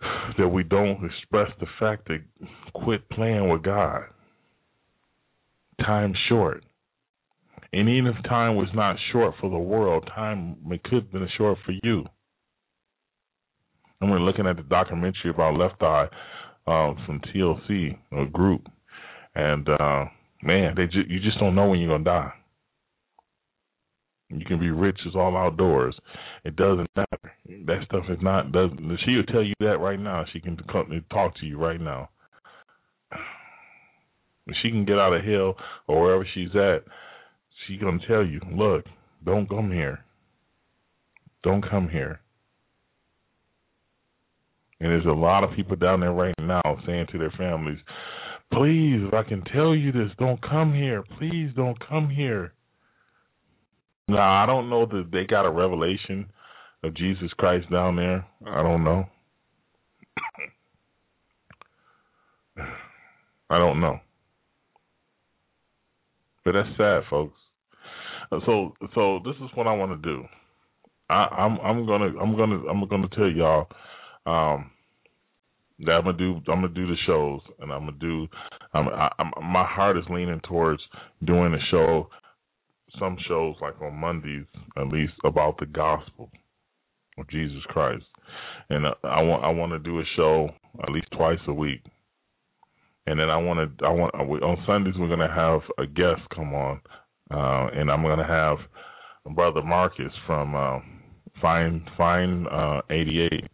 that 0.38 0.48
we 0.48 0.62
don't 0.62 1.04
express 1.04 1.50
the 1.60 1.66
fact 1.78 2.08
that 2.08 2.20
quit 2.74 3.08
playing 3.10 3.48
with 3.48 3.62
God. 3.62 4.02
Time's 5.84 6.16
short. 6.28 6.64
And 7.72 7.88
even 7.88 8.06
if 8.06 8.22
time 8.24 8.56
was 8.56 8.68
not 8.74 8.96
short 9.12 9.34
for 9.40 9.48
the 9.48 9.58
world, 9.58 10.08
time 10.14 10.56
could 10.84 11.04
have 11.04 11.12
been 11.12 11.28
short 11.38 11.58
for 11.64 11.72
you. 11.82 12.04
And 14.00 14.10
we're 14.10 14.20
looking 14.20 14.46
at 14.46 14.56
the 14.56 14.62
documentary 14.62 15.30
about 15.30 15.56
Left 15.56 15.80
Eye 15.80 16.08
um, 16.66 16.96
from 17.06 17.20
TLC, 17.34 17.96
a 18.12 18.26
group, 18.26 18.66
and 19.34 19.68
uh, 19.68 20.04
man, 20.42 20.74
they 20.76 20.86
ju- 20.86 21.08
you 21.08 21.20
just 21.20 21.38
don't 21.38 21.54
know 21.54 21.68
when 21.68 21.80
you're 21.80 21.96
gonna 21.98 22.04
die. 22.04 22.32
You 24.32 24.44
can 24.44 24.58
be 24.58 24.70
rich 24.70 24.98
as 25.06 25.14
all 25.14 25.36
outdoors. 25.36 25.94
It 26.44 26.56
doesn't 26.56 26.88
matter. 26.96 27.32
That 27.66 27.84
stuff 27.84 28.04
is 28.08 28.18
not 28.22 28.52
doesn't. 28.52 28.98
She 29.04 29.16
will 29.16 29.24
tell 29.24 29.42
you 29.42 29.54
that 29.60 29.78
right 29.78 30.00
now. 30.00 30.24
She 30.32 30.40
can 30.40 30.56
talk 30.56 31.36
to 31.36 31.46
you 31.46 31.58
right 31.58 31.80
now. 31.80 32.08
If 34.46 34.56
she 34.62 34.70
can 34.70 34.84
get 34.84 34.98
out 34.98 35.12
of 35.12 35.24
hell 35.24 35.56
or 35.86 36.02
wherever 36.02 36.26
she's 36.34 36.54
at, 36.56 36.84
she 37.66 37.76
gonna 37.76 37.98
tell 38.08 38.24
you, 38.24 38.40
look, 38.52 38.84
don't 39.24 39.48
come 39.48 39.70
here. 39.70 40.00
Don't 41.42 41.68
come 41.68 41.88
here. 41.88 42.20
And 44.80 44.90
there's 44.90 45.06
a 45.06 45.10
lot 45.10 45.44
of 45.44 45.54
people 45.54 45.76
down 45.76 46.00
there 46.00 46.12
right 46.12 46.34
now 46.40 46.62
saying 46.86 47.06
to 47.12 47.18
their 47.18 47.32
families, 47.38 47.78
Please, 48.52 49.00
if 49.06 49.14
I 49.14 49.22
can 49.22 49.42
tell 49.44 49.74
you 49.74 49.92
this, 49.92 50.10
don't 50.18 50.40
come 50.42 50.74
here. 50.74 51.04
Please 51.18 51.50
don't 51.56 51.78
come 51.88 52.10
here. 52.10 52.52
Now, 54.08 54.42
I 54.42 54.46
don't 54.46 54.68
know 54.68 54.86
that 54.86 55.10
they 55.12 55.24
got 55.24 55.46
a 55.46 55.50
revelation 55.50 56.26
of 56.82 56.94
Jesus 56.94 57.30
Christ 57.38 57.70
down 57.70 57.96
there. 57.96 58.26
I 58.46 58.62
don't 58.62 58.84
know. 58.84 59.04
I 63.50 63.58
don't 63.58 63.80
know. 63.80 64.00
But 66.44 66.52
that's 66.52 66.76
sad, 66.76 67.02
folks. 67.08 67.38
Uh, 68.32 68.40
so, 68.46 68.74
so 68.94 69.20
this 69.24 69.36
is 69.36 69.50
what 69.54 69.66
I 69.66 69.74
want 69.74 69.92
to 69.92 70.08
do. 70.08 70.24
I, 71.08 71.26
I'm, 71.38 71.58
I'm 71.60 71.86
gonna, 71.86 72.12
I'm 72.20 72.36
gonna, 72.36 72.62
I'm 72.68 72.88
gonna 72.88 73.08
tell 73.14 73.30
y'all. 73.30 73.66
Um, 74.24 74.70
that 75.84 75.92
I'm 75.92 76.04
gonna 76.04 76.16
do. 76.16 76.36
I'm 76.48 76.62
gonna 76.62 76.68
do 76.68 76.86
the 76.86 76.96
shows, 77.06 77.40
and 77.60 77.72
I'm 77.72 77.86
gonna 77.86 77.98
do. 77.98 78.26
I'm, 78.72 78.88
I, 78.88 79.10
am 79.18 79.32
my 79.42 79.64
heart 79.64 79.98
is 79.98 80.04
leaning 80.10 80.40
towards 80.48 80.80
doing 81.24 81.54
a 81.54 81.58
show, 81.70 82.08
some 82.98 83.16
shows 83.28 83.56
like 83.60 83.80
on 83.80 83.94
Mondays 83.94 84.46
at 84.76 84.88
least 84.88 85.14
about 85.24 85.58
the 85.58 85.66
gospel 85.66 86.30
of 87.18 87.28
Jesus 87.28 87.62
Christ, 87.68 88.04
and 88.70 88.86
I, 88.86 88.92
I 89.04 89.22
want 89.22 89.44
I 89.44 89.50
want 89.50 89.72
to 89.72 89.78
do 89.78 90.00
a 90.00 90.04
show 90.16 90.48
at 90.82 90.90
least 90.92 91.08
twice 91.12 91.38
a 91.46 91.52
week, 91.52 91.82
and 93.06 93.18
then 93.18 93.28
I 93.28 93.36
want 93.36 93.78
to 93.78 93.84
I 93.84 93.90
want 93.90 94.14
on 94.14 94.64
Sundays 94.66 94.94
we're 94.98 95.08
gonna 95.08 95.32
have 95.34 95.60
a 95.78 95.86
guest 95.86 96.22
come 96.34 96.54
on, 96.54 96.80
uh, 97.30 97.68
and 97.74 97.90
I'm 97.90 98.02
gonna 98.02 98.26
have 98.26 98.58
brother 99.34 99.62
Marcus 99.62 100.12
from 100.26 100.54
uh, 100.54 100.78
Fine 101.40 101.84
Fine 101.96 102.46
uh, 102.46 102.80
88 102.90 103.44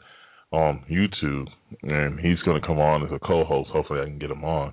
on 0.51 0.83
YouTube, 0.91 1.47
and 1.83 2.19
he's 2.19 2.39
to 2.61 2.67
come 2.67 2.79
on 2.79 3.05
as 3.05 3.11
a 3.13 3.19
co-host. 3.19 3.71
Hopefully, 3.71 4.01
I 4.01 4.05
can 4.05 4.19
get 4.19 4.31
him 4.31 4.45
on. 4.45 4.73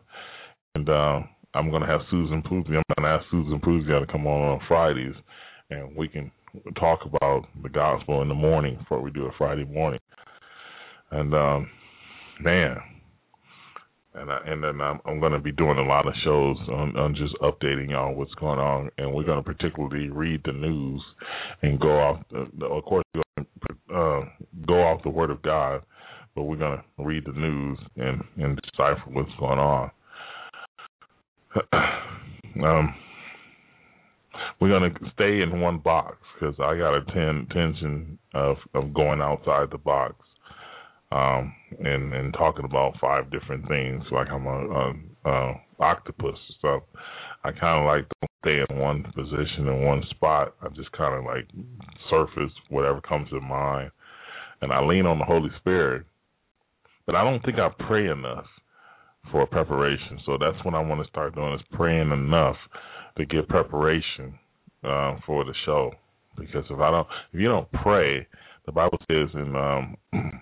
And 0.75 0.89
uh, 0.89 1.19
I'm 1.55 1.69
going 1.69 1.81
to 1.81 1.87
have 1.87 2.01
Susan 2.11 2.41
Puzia. 2.43 2.77
I'm 2.77 2.95
going 2.97 3.03
to 3.03 3.07
ask 3.07 3.25
Susan 3.31 3.59
Puzia 3.59 4.05
to 4.05 4.11
come 4.11 4.27
on 4.27 4.41
on 4.41 4.59
Fridays, 4.67 5.15
and 5.69 5.95
we 5.95 6.07
can 6.07 6.31
talk 6.77 6.99
about 7.05 7.45
the 7.63 7.69
gospel 7.69 8.21
in 8.21 8.27
the 8.27 8.33
morning 8.33 8.77
before 8.77 9.01
we 9.01 9.11
do 9.11 9.25
a 9.25 9.31
Friday 9.37 9.65
morning. 9.65 9.99
And 11.11 11.33
um, 11.33 11.69
man, 12.41 12.77
and 14.13 14.31
I, 14.31 14.39
and 14.45 14.63
then 14.63 14.81
I'm, 14.81 14.99
I'm 15.05 15.19
going 15.19 15.31
to 15.31 15.39
be 15.39 15.51
doing 15.51 15.77
a 15.77 15.83
lot 15.83 16.07
of 16.07 16.13
shows 16.23 16.57
on, 16.69 16.95
on 16.97 17.15
just 17.15 17.35
updating 17.41 17.89
y'all 17.89 18.15
what's 18.15 18.33
going 18.35 18.59
on, 18.59 18.89
and 18.97 19.13
we're 19.13 19.23
going 19.23 19.43
to 19.43 19.53
particularly 19.53 20.09
read 20.09 20.41
the 20.45 20.53
news 20.53 21.01
and 21.61 21.79
go 21.79 21.99
off. 21.99 22.21
Uh, 22.33 22.65
of 22.65 22.83
course, 22.85 23.05
uh, 23.37 24.21
go 24.67 24.83
off 24.83 25.03
the 25.03 25.09
Word 25.09 25.31
of 25.31 25.41
God, 25.41 25.81
but 26.35 26.43
we're 26.43 26.57
going 26.57 26.77
to 26.77 27.03
read 27.03 27.23
the 27.25 27.39
news 27.39 27.79
and 27.97 28.21
and 28.37 28.59
decipher 28.71 29.09
what's 29.11 29.31
going 29.39 29.59
on. 29.59 29.91
um, 32.63 32.95
we're 34.59 34.79
to 34.91 34.99
stay 35.13 35.41
in 35.41 35.61
one 35.61 35.79
box 35.79 36.17
because 36.33 36.55
I 36.59 36.77
got 36.77 36.95
a 36.95 37.03
ten, 37.13 37.47
tension 37.51 38.17
of 38.33 38.57
of 38.73 38.93
going 38.93 39.21
outside 39.21 39.69
the 39.71 39.77
box 39.77 40.15
um, 41.11 41.53
and 41.79 42.13
and 42.13 42.33
talking 42.33 42.65
about 42.65 42.99
five 42.99 43.31
different 43.31 43.67
things. 43.67 44.03
Like 44.11 44.27
I'm 44.29 44.45
a, 44.45 44.69
a, 44.69 44.93
a 45.31 45.53
octopus, 45.79 46.37
so 46.61 46.83
I 47.43 47.51
kind 47.51 47.79
of 47.79 47.85
like 47.85 48.05
don't 48.21 48.31
stay 48.43 48.63
in 48.69 48.79
one 48.79 49.03
position 49.15 49.67
in 49.67 49.85
one 49.85 50.03
spot. 50.11 50.55
I 50.61 50.69
just 50.69 50.91
kind 50.91 51.15
of 51.15 51.25
like 51.25 51.47
surface 52.09 52.53
whatever 52.69 53.01
comes 53.01 53.29
to 53.29 53.39
mind, 53.39 53.91
and 54.61 54.71
I 54.71 54.83
lean 54.83 55.05
on 55.05 55.19
the 55.19 55.25
Holy 55.25 55.49
Spirit 55.59 56.05
but 57.05 57.15
I 57.15 57.23
don't 57.23 57.43
think 57.43 57.59
I 57.59 57.69
pray 57.87 58.09
enough 58.09 58.45
for 59.31 59.45
preparation. 59.47 60.19
So 60.25 60.37
that's 60.39 60.63
what 60.63 60.75
I 60.75 60.79
want 60.79 61.01
to 61.01 61.09
start 61.09 61.35
doing 61.35 61.53
is 61.53 61.61
praying 61.71 62.11
enough 62.11 62.57
to 63.17 63.25
get 63.25 63.47
preparation 63.47 64.37
uh, 64.83 65.15
for 65.25 65.43
the 65.43 65.53
show. 65.65 65.91
Because 66.37 66.65
if 66.69 66.79
I 66.79 66.91
don't, 66.91 67.07
if 67.33 67.39
you 67.39 67.47
don't 67.47 67.71
pray, 67.71 68.27
the 68.65 68.71
Bible 68.71 68.97
says 69.09 69.29
in 69.33 69.55
um, 69.55 69.97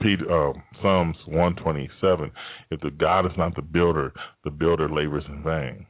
Peter, 0.00 0.24
uh, 0.30 0.52
Psalms 0.80 1.16
127, 1.26 2.30
if 2.70 2.80
the 2.80 2.90
God 2.90 3.26
is 3.26 3.32
not 3.36 3.56
the 3.56 3.62
builder, 3.62 4.12
the 4.44 4.50
builder 4.50 4.88
labors 4.88 5.24
in 5.28 5.42
vain. 5.42 5.86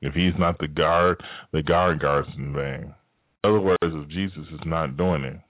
If 0.00 0.14
he's 0.14 0.34
not 0.38 0.58
the 0.58 0.68
guard, 0.68 1.20
the 1.52 1.62
guard 1.62 2.00
guards 2.00 2.28
in 2.36 2.52
vain. 2.52 2.94
In 3.44 3.50
other 3.50 3.60
words, 3.60 3.78
if 3.82 4.08
Jesus 4.10 4.46
is 4.52 4.60
not 4.64 4.96
doing 4.96 5.24
it, 5.24 5.40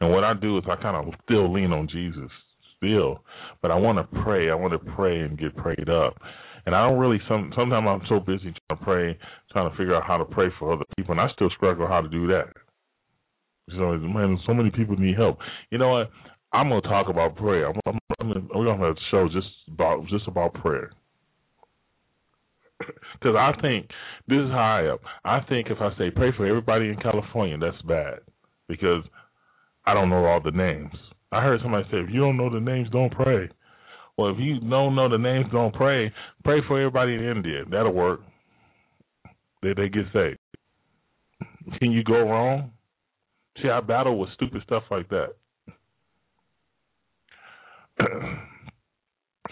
and 0.00 0.10
what 0.10 0.24
I 0.24 0.34
do 0.34 0.58
is 0.58 0.64
I 0.68 0.76
kind 0.76 0.96
of 0.96 1.14
still 1.24 1.52
lean 1.52 1.72
on 1.72 1.88
Jesus 1.88 2.30
still, 2.78 3.22
but 3.60 3.70
I 3.70 3.76
want 3.76 3.98
to 3.98 4.22
pray. 4.22 4.50
I 4.50 4.54
want 4.54 4.72
to 4.72 4.92
pray 4.94 5.20
and 5.20 5.38
get 5.38 5.56
prayed 5.56 5.88
up. 5.88 6.16
And 6.66 6.74
I 6.74 6.86
don't 6.88 6.98
really. 6.98 7.20
Some 7.28 7.52
sometimes 7.56 7.86
I'm 7.88 8.02
so 8.08 8.20
busy 8.20 8.52
trying 8.52 8.78
to 8.78 8.84
pray, 8.84 9.18
trying 9.52 9.70
to 9.70 9.76
figure 9.76 9.94
out 9.94 10.04
how 10.04 10.16
to 10.16 10.24
pray 10.24 10.48
for 10.58 10.72
other 10.72 10.84
people, 10.96 11.12
and 11.12 11.20
I 11.20 11.28
still 11.34 11.50
struggle 11.56 11.86
how 11.86 12.00
to 12.00 12.08
do 12.08 12.26
that. 12.28 12.48
So 13.70 13.96
man, 13.98 14.38
so 14.46 14.54
many 14.54 14.70
people 14.70 14.96
need 14.96 15.16
help. 15.16 15.38
You 15.70 15.78
know 15.78 15.90
what? 15.90 16.10
I'm 16.52 16.68
gonna 16.68 16.80
talk 16.82 17.08
about 17.08 17.36
prayer. 17.36 17.68
I'm, 17.68 17.80
I'm, 17.86 17.98
I'm 18.20 18.28
gonna, 18.28 18.46
we're 18.54 18.64
gonna 18.64 18.86
have 18.86 18.96
a 18.96 19.00
show 19.10 19.28
just 19.28 19.48
about 19.68 20.06
just 20.08 20.26
about 20.28 20.54
prayer. 20.54 20.90
Because 23.20 23.34
I 23.36 23.60
think 23.60 23.88
this 24.28 24.38
is 24.38 24.52
I 24.52 24.82
am. 24.82 24.98
I 25.24 25.40
think 25.48 25.66
if 25.70 25.78
I 25.80 25.90
say 25.98 26.12
pray 26.12 26.30
for 26.36 26.46
everybody 26.46 26.88
in 26.88 26.96
California, 26.98 27.58
that's 27.58 27.82
bad 27.82 28.20
because 28.68 29.02
I 29.84 29.92
don't 29.94 30.08
know 30.08 30.24
all 30.24 30.40
the 30.40 30.52
names. 30.52 30.94
I 31.32 31.42
heard 31.42 31.60
somebody 31.62 31.86
say, 31.90 31.98
if 31.98 32.10
you 32.10 32.20
don't 32.20 32.36
know 32.36 32.50
the 32.50 32.60
names, 32.60 32.88
don't 32.90 33.12
pray. 33.12 33.48
Well, 34.16 34.30
if 34.30 34.38
you 34.38 34.60
don't 34.60 34.94
know 34.94 35.08
the 35.08 35.18
names, 35.18 35.46
don't 35.52 35.74
pray. 35.74 36.12
Pray 36.44 36.60
for 36.66 36.80
everybody 36.80 37.14
in 37.14 37.24
India. 37.24 37.64
That'll 37.70 37.92
work. 37.92 38.20
They 39.62 39.74
they 39.74 39.88
get 39.88 40.06
saved. 40.12 40.38
Can 41.78 41.92
you 41.92 42.02
go 42.02 42.20
wrong? 42.20 42.72
See, 43.62 43.68
I 43.68 43.80
battle 43.80 44.18
with 44.18 44.30
stupid 44.34 44.62
stuff 44.64 44.84
like 44.90 45.08
that. 45.10 45.34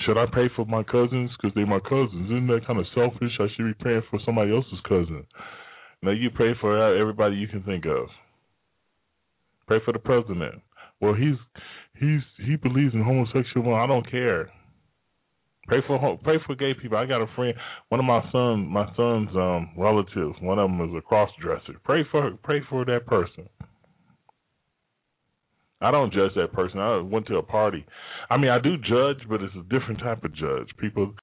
Should 0.04 0.18
I 0.18 0.26
pray 0.30 0.48
for 0.54 0.64
my 0.66 0.82
cousins 0.82 1.30
because 1.36 1.54
they're 1.54 1.66
my 1.66 1.80
cousins? 1.80 2.26
Isn't 2.26 2.46
that 2.48 2.66
kind 2.66 2.78
of 2.78 2.86
selfish? 2.94 3.32
I 3.40 3.46
should 3.56 3.66
be 3.66 3.74
praying 3.82 4.02
for 4.10 4.20
somebody 4.24 4.54
else's 4.54 4.78
cousin. 4.88 5.26
Now 6.02 6.12
you 6.12 6.30
pray 6.30 6.54
for 6.60 6.80
uh, 6.80 7.00
everybody 7.00 7.36
you 7.36 7.48
can 7.48 7.62
think 7.62 7.86
of. 7.86 8.06
Pray 9.66 9.80
for 9.84 9.92
the 9.92 9.98
president. 9.98 10.62
Well, 11.00 11.14
he's 11.14 11.36
he's 11.98 12.22
he 12.38 12.56
believes 12.56 12.94
in 12.94 13.02
homosexual. 13.02 13.74
I 13.74 13.86
don't 13.86 14.08
care. 14.10 14.50
Pray 15.66 15.78
for 15.86 16.18
pray 16.22 16.36
for 16.46 16.54
gay 16.54 16.74
people. 16.80 16.96
I 16.96 17.06
got 17.06 17.20
a 17.20 17.26
friend, 17.34 17.54
one 17.88 18.00
of 18.00 18.06
my 18.06 18.22
son 18.30 18.66
my 18.68 18.86
son's 18.96 19.30
um 19.34 19.70
relatives. 19.76 20.36
One 20.40 20.58
of 20.58 20.70
them 20.70 20.80
is 20.88 20.96
a 20.96 21.02
cross 21.02 21.30
dresser. 21.40 21.78
Pray 21.84 22.04
for 22.10 22.30
pray 22.42 22.60
for 22.70 22.84
that 22.84 23.06
person. 23.06 23.48
I 25.82 25.90
don't 25.90 26.12
judge 26.12 26.30
that 26.36 26.52
person. 26.52 26.80
I 26.80 26.98
went 27.00 27.26
to 27.26 27.36
a 27.36 27.42
party. 27.42 27.84
I 28.30 28.38
mean, 28.38 28.50
I 28.50 28.58
do 28.58 28.78
judge, 28.78 29.28
but 29.28 29.42
it's 29.42 29.54
a 29.56 29.62
different 29.64 30.00
type 30.00 30.24
of 30.24 30.34
judge. 30.34 30.68
People, 30.78 31.14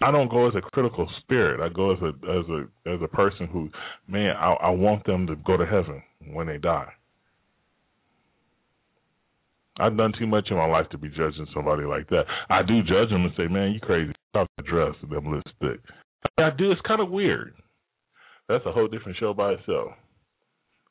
I 0.00 0.10
don't 0.10 0.30
go 0.30 0.48
as 0.48 0.54
a 0.54 0.62
critical 0.62 1.06
spirit. 1.20 1.60
I 1.60 1.68
go 1.68 1.92
as 1.92 1.98
a 2.00 2.08
as 2.30 2.44
a 2.48 2.90
as 2.90 3.00
a 3.02 3.08
person 3.08 3.48
who, 3.48 3.68
man, 4.08 4.34
I, 4.36 4.52
I 4.54 4.70
want 4.70 5.04
them 5.04 5.26
to 5.26 5.36
go 5.36 5.58
to 5.58 5.66
heaven 5.66 6.02
when 6.32 6.46
they 6.46 6.56
die. 6.56 6.90
I've 9.78 9.96
done 9.96 10.12
too 10.18 10.26
much 10.26 10.48
in 10.50 10.56
my 10.56 10.66
life 10.66 10.88
to 10.90 10.98
be 10.98 11.08
judging 11.08 11.46
somebody 11.54 11.84
like 11.84 12.08
that. 12.10 12.24
I 12.50 12.62
do 12.62 12.82
judge 12.82 13.08
them 13.08 13.24
and 13.24 13.34
say, 13.36 13.46
"Man, 13.46 13.72
you 13.72 13.80
crazy." 13.80 14.12
Stop 14.30 14.48
the 14.56 14.62
dress 14.64 14.94
and 15.02 15.10
them 15.10 15.32
lipstick. 15.32 15.80
I 16.38 16.50
do. 16.50 16.70
It's 16.72 16.80
kind 16.82 17.00
of 17.00 17.10
weird. 17.10 17.54
That's 18.48 18.64
a 18.66 18.72
whole 18.72 18.88
different 18.88 19.18
show 19.18 19.32
by 19.32 19.52
itself. 19.52 19.92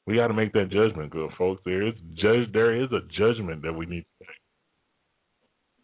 We 0.08 0.16
got 0.16 0.28
to 0.28 0.34
make 0.34 0.52
that 0.54 0.70
judgment, 0.70 1.12
good 1.12 1.32
folks. 1.38 1.62
There 1.64 1.88
is 1.88 1.94
judge. 2.16 2.52
There 2.54 2.76
is 2.76 2.90
a 2.92 3.02
judgment 3.18 3.62
that 3.62 3.74
we 3.74 3.86
need 3.86 4.02
to 4.02 4.26
make 4.28 4.38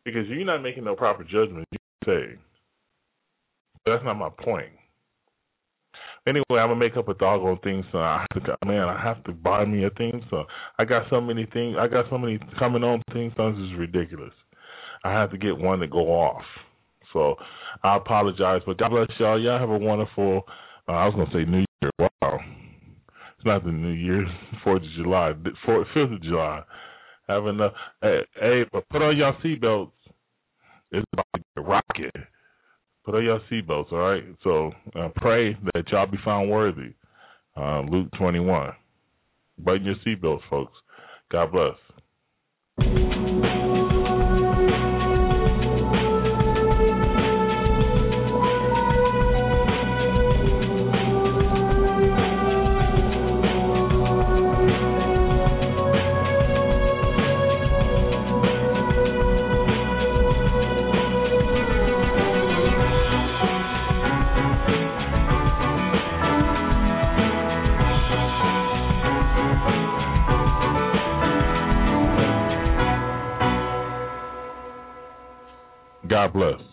because 0.03 0.27
you're 0.27 0.45
not 0.45 0.63
making 0.63 0.85
no 0.85 0.95
proper 0.95 1.23
judgment. 1.23 1.67
You're 1.71 1.79
say 2.07 2.37
that's 3.85 4.03
not 4.03 4.15
my 4.15 4.29
point. 4.29 4.71
Anyway, 6.27 6.43
I'm 6.59 6.67
gonna 6.67 6.75
make 6.75 6.97
up 6.97 7.07
a 7.07 7.13
doggone 7.13 7.59
thing, 7.63 7.85
so 7.89 7.99
I 7.99 8.25
have 8.33 8.43
to, 8.43 8.57
man, 8.65 8.89
I 8.89 9.01
have 9.01 9.23
to 9.23 9.31
buy 9.31 9.63
me 9.63 9.85
a 9.85 9.89
thing. 9.91 10.21
So 10.29 10.43
I 10.77 10.83
got 10.83 11.09
so 11.09 11.21
many 11.21 11.47
things. 11.53 11.77
I 11.79 11.87
got 11.87 12.05
so 12.09 12.17
many 12.17 12.37
coming 12.59 12.83
on 12.83 13.01
things. 13.13 13.31
This 13.37 13.55
is 13.55 13.79
ridiculous. 13.79 14.33
I 15.05 15.11
have 15.13 15.31
to 15.31 15.37
get 15.37 15.57
one 15.57 15.79
to 15.79 15.87
go 15.87 15.99
off. 15.99 16.43
So 17.13 17.35
I 17.81 17.95
apologize, 17.95 18.61
but 18.65 18.77
God 18.77 18.89
bless 18.89 19.07
y'all. 19.19 19.41
Y'all 19.41 19.57
have 19.57 19.69
a 19.69 19.77
wonderful. 19.77 20.43
Uh, 20.89 20.93
I 20.93 21.05
was 21.05 21.15
gonna 21.15 21.31
say 21.31 21.49
New 21.49 21.63
Year. 21.81 21.91
Wow, 21.97 22.39
it's 23.37 23.45
not 23.45 23.63
the 23.63 23.71
New 23.71 23.93
Year. 23.93 24.25
Fourth 24.65 24.83
of 24.83 24.89
July. 24.97 25.31
Fourth, 25.65 25.87
Fifth 25.93 26.11
of 26.11 26.21
July. 26.23 26.61
Having 27.29 27.61
a 27.61 27.69
hey, 28.01 28.19
hey, 28.37 28.63
but 28.73 28.83
put 28.89 29.01
on 29.01 29.15
y'all 29.15 29.35
seatbelts. 29.41 29.91
It's 30.91 31.05
about 31.13 31.25
to 31.35 31.41
get 31.55 31.65
rocket. 31.65 32.27
Put 33.07 33.15
on 33.15 33.23
your 33.23 33.39
seatbelts, 33.49 33.93
all 33.93 33.99
right? 33.99 34.23
So 34.43 34.69
uh, 34.99 35.07
pray 35.15 35.57
that 35.73 35.89
y'all 35.93 36.07
be 36.07 36.17
found 36.25 36.51
worthy. 36.51 36.93
Uh, 37.55 37.79
Luke 37.89 38.09
21. 38.19 38.73
Button 39.59 39.85
your 39.85 39.95
seatbelts, 40.05 40.41
folks. 40.49 40.73
God 41.31 41.49
bless. 41.53 43.26
God 76.17 76.33
bless. 76.33 76.66